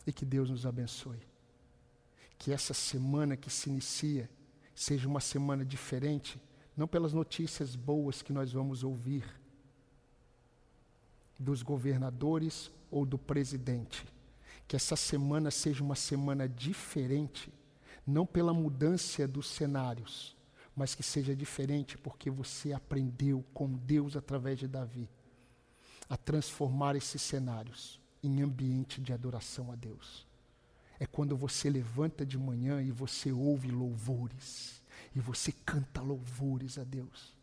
E 0.08 0.14
que 0.14 0.26
Deus 0.26 0.50
nos 0.50 0.66
abençoe. 0.66 1.20
Que 2.38 2.54
essa 2.54 2.74
semana 2.74 3.36
que 3.36 3.50
se 3.50 3.70
inicia 3.70 4.30
seja 4.74 5.08
uma 5.08 5.20
semana 5.20 5.66
diferente, 5.66 6.42
não 6.76 6.88
pelas 6.88 7.14
notícias 7.14 7.76
boas 7.76 8.22
que 8.22 8.34
nós 8.34 8.52
vamos 8.54 8.84
ouvir 8.84 9.26
dos 11.38 11.62
governadores 11.62 12.72
ou 12.90 13.06
do 13.06 13.18
presidente. 13.18 14.06
Que 14.72 14.78
essa 14.78 14.96
semana 14.96 15.52
seja 15.52 15.84
uma 15.84 15.98
semana 15.98 16.48
diferente, 16.48 17.52
não 18.08 18.26
pela 18.26 18.54
mudança 18.54 19.28
dos 19.28 19.50
cenários, 19.50 20.34
mas 20.74 20.96
que 20.96 21.04
seja 21.04 21.36
diferente 21.36 21.98
porque 21.98 22.32
você 22.32 22.72
aprendeu 22.72 23.44
com 23.54 23.68
Deus 23.70 24.16
através 24.16 24.60
de 24.60 24.70
Davi 24.70 25.10
a 26.08 26.16
transformar 26.16 26.96
esses 26.96 27.22
cenários 27.22 28.00
em 28.24 28.42
ambiente 28.42 29.02
de 29.02 29.12
adoração 29.12 29.74
a 29.74 29.76
Deus. 29.76 30.26
É 31.02 31.06
quando 31.06 31.36
você 31.36 31.70
levanta 31.70 32.26
de 32.26 32.38
manhã 32.38 32.82
e 32.82 32.92
você 32.92 33.30
ouve 33.30 33.70
louvores, 33.70 34.82
e 35.14 35.20
você 35.20 35.52
canta 35.52 36.00
louvores 36.00 36.78
a 36.78 36.86
Deus. 36.86 37.36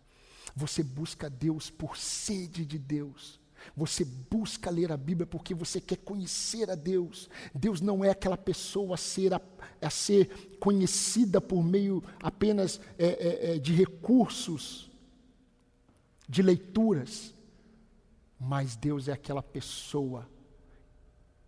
Você 0.57 0.83
busca 0.83 1.29
Deus 1.29 1.69
por 1.69 1.99
sede 1.99 2.65
de 2.65 2.79
Deus. 2.79 3.39
Você 3.77 4.05
busca 4.05 4.71
ler 4.71 4.91
a 4.93 4.97
Bíblia 4.97 5.27
porque 5.27 5.55
você 5.55 5.81
quer 5.81 5.99
conhecer 5.99 6.71
a 6.71 6.75
Deus. 6.75 7.29
Deus 7.55 7.81
não 7.81 8.05
é 8.05 8.11
aquela 8.11 8.37
pessoa 8.37 8.95
a 8.95 8.99
ser, 8.99 9.35
a, 9.35 9.41
a 9.81 9.91
ser 9.91 10.57
conhecida 10.59 11.41
por 11.41 11.63
meio 11.63 12.03
apenas 12.23 12.81
é, 12.99 13.07
é, 13.07 13.55
é, 13.55 13.59
de 13.59 13.73
recursos, 13.73 14.91
de 16.29 16.43
leituras. 16.43 17.35
Mas 18.41 18.77
Deus 18.77 19.09
é 19.09 19.13
aquela 19.13 19.43
pessoa 19.43 20.29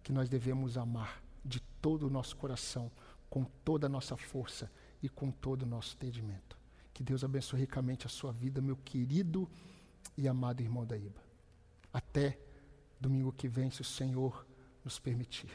que 0.02 0.12
nós 0.12 0.28
devemos 0.28 0.76
amar 0.76 1.22
de 1.44 1.60
todo 1.80 2.06
o 2.06 2.10
nosso 2.10 2.36
coração, 2.36 2.90
com 3.28 3.44
toda 3.64 3.86
a 3.86 3.90
nossa 3.90 4.16
força 4.16 4.70
e 5.02 5.08
com 5.08 5.30
todo 5.30 5.62
o 5.62 5.66
nosso 5.66 5.94
entendimento. 5.94 6.58
Que 6.92 7.02
Deus 7.02 7.24
abençoe 7.24 7.60
ricamente 7.60 8.06
a 8.06 8.10
sua 8.10 8.32
vida, 8.32 8.60
meu 8.60 8.76
querido 8.76 9.48
e 10.16 10.28
amado 10.28 10.60
irmão 10.60 10.84
da 10.84 10.96
Iba. 10.96 11.29
Até 11.92 12.38
domingo 13.00 13.32
que 13.32 13.48
vem, 13.48 13.70
se 13.70 13.80
o 13.80 13.84
Senhor 13.84 14.46
nos 14.84 14.98
permitir. 14.98 15.50